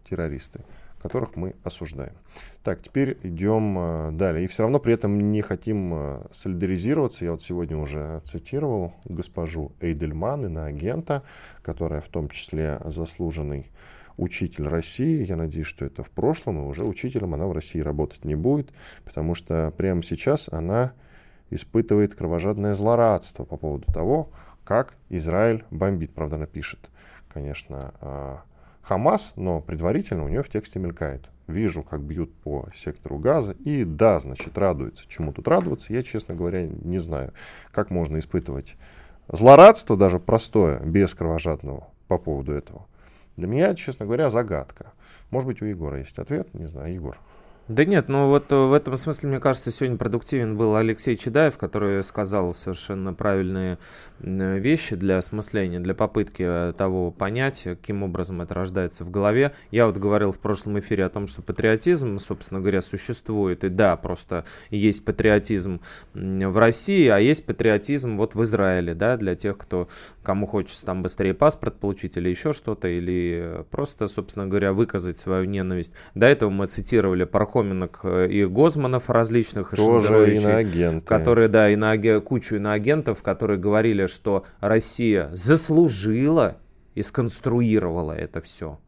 террористы, 0.09 0.61
которых 1.01 1.37
мы 1.37 1.55
осуждаем. 1.65 2.15
Так, 2.63 2.83
теперь 2.83 3.17
идем 3.23 3.79
э, 3.79 4.11
далее. 4.13 4.45
И 4.45 4.49
все 4.49 4.63
равно 4.63 4.81
при 4.81 4.95
этом 4.95 5.33
не 5.33 5.41
хотим 5.43 5.95
э, 5.95 6.27
солидаризироваться. 6.33 7.25
Я 7.25 7.33
вот 7.33 7.43
сегодня 7.43 7.77
уже 7.77 8.21
цитировал 8.25 8.95
госпожу 9.05 9.73
Эйдельман, 9.81 10.47
иноагента, 10.47 11.23
которая 11.63 12.01
в 12.01 12.09
том 12.09 12.29
числе 12.29 12.81
заслуженный 12.85 13.71
учитель 14.17 14.67
России. 14.67 15.25
Я 15.25 15.37
надеюсь, 15.37 15.67
что 15.67 15.85
это 15.85 16.03
в 16.03 16.11
прошлом, 16.11 16.59
и 16.59 16.67
уже 16.67 16.85
учителем 16.85 17.35
она 17.35 17.47
в 17.47 17.53
России 17.53 17.81
работать 17.81 18.25
не 18.25 18.35
будет, 18.35 18.71
потому 19.05 19.35
что 19.35 19.73
прямо 19.77 20.03
сейчас 20.03 20.49
она 20.51 20.93
испытывает 21.51 22.15
кровожадное 22.15 22.75
злорадство 22.75 23.45
по 23.45 23.57
поводу 23.57 23.91
того, 23.93 24.31
как 24.65 24.95
Израиль 25.09 25.65
бомбит. 25.71 26.13
Правда, 26.13 26.37
она 26.37 26.47
пишет, 26.47 26.91
конечно, 27.33 27.95
а, 28.01 28.43
Хамас, 28.89 29.35
но 29.37 29.61
предварительно 29.61 30.25
у 30.25 30.29
нее 30.29 30.43
в 30.43 30.49
тексте 30.49 30.79
мелькает. 30.79 31.29
Вижу, 31.47 31.83
как 31.83 32.01
бьют 32.01 32.33
по 32.37 32.71
сектору 32.75 33.19
газа, 33.19 33.53
и 33.53 33.85
да, 33.85 34.19
значит, 34.19 34.57
радуется. 34.57 35.05
Чему 35.09 35.35
тут 35.35 35.47
радоваться, 35.47 35.93
я, 35.93 36.03
честно 36.03 36.35
говоря, 36.35 36.67
не 36.67 36.99
знаю. 36.99 37.35
Как 37.71 37.91
можно 37.91 38.19
испытывать 38.19 38.77
злорадство, 39.31 39.95
даже 39.95 40.19
простое, 40.19 40.81
без 40.81 41.13
кровожадного 41.15 41.89
по 42.07 42.17
поводу 42.17 42.53
этого. 42.53 42.87
Для 43.37 43.47
меня, 43.47 43.75
честно 43.75 44.07
говоря, 44.07 44.31
загадка. 44.31 44.93
Может 45.31 45.49
быть, 45.49 45.61
у 45.61 45.67
Егора 45.67 45.99
есть 45.99 46.19
ответ, 46.19 46.55
не 46.55 46.67
знаю, 46.67 46.95
Егор. 46.95 47.19
Да 47.69 47.85
нет, 47.85 48.09
ну 48.09 48.29
вот 48.29 48.51
э, 48.51 48.57
в 48.57 48.73
этом 48.73 48.97
смысле, 48.97 49.29
мне 49.29 49.41
кажется, 49.41 49.71
сегодня 49.71 49.99
продуктивен 49.99 50.57
был 50.57 50.75
Алексей 50.75 51.19
Чедаев, 51.19 51.59
который 51.59 52.03
сказал 52.03 52.55
совершенно 52.55 53.13
правильные 53.13 53.77
вещи 54.21 54.97
для 54.97 55.19
осмысления, 55.19 55.79
для 55.79 55.95
попытки 55.95 56.45
э, 56.47 56.73
того 56.73 57.11
понять, 57.11 57.65
каким 57.65 58.05
образом 58.05 58.41
это 58.41 58.55
рождается 58.55 59.05
в 59.05 59.11
голове. 59.11 59.53
Я 59.71 59.87
вот 59.87 59.99
говорил 59.99 60.33
в 60.33 60.39
прошлом 60.39 60.79
эфире 60.79 61.05
о 61.05 61.11
том, 61.11 61.27
что 61.27 61.43
патриотизм, 61.43 62.19
собственно 62.19 62.61
говоря, 62.61 62.81
существует. 62.81 63.63
И 63.65 63.69
да, 63.69 63.97
просто 63.97 64.47
есть 64.71 65.05
патриотизм 65.05 65.83
в 66.15 66.59
России, 66.59 67.07
а 67.09 67.19
есть 67.19 67.45
патриотизм 67.45 68.17
вот 68.17 68.35
в 68.35 68.43
Израиле, 68.45 68.95
да, 68.95 69.19
для 69.19 69.35
тех, 69.35 69.59
кто, 69.59 69.89
кому 70.23 70.47
хочется 70.47 70.87
там 70.87 71.03
быстрее 71.03 71.35
паспорт 71.35 71.79
получить 71.79 72.17
или 72.17 72.31
еще 72.31 72.55
что-то, 72.55 72.89
или 72.89 73.63
просто, 73.71 74.09
собственно 74.09 74.47
говоря, 74.47 74.73
выказать 74.73 75.19
свою 75.19 75.45
ненависть. 75.45 75.93
До 76.15 76.25
этого 76.25 76.49
мы 76.49 76.65
цитировали 76.65 77.25
Пархов 77.25 77.58
Пархоменок 77.59 78.01
э, 78.05 78.29
и 78.31 78.45
Гозманов 78.45 79.11
различных, 79.11 79.71
Тоже 79.71 80.35
иноагенты. 80.37 81.07
Которые, 81.07 81.49
да, 81.49 81.73
иноаг... 81.73 82.25
кучу 82.25 82.57
иноагентов, 82.57 83.23
которые 83.23 83.59
говорили, 83.59 84.07
что 84.07 84.45
Россия 84.61 85.31
заслужила 85.33 86.57
и 86.95 87.03
сконструировала 87.03 88.13
это 88.13 88.41
все. 88.41 88.79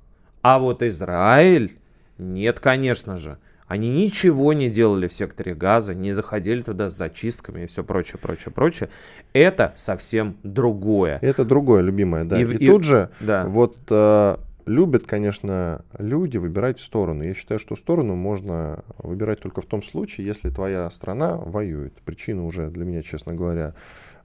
А 0.42 0.58
вот 0.58 0.82
Израиль, 0.82 1.72
нет, 2.18 2.60
конечно 2.60 3.16
же. 3.16 3.38
Они 3.66 3.88
ничего 3.88 4.52
не 4.52 4.68
делали 4.68 5.06
в 5.06 5.14
секторе 5.14 5.54
газа, 5.54 5.94
не 5.94 6.12
заходили 6.12 6.60
туда 6.62 6.88
с 6.88 6.96
зачистками 6.96 7.62
и 7.62 7.66
все 7.66 7.84
прочее, 7.84 8.18
прочее, 8.20 8.52
прочее. 8.52 8.88
Это 9.32 9.72
совсем 9.76 10.36
другое. 10.42 11.18
Это 11.22 11.44
другое, 11.44 11.82
любимое, 11.82 12.24
да. 12.24 12.40
И, 12.40 12.44
и, 12.44 12.56
и 12.56 12.68
тут 12.68 12.82
же 12.82 13.10
да. 13.20 13.44
вот 13.46 13.76
э, 13.90 14.36
Любят, 14.70 15.04
конечно, 15.04 15.84
люди 15.98 16.36
выбирать 16.36 16.78
сторону. 16.78 17.24
Я 17.24 17.34
считаю, 17.34 17.58
что 17.58 17.74
сторону 17.74 18.14
можно 18.14 18.84
выбирать 18.98 19.40
только 19.40 19.62
в 19.62 19.66
том 19.66 19.82
случае, 19.82 20.28
если 20.28 20.48
твоя 20.48 20.88
страна 20.92 21.36
воюет. 21.36 21.92
Причины 22.04 22.42
уже 22.42 22.70
для 22.70 22.84
меня, 22.84 23.02
честно 23.02 23.34
говоря, 23.34 23.74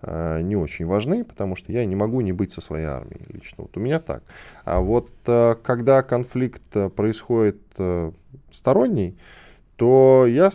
э, 0.03 0.41
не 0.43 0.55
очень 0.55 0.85
важны, 0.85 1.23
потому 1.25 1.55
что 1.55 1.71
я 1.71 1.83
не 1.87 1.95
могу 1.95 2.21
не 2.21 2.31
быть 2.31 2.51
со 2.51 2.61
своей 2.61 2.85
армией 2.85 3.25
лично. 3.33 3.63
Вот 3.63 3.75
у 3.75 3.79
меня 3.79 3.99
так. 3.99 4.21
А 4.65 4.81
вот 4.81 5.09
э, 5.25 5.55
когда 5.63 6.03
конфликт 6.03 6.61
э, 6.75 6.91
происходит 6.91 7.57
сторонний, 8.51 9.17
то 9.77 10.27
я 10.27 10.51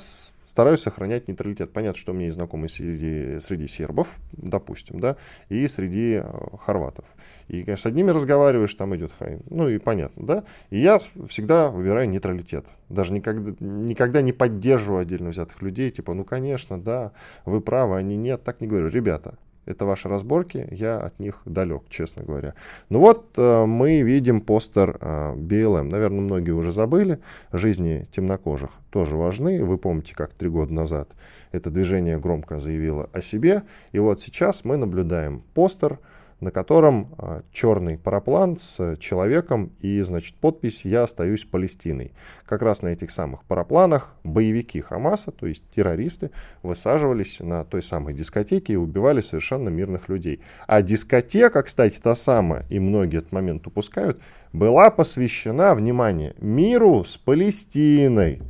стараюсь 0.61 0.83
сохранять 0.83 1.27
нейтралитет. 1.27 1.73
Понятно, 1.73 1.99
что 1.99 2.13
у 2.13 2.15
меня 2.15 2.27
есть 2.27 2.37
знакомые 2.37 2.69
среди, 2.69 3.41
среди 3.41 3.67
сербов, 3.67 4.19
допустим, 4.33 5.01
да, 5.01 5.17
и 5.49 5.67
среди 5.69 6.21
э, 6.23 6.33
хорватов. 6.59 7.07
И, 7.49 7.63
конечно, 7.63 7.85
с 7.85 7.87
одними 7.87 8.11
разговариваешь, 8.11 8.75
там 8.75 8.95
идет 8.95 9.11
хай. 9.19 9.39
Ну 9.49 9.71
и 9.71 9.79
понятно, 9.79 10.27
да. 10.27 10.45
И 10.69 10.79
я 10.79 10.99
всегда 10.99 11.71
выбираю 11.71 12.11
нейтралитет. 12.11 12.67
Даже 12.91 13.15
никогда, 13.15 13.55
никогда 13.59 14.21
не 14.21 14.35
поддерживаю 14.35 15.01
отдельно 15.01 15.31
взятых 15.31 15.63
людей, 15.63 15.91
типа, 15.91 16.13
ну, 16.13 16.25
конечно, 16.25 16.79
да, 16.79 17.13
вы 17.47 17.63
правы, 17.63 17.97
они 17.97 18.19
нет, 18.19 18.45
так 18.45 18.61
не 18.61 18.67
говорю. 18.67 18.89
Ребята, 18.89 19.39
это 19.71 19.85
ваши 19.85 20.09
разборки, 20.09 20.69
я 20.71 20.99
от 20.99 21.19
них 21.19 21.41
далек, 21.45 21.83
честно 21.89 22.25
говоря. 22.25 22.55
Ну 22.89 23.01
вот 23.01 23.33
э, 23.37 23.65
мы 23.67 24.03
видим 24.03 24.41
постер 24.41 24.99
э, 25.01 25.35
BLM. 25.35 25.85
Наверное, 25.85 26.21
многие 26.21 26.51
уже 26.51 26.73
забыли. 26.73 27.21
Жизни 27.53 28.07
темнокожих 28.13 28.71
тоже 28.91 29.17
важны. 29.17 29.65
Вы 29.65 29.79
помните, 29.79 30.15
как 30.15 30.33
три 30.33 30.49
года 30.49 30.73
назад 30.73 31.09
это 31.53 31.71
движение 31.71 32.19
громко 32.19 32.61
заявило 32.61 33.09
о 33.13 33.21
себе. 33.21 33.63
И 33.93 33.99
вот 33.99 34.21
сейчас 34.21 34.65
мы 34.65 34.77
наблюдаем 34.77 35.43
постер, 35.55 35.99
на 36.41 36.51
котором 36.51 37.15
а, 37.19 37.43
черный 37.53 37.99
параплан 37.99 38.57
с 38.57 38.97
человеком 38.97 39.73
и, 39.81 40.01
значит, 40.01 40.35
подпись 40.37 40.85
«Я 40.85 41.05
остаюсь 41.05 41.45
Палестиной». 41.45 42.13
Как 42.47 42.63
раз 42.63 42.83
на 42.83 42.89
этих 42.89 43.11
самых 43.11 43.45
парапланах 43.45 44.15
боевики 44.25 44.81
Хамаса, 44.81 45.31
то 45.31 45.47
есть 45.47 45.63
террористы, 45.75 46.31
высаживались 46.63 47.41
на 47.41 47.65
той 47.65 47.83
самой 47.83 48.15
дискотеке 48.15 48.73
и 48.73 48.77
убивали 48.77 49.21
совершенно 49.21 49.69
мирных 49.69 50.09
людей. 50.09 50.41
А 50.67 50.83
дискотека, 50.83 51.63
кстати, 51.63 51.99
та 52.01 52.15
самая, 52.15 52.65
и 52.71 52.79
многие 52.79 53.19
этот 53.19 53.33
момент 53.33 53.67
упускают, 53.67 54.21
была 54.53 54.91
посвящена, 54.91 55.75
внимание, 55.75 56.35
миру 56.41 57.05
с 57.05 57.17
Палестиной. 57.17 58.43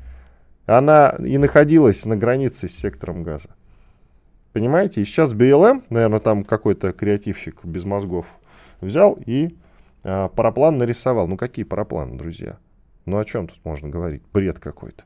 Она 0.67 1.17
и 1.19 1.37
находилась 1.39 2.05
на 2.05 2.17
границе 2.17 2.69
с 2.69 2.73
сектором 2.73 3.25
газа. 3.25 3.49
Понимаете? 4.53 5.01
И 5.01 5.05
сейчас 5.05 5.33
BLM, 5.33 5.85
наверное, 5.91 6.19
там 6.19 6.45
какой-то 6.45 6.93
креативщик 6.93 7.65
без 7.65 7.85
мозгов 7.85 8.27
взял 8.81 9.17
и 9.25 9.57
а, 10.03 10.29
параплан 10.29 10.79
нарисовал. 10.79 11.29
Ну 11.29 11.37
какие 11.37 11.65
парапланы, 11.65 12.17
друзья? 12.17 12.59
Ну 13.07 13.19
о 13.19 13.25
чем 13.25 13.49
тут 13.49 13.59
можно 13.65 13.89
говорить? 13.89 14.23
Бред 14.33 14.59
какой-то. 14.59 15.05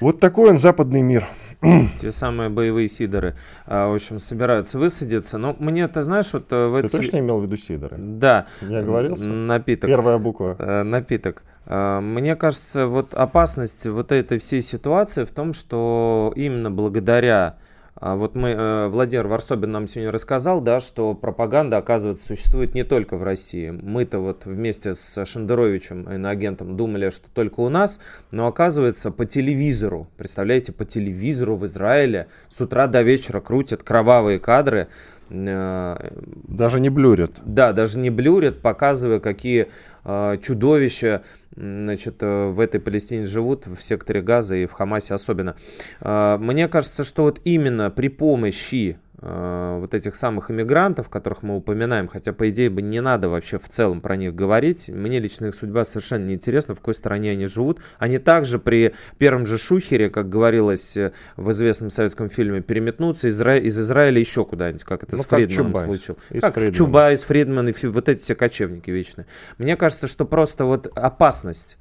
Вот 0.00 0.20
такой 0.20 0.50
он 0.50 0.58
западный 0.58 1.00
мир. 1.00 1.26
Те 2.00 2.12
самые 2.12 2.50
боевые 2.50 2.86
сидоры, 2.86 3.34
а, 3.64 3.88
в 3.90 3.94
общем, 3.94 4.18
собираются 4.18 4.78
высадиться. 4.78 5.38
Но 5.38 5.56
мне, 5.58 5.88
ты 5.88 6.02
знаешь, 6.02 6.30
вот 6.34 6.52
э, 6.52 6.66
в 6.66 6.80
Ты 6.82 6.86
эти... 6.86 6.96
точно 6.96 7.18
имел 7.20 7.40
в 7.40 7.44
виду 7.44 7.56
сидоры? 7.56 7.96
Да. 7.98 8.46
Я 8.60 8.82
говорил? 8.82 9.16
Напиток. 9.16 9.88
Первая 9.88 10.18
буква. 10.18 10.56
Э, 10.58 10.82
напиток. 10.82 11.42
А, 11.64 12.02
мне 12.02 12.36
кажется, 12.36 12.86
вот 12.86 13.14
опасность 13.14 13.86
вот 13.86 14.12
этой 14.12 14.38
всей 14.38 14.60
ситуации 14.60 15.24
в 15.24 15.30
том, 15.30 15.54
что 15.54 16.30
именно 16.36 16.70
благодаря 16.70 17.56
вот 18.00 18.34
мы, 18.34 18.50
э, 18.50 18.88
Владимир 18.88 19.26
Варсобин 19.26 19.72
нам 19.72 19.86
сегодня 19.86 20.12
рассказал, 20.12 20.60
да, 20.60 20.80
что 20.80 21.14
пропаганда, 21.14 21.78
оказывается, 21.78 22.26
существует 22.26 22.74
не 22.74 22.84
только 22.84 23.16
в 23.16 23.22
России. 23.22 23.70
Мы-то 23.70 24.18
вот 24.18 24.44
вместе 24.44 24.94
с 24.94 25.24
Шендеровичем, 25.24 26.02
иноагентом, 26.12 26.76
думали, 26.76 27.08
что 27.08 27.28
только 27.32 27.60
у 27.60 27.70
нас, 27.70 27.98
но 28.30 28.46
оказывается 28.46 29.10
по 29.10 29.24
телевизору, 29.24 30.08
представляете, 30.18 30.72
по 30.72 30.84
телевизору 30.84 31.56
в 31.56 31.64
Израиле 31.64 32.26
с 32.54 32.60
утра 32.60 32.86
до 32.86 33.00
вечера 33.00 33.40
крутят 33.40 33.82
кровавые 33.82 34.38
кадры 34.40 34.88
Даже 35.28 36.80
не 36.80 36.88
блюрят. 36.88 37.32
Да, 37.44 37.72
даже 37.72 37.98
не 37.98 38.10
блюрят, 38.10 38.60
показывая, 38.60 39.20
какие 39.20 39.68
чудовища 40.04 41.22
значит, 41.56 42.20
в 42.20 42.60
этой 42.60 42.80
Палестине 42.80 43.26
живут, 43.26 43.66
в 43.66 43.82
секторе 43.82 44.22
Газа 44.22 44.56
и 44.56 44.66
в 44.66 44.72
Хамасе 44.72 45.14
особенно. 45.14 45.56
Мне 46.00 46.68
кажется, 46.68 47.02
что 47.02 47.22
вот 47.22 47.40
именно 47.44 47.90
при 47.90 48.08
помощи 48.08 48.98
Э, 49.05 49.05
вот 49.20 49.94
этих 49.94 50.14
самых 50.14 50.50
иммигрантов, 50.50 51.08
которых 51.08 51.42
мы 51.42 51.56
упоминаем, 51.56 52.08
хотя 52.08 52.32
по 52.32 52.50
идее 52.50 52.68
бы 52.68 52.82
не 52.82 53.00
надо 53.00 53.28
вообще 53.28 53.58
в 53.58 53.68
целом 53.68 54.00
про 54.00 54.16
них 54.16 54.34
говорить. 54.34 54.90
Мне 54.90 55.20
лично 55.20 55.46
их 55.46 55.54
судьба 55.54 55.84
совершенно 55.84 56.26
не 56.26 56.34
интересна, 56.34 56.74
в 56.74 56.80
какой 56.80 56.94
стране 56.94 57.30
они 57.30 57.46
живут. 57.46 57.80
Они 57.98 58.18
также 58.18 58.58
при 58.58 58.94
первом 59.18 59.46
же 59.46 59.58
шухере, 59.58 60.10
как 60.10 60.28
говорилось 60.28 60.96
э, 60.96 61.12
в 61.36 61.50
известном 61.50 61.90
советском 61.90 62.28
фильме, 62.28 62.60
переметнутся 62.60 63.28
из, 63.28 63.36
Изра... 63.36 63.56
из 63.56 63.78
Израиля 63.78 64.20
еще 64.20 64.44
куда-нибудь, 64.44 64.84
как 64.84 65.02
это 65.02 65.16
ну, 65.16 65.22
с 65.22 65.26
Фридманом 65.26 65.74
случилось. 65.76 66.20
Как 66.40 66.54
Фридмана. 66.54 66.74
Чубайс, 66.74 67.22
Фридман 67.22 67.68
и 67.68 67.86
вот 67.86 68.08
эти 68.08 68.20
все 68.20 68.34
кочевники 68.34 68.90
вечные. 68.90 69.26
Мне 69.58 69.76
кажется, 69.76 70.06
что 70.06 70.24
просто 70.24 70.64
вот 70.64 70.88
опасность 70.94 71.78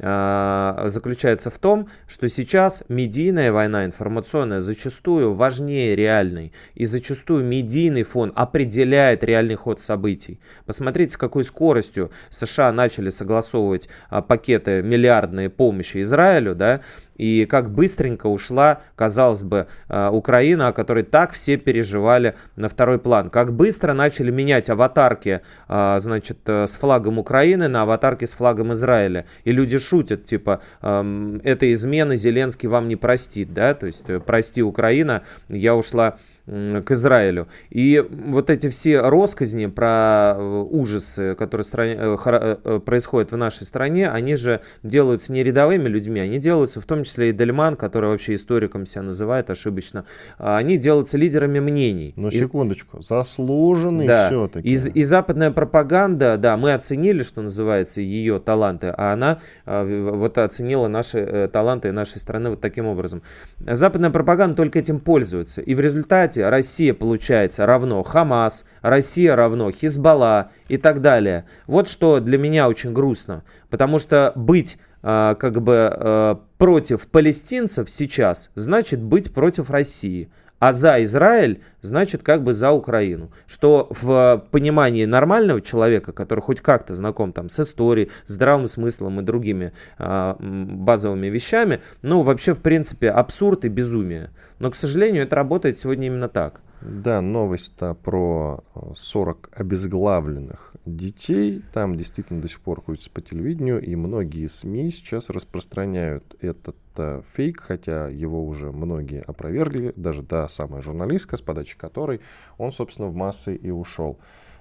заключается 0.00 1.50
в 1.50 1.58
том, 1.58 1.88
что 2.06 2.28
сейчас 2.28 2.84
медийная 2.88 3.50
война 3.52 3.84
информационная 3.84 4.60
зачастую 4.60 5.34
важнее 5.34 5.96
реальной. 5.96 6.52
И 6.74 6.86
зачастую 6.86 7.44
медийный 7.44 8.04
фон 8.04 8.32
определяет 8.34 9.24
реальный 9.24 9.56
ход 9.56 9.80
событий. 9.80 10.40
Посмотрите, 10.66 11.14
с 11.14 11.16
какой 11.16 11.44
скоростью 11.44 12.10
США 12.30 12.72
начали 12.72 13.10
согласовывать 13.10 13.88
а, 14.08 14.22
пакеты 14.22 14.82
миллиардной 14.82 15.48
помощи 15.50 16.00
Израилю, 16.00 16.54
да, 16.54 16.80
и 17.18 17.44
как 17.44 17.70
быстренько 17.70 18.28
ушла, 18.28 18.80
казалось 18.96 19.42
бы, 19.42 19.66
э, 19.88 20.08
Украина, 20.08 20.68
о 20.68 20.72
которой 20.72 21.02
так 21.02 21.32
все 21.32 21.56
переживали 21.58 22.34
на 22.56 22.68
второй 22.68 22.98
план. 22.98 23.28
Как 23.28 23.52
быстро 23.52 23.92
начали 23.92 24.30
менять 24.30 24.70
аватарки, 24.70 25.42
э, 25.68 25.96
значит, 25.98 26.38
э, 26.46 26.66
с 26.66 26.74
флагом 26.76 27.18
Украины 27.18 27.68
на 27.68 27.82
аватарки 27.82 28.24
с 28.24 28.32
флагом 28.32 28.72
Израиля. 28.72 29.26
И 29.44 29.52
люди 29.52 29.78
шутят, 29.78 30.24
типа, 30.24 30.62
эм, 30.80 31.40
это 31.44 31.70
измена 31.72 32.16
Зеленский 32.16 32.68
вам 32.68 32.88
не 32.88 32.96
простит, 32.96 33.52
да, 33.52 33.74
то 33.74 33.86
есть, 33.86 34.06
прости, 34.24 34.62
Украина, 34.62 35.22
я 35.48 35.74
ушла 35.74 36.16
к 36.48 36.90
Израилю. 36.92 37.48
И 37.68 38.02
вот 38.10 38.48
эти 38.48 38.68
все 38.70 39.00
росказни 39.00 39.66
про 39.66 40.34
э, 40.38 40.66
ужасы, 40.70 41.34
которые 41.34 41.64
стране, 41.64 41.96
э, 41.98 42.56
э, 42.64 42.80
происходят 42.80 43.32
в 43.32 43.36
нашей 43.36 43.66
стране, 43.66 44.08
они 44.10 44.34
же 44.34 44.62
делаются 44.82 45.32
не 45.32 45.44
рядовыми 45.44 45.88
людьми, 45.88 46.20
они 46.20 46.38
делаются 46.38 46.80
в 46.80 46.86
том 46.86 47.04
числе 47.04 47.30
и 47.30 47.32
Дельман, 47.32 47.76
который 47.76 48.08
вообще 48.10 48.34
историком 48.34 48.86
себя 48.86 49.02
называет 49.02 49.50
ошибочно, 49.50 50.06
а 50.38 50.56
они 50.56 50.78
делаются 50.78 51.18
лидерами 51.18 51.60
мнений. 51.60 52.14
Но 52.16 52.30
секундочку, 52.30 53.02
заслуженный 53.02 54.06
да, 54.06 54.28
все-таки. 54.28 54.68
И, 54.68 54.72
и 54.72 55.02
западная 55.04 55.50
пропаганда, 55.50 56.38
да, 56.38 56.56
мы 56.56 56.72
оценили, 56.72 57.22
что 57.22 57.42
называется, 57.42 58.00
ее 58.00 58.38
таланты, 58.38 58.92
а 58.96 59.12
она 59.12 59.40
вот 59.66 60.38
оценила 60.38 60.88
наши 60.88 61.50
таланты 61.52 61.92
нашей 61.92 62.18
страны 62.18 62.50
вот 62.50 62.60
таким 62.60 62.86
образом. 62.86 63.22
Западная 63.58 64.10
пропаганда 64.10 64.56
только 64.56 64.78
этим 64.78 64.98
пользуется. 64.98 65.60
И 65.60 65.74
в 65.74 65.80
результате 65.80 66.37
результате 66.38 66.48
Россия 66.48 66.94
получается 66.94 67.66
равно 67.66 68.02
Хамас, 68.02 68.64
Россия 68.82 69.34
равно 69.36 69.70
Хизбалла 69.70 70.50
и 70.68 70.76
так 70.76 71.00
далее. 71.00 71.44
Вот 71.66 71.88
что 71.88 72.20
для 72.20 72.38
меня 72.38 72.68
очень 72.68 72.92
грустно, 72.92 73.42
потому 73.70 73.98
что 73.98 74.32
быть 74.34 74.78
э, 75.02 75.34
как 75.38 75.62
бы 75.62 75.90
э, 75.92 76.36
против 76.58 77.06
палестинцев 77.08 77.90
сейчас 77.90 78.50
значит 78.54 79.00
быть 79.00 79.32
против 79.32 79.70
России. 79.70 80.30
А 80.58 80.72
за 80.72 81.02
Израиль 81.04 81.62
значит 81.80 82.22
как 82.22 82.42
бы 82.42 82.52
за 82.52 82.72
Украину. 82.72 83.30
Что 83.46 83.88
в 83.90 84.44
понимании 84.50 85.04
нормального 85.04 85.60
человека, 85.60 86.12
который 86.12 86.40
хоть 86.40 86.60
как-то 86.60 86.94
знаком 86.94 87.32
там 87.32 87.48
с 87.48 87.60
историей, 87.60 88.10
здравым 88.26 88.66
смыслом 88.66 89.20
и 89.20 89.22
другими 89.22 89.72
э, 89.98 90.34
базовыми 90.38 91.28
вещами, 91.28 91.80
ну 92.02 92.22
вообще 92.22 92.54
в 92.54 92.60
принципе 92.60 93.10
абсурд 93.10 93.64
и 93.64 93.68
безумие. 93.68 94.30
Но, 94.58 94.70
к 94.70 94.76
сожалению, 94.76 95.22
это 95.22 95.36
работает 95.36 95.78
сегодня 95.78 96.08
именно 96.08 96.28
так. 96.28 96.60
Да, 96.80 97.20
новость-то 97.20 97.94
про 97.94 98.62
40 98.94 99.50
обезглавленных 99.52 100.74
детей. 100.84 101.62
Там 101.72 101.96
действительно 101.96 102.40
до 102.40 102.48
сих 102.48 102.60
пор 102.60 102.82
крутится 102.82 103.10
по 103.10 103.20
телевидению, 103.20 103.82
и 103.82 103.96
многие 103.96 104.46
СМИ 104.46 104.90
сейчас 104.90 105.28
распространяют 105.28 106.36
этот 106.40 106.76
э, 106.96 107.22
фейк, 107.34 107.60
хотя 107.60 108.08
его 108.08 108.46
уже 108.46 108.70
многие 108.70 109.22
опровергли, 109.22 109.92
даже 109.96 110.22
та 110.22 110.48
самая 110.48 110.80
журналистка, 110.80 111.36
с 111.36 111.40
подачи 111.40 111.76
которой 111.76 112.20
он, 112.58 112.70
собственно, 112.70 113.08
в 113.08 113.14
массы 113.14 113.56
и 113.56 113.70
ушел. 113.70 114.18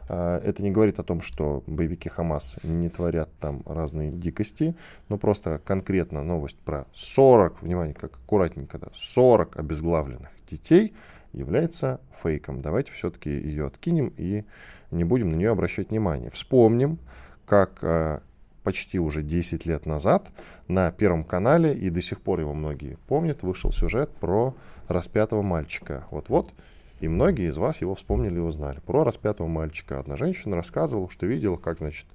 А, 0.09 0.39
это 0.39 0.63
не 0.63 0.71
говорит 0.71 0.99
о 0.99 1.03
том, 1.03 1.21
что 1.21 1.63
боевики 1.67 2.09
Хамас 2.09 2.57
не 2.63 2.89
творят 2.89 3.29
там 3.39 3.61
разные 3.65 4.11
дикости, 4.11 4.75
но 5.09 5.17
просто 5.17 5.61
конкретно 5.63 6.23
новость 6.23 6.57
про 6.59 6.87
40, 6.95 7.61
внимание, 7.61 7.93
как 7.93 8.15
аккуратненько, 8.15 8.79
да, 8.79 8.87
40 8.95 9.57
обезглавленных 9.57 10.29
детей 10.49 10.93
является 11.33 11.99
фейком. 12.21 12.61
Давайте 12.61 12.91
все-таки 12.91 13.29
ее 13.29 13.67
откинем 13.67 14.13
и 14.17 14.43
не 14.91 15.03
будем 15.03 15.29
на 15.29 15.35
нее 15.35 15.51
обращать 15.51 15.89
внимание. 15.89 16.29
Вспомним, 16.31 16.99
как 17.45 17.79
э, 17.81 18.19
почти 18.63 18.99
уже 18.99 19.23
10 19.23 19.65
лет 19.65 19.85
назад 19.85 20.29
на 20.67 20.91
Первом 20.91 21.23
канале, 21.23 21.73
и 21.73 21.89
до 21.89 22.01
сих 22.01 22.21
пор 22.21 22.39
его 22.39 22.53
многие 22.53 22.97
помнят, 23.07 23.43
вышел 23.43 23.71
сюжет 23.71 24.09
про 24.11 24.55
распятого 24.87 25.41
мальчика. 25.41 26.05
Вот-вот 26.11 26.51
и 26.99 27.07
многие 27.07 27.49
из 27.49 27.57
вас 27.57 27.81
его 27.81 27.95
вспомнили 27.95 28.37
и 28.37 28.39
узнали. 28.39 28.79
Про 28.79 29.03
распятого 29.03 29.47
мальчика. 29.47 29.99
Одна 29.99 30.17
женщина 30.17 30.55
рассказывала, 30.55 31.09
что 31.09 31.27
видела, 31.27 31.57
как, 31.57 31.77
значит, 31.77 32.07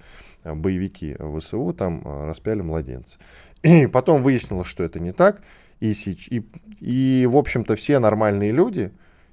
боевики 0.44 1.16
ВСУ 1.38 1.72
там 1.72 2.02
э, 2.04 2.26
распяли 2.26 2.62
младенца. 2.62 3.18
И 3.62 3.86
потом 3.86 4.22
выяснилось, 4.22 4.66
что 4.66 4.82
это 4.82 4.98
не 4.98 5.12
так. 5.12 5.40
И, 5.82 5.92
и, 6.30 6.42
и 6.80 7.26
в 7.26 7.36
общем-то, 7.36 7.74
все 7.74 7.98
нормальные 7.98 8.52
люди 8.52 8.92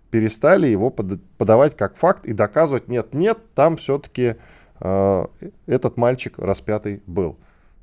перестали 0.09 0.67
его 0.67 0.89
под, 0.89 1.21
подавать 1.37 1.77
как 1.77 1.95
факт 1.95 2.25
и 2.25 2.33
доказывать, 2.33 2.87
нет-нет, 2.87 3.37
там 3.53 3.77
все-таки 3.77 4.35
э, 4.79 5.25
этот 5.67 5.97
мальчик 5.97 6.39
распятый 6.39 7.03
был. 7.05 7.37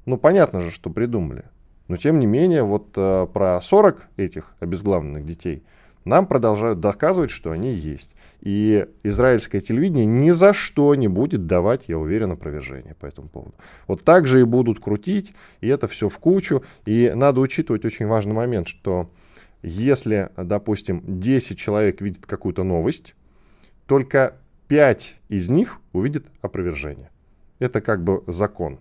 Ну, 0.05 0.17
понятно 0.17 0.61
же, 0.61 0.73
что 0.73 0.91
придумали. 0.91 1.45
Но, 1.87 1.97
тем 1.97 2.19
не 2.19 2.27
менее, 2.27 2.65
вот 2.65 2.89
э, 2.97 3.29
про 3.33 3.61
40 3.61 4.03
этих 4.17 4.57
обезглавленных 4.59 5.25
детей– 5.25 5.63
нам 6.07 6.27
продолжают 6.27 6.79
доказывать, 6.79 7.31
что 7.31 7.51
они 7.51 7.75
есть. 7.75 8.11
И 8.41 8.87
израильское 9.03 9.61
телевидение 9.61 10.07
ни 10.07 10.31
за 10.31 10.53
что 10.53 10.95
не 10.95 11.09
будет 11.09 11.47
давать, 11.47 11.89
я 11.89 11.99
уверен, 11.99 12.31
опровержение 12.31 12.95
по 12.95 13.07
этому 13.07 13.29
поводу. 13.29 13.55
Вот 13.89 14.05
так 14.05 14.29
же 14.29 14.41
и 14.41 14.45
будут 14.45 14.79
крутить, 14.79 15.35
и 15.61 15.67
это 15.67 15.89
все 15.89 16.09
в 16.09 16.19
кучу. 16.19 16.63
И 16.87 17.13
надо 17.15 17.41
учитывать 17.41 17.85
очень 17.85 18.07
важный 18.07 18.35
момент, 18.35 18.69
что 18.69 19.11
если, 19.63 20.31
допустим, 20.37 21.03
10 21.05 21.59
человек 21.59 22.01
видят 22.01 22.25
какую-то 22.25 22.63
новость, 22.63 23.17
только 23.87 24.37
5 24.69 25.17
из 25.29 25.49
них 25.49 25.81
увидят 25.93 26.25
опровержение. 26.41 27.11
Это 27.59 27.81
как 27.81 28.05
бы 28.05 28.23
закон. 28.29 28.79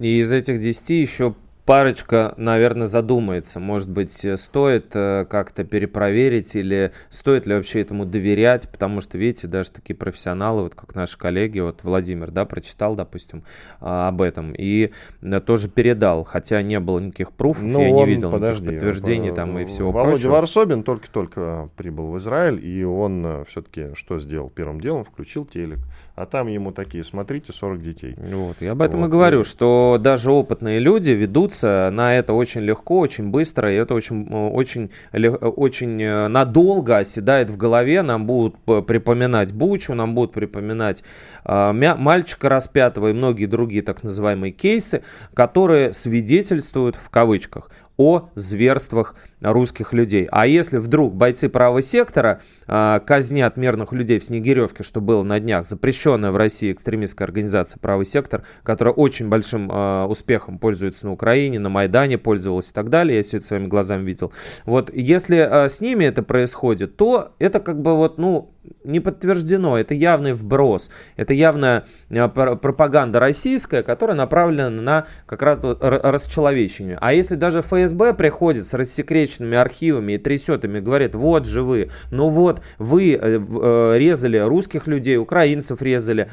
И 0.00 0.18
из 0.18 0.32
этих 0.32 0.60
10 0.60 0.90
еще 0.90 1.34
парочка, 1.64 2.34
наверное, 2.36 2.86
задумается. 2.86 3.60
Может 3.60 3.90
быть, 3.90 4.24
э, 4.24 4.36
стоит 4.36 4.90
э, 4.94 5.24
как-то 5.28 5.64
перепроверить 5.64 6.54
или 6.56 6.92
стоит 7.08 7.46
ли 7.46 7.54
вообще 7.54 7.80
этому 7.80 8.04
доверять, 8.04 8.68
потому 8.68 9.00
что, 9.00 9.18
видите, 9.18 9.46
даже 9.46 9.70
такие 9.70 9.94
профессионалы, 9.94 10.64
вот 10.64 10.74
как 10.74 10.94
наши 10.94 11.18
коллеги, 11.18 11.60
вот 11.60 11.80
Владимир, 11.82 12.30
да, 12.30 12.44
прочитал, 12.44 12.94
допустим, 12.94 13.44
а, 13.80 14.08
об 14.08 14.22
этом 14.22 14.52
и 14.52 14.90
э, 15.22 15.40
тоже 15.40 15.68
передал, 15.68 16.24
хотя 16.24 16.60
не 16.62 16.80
было 16.80 16.98
никаких 16.98 17.32
пруфов, 17.32 17.62
ну, 17.62 17.80
я 17.80 17.88
он, 17.90 18.08
не 18.08 18.14
видел 18.14 18.32
подожди, 18.32 18.70
подтверждений 18.70 19.32
там 19.32 19.58
и 19.58 19.64
всего 19.64 19.92
Володя 19.92 20.12
прочего. 20.12 20.32
Варсобин 20.32 20.82
только-только 20.82 21.70
прибыл 21.76 22.08
в 22.08 22.18
Израиль, 22.18 22.64
и 22.64 22.84
он 22.84 23.44
все-таки 23.48 23.94
что 23.94 24.18
сделал 24.18 24.50
первым 24.50 24.80
делом? 24.80 25.04
Включил 25.04 25.44
телек, 25.44 25.78
а 26.14 26.26
там 26.26 26.48
ему 26.48 26.72
такие, 26.72 27.04
смотрите, 27.04 27.52
40 27.52 27.82
детей. 27.82 28.14
Вот, 28.18 28.56
я 28.60 28.72
об 28.72 28.82
этом 28.82 29.00
вот. 29.00 29.06
и 29.06 29.10
говорю, 29.10 29.44
что 29.44 29.98
даже 30.00 30.30
опытные 30.32 30.78
люди 30.78 31.10
ведутся 31.50 31.90
на 31.92 32.16
это 32.16 32.32
очень 32.32 32.62
легко, 32.62 32.98
очень 32.98 33.30
быстро, 33.30 33.72
и 33.72 33.76
это 33.76 33.94
очень, 33.94 34.28
очень, 34.30 34.90
очень 35.12 36.02
э, 36.02 36.28
надолго 36.28 36.98
оседает 36.98 37.50
в 37.50 37.56
голове. 37.56 38.02
Нам 38.02 38.26
будут 38.26 38.56
припоминать 38.86 39.52
Бучу, 39.52 39.94
нам 39.94 40.14
будут 40.14 40.32
припоминать 40.32 41.02
э, 41.44 41.72
мальчика 41.72 42.48
распятого 42.48 43.08
и 43.08 43.12
многие 43.12 43.46
другие 43.46 43.82
так 43.82 44.02
называемые 44.02 44.52
кейсы, 44.52 45.02
которые 45.34 45.92
свидетельствуют 45.92 46.96
в 46.96 47.10
кавычках 47.10 47.70
о 47.96 48.30
зверствах 48.34 49.14
русских 49.40 49.92
людей. 49.92 50.26
А 50.30 50.46
если 50.46 50.78
вдруг 50.78 51.14
бойцы 51.14 51.48
правого 51.48 51.82
сектора 51.82 52.40
э, 52.66 53.00
казнят 53.04 53.56
мирных 53.56 53.92
людей 53.92 54.18
в 54.18 54.24
Снегиревке, 54.24 54.82
что 54.82 55.00
было 55.00 55.22
на 55.22 55.38
днях, 55.38 55.66
запрещенная 55.66 56.30
в 56.30 56.36
России 56.36 56.72
экстремистская 56.72 57.26
организация 57.26 57.78
правый 57.78 58.06
сектор, 58.06 58.42
которая 58.62 58.94
очень 58.94 59.28
большим 59.28 59.70
э, 59.70 60.04
успехом 60.06 60.58
пользуется 60.58 61.06
на 61.06 61.12
Украине, 61.12 61.58
на 61.58 61.68
Майдане 61.68 62.18
пользовалась 62.18 62.70
и 62.70 62.72
так 62.74 62.88
далее, 62.88 63.18
я 63.18 63.24
все 63.24 63.38
это 63.38 63.46
своими 63.46 63.66
глазами 63.66 64.04
видел. 64.04 64.32
Вот 64.64 64.90
если 64.94 65.36
э, 65.36 65.68
с 65.68 65.80
ними 65.80 66.04
это 66.04 66.22
происходит, 66.22 66.96
то 66.96 67.32
это 67.38 67.60
как 67.60 67.80
бы 67.82 67.96
вот, 67.96 68.18
ну, 68.18 68.50
не 68.84 69.00
подтверждено, 69.00 69.78
это 69.78 69.94
явный 69.94 70.32
вброс, 70.32 70.90
это 71.16 71.34
явная 71.34 71.84
э, 72.08 72.28
пропаганда 72.28 73.20
российская, 73.20 73.82
которая 73.82 74.16
направлена 74.16 74.70
на 74.70 75.06
как 75.26 75.42
раз 75.42 75.58
расчеловечение. 75.62 76.98
А 77.00 77.12
если 77.12 77.34
даже 77.34 77.62
ФСБ 77.62 78.14
приходит 78.14 78.64
с 78.66 78.74
рассекреченными 78.74 79.56
архивами 79.56 80.14
и 80.14 80.18
трясет 80.18 80.64
говорит, 80.80 81.14
вот 81.14 81.46
же 81.46 81.62
вы, 81.62 81.90
ну 82.10 82.28
вот 82.28 82.62
вы 82.78 83.14
э, 83.14 83.18
э, 83.20 83.94
резали 83.96 84.38
русских 84.38 84.86
людей, 84.86 85.16
украинцев 85.16 85.82
резали 85.82 86.28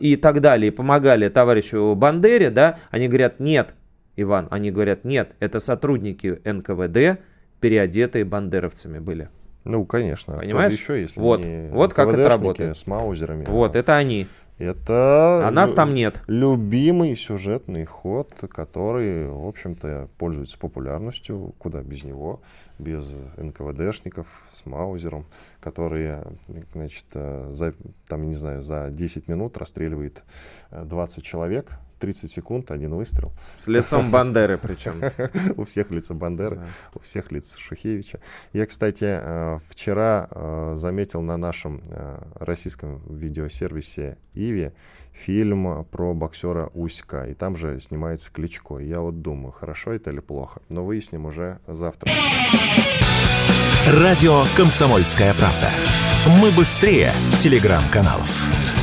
и 0.00 0.16
так 0.16 0.40
далее, 0.40 0.68
и 0.68 0.74
помогали 0.74 1.28
товарищу 1.28 1.94
Бандере, 1.94 2.50
да, 2.50 2.78
они 2.90 3.08
говорят, 3.08 3.40
нет, 3.40 3.74
Иван, 4.16 4.48
они 4.50 4.70
говорят, 4.70 5.04
нет, 5.04 5.32
это 5.40 5.58
сотрудники 5.60 6.40
НКВД, 6.44 7.20
переодетые 7.60 8.24
бандеровцами 8.24 8.98
были. 8.98 9.28
Ну, 9.64 9.84
конечно. 9.84 10.38
Понимаешь? 10.38 10.72
еще, 10.72 11.00
если 11.00 11.20
вот, 11.20 11.44
не 11.44 11.68
вот 11.70 11.92
как 11.94 12.08
это 12.08 12.28
работает. 12.28 12.76
С 12.76 12.86
маузерами. 12.86 13.44
Вот, 13.44 13.76
это 13.76 13.96
они. 13.96 14.26
Это 14.60 15.48
а 15.48 15.50
нас 15.50 15.72
там 15.72 15.94
нет. 15.94 16.20
любимый 16.26 17.16
сюжетный 17.16 17.86
ход, 17.86 18.30
который, 18.50 19.26
в 19.26 19.46
общем-то, 19.46 20.10
пользуется 20.18 20.58
популярностью. 20.58 21.54
Куда 21.56 21.82
без 21.82 22.04
него? 22.04 22.42
Без 22.78 23.20
НКВДшников 23.38 24.26
с 24.50 24.66
Маузером, 24.66 25.24
которые, 25.60 26.24
значит, 26.74 27.06
э, 27.14 27.48
за, 27.52 27.72
там, 28.06 28.28
не 28.28 28.34
знаю, 28.34 28.60
за 28.60 28.90
10 28.90 29.28
минут 29.28 29.56
расстреливает 29.56 30.24
20 30.70 31.18
э, 31.18 31.22
человек 31.22 31.78
30 32.00 32.30
секунд, 32.30 32.70
один 32.70 32.94
выстрел. 32.94 33.32
С 33.56 33.66
лицом 33.68 34.10
Бандеры 34.10 34.58
причем. 34.58 35.02
У 35.56 35.64
всех 35.64 35.90
лица 35.90 36.14
Бандеры, 36.14 36.66
у 36.94 37.00
всех 37.00 37.30
лица 37.30 37.58
Шухевича. 37.58 38.20
Я, 38.52 38.66
кстати, 38.66 39.04
э, 39.04 39.58
вчера 39.68 40.28
э, 40.30 40.74
заметил 40.76 41.20
на 41.22 41.36
нашем 41.36 41.82
э, 41.86 42.22
российском 42.36 43.02
видеосервисе 43.08 44.18
Иви 44.34 44.72
фильм 45.12 45.84
про 45.84 46.14
боксера 46.14 46.70
Уська. 46.74 47.26
И 47.26 47.34
там 47.34 47.56
же 47.56 47.78
снимается 47.80 48.30
Кличко. 48.32 48.78
Я 48.78 49.00
вот 49.00 49.22
думаю, 49.22 49.52
хорошо 49.52 49.92
это 49.92 50.10
или 50.10 50.20
плохо. 50.20 50.62
Но 50.68 50.84
выясним 50.84 51.26
уже 51.26 51.58
завтра. 51.66 52.10
Радио 53.88 54.44
«Комсомольская 54.56 55.34
правда». 55.34 55.70
Мы 56.40 56.50
быстрее 56.52 57.12
телеграм-каналов. 57.36 58.79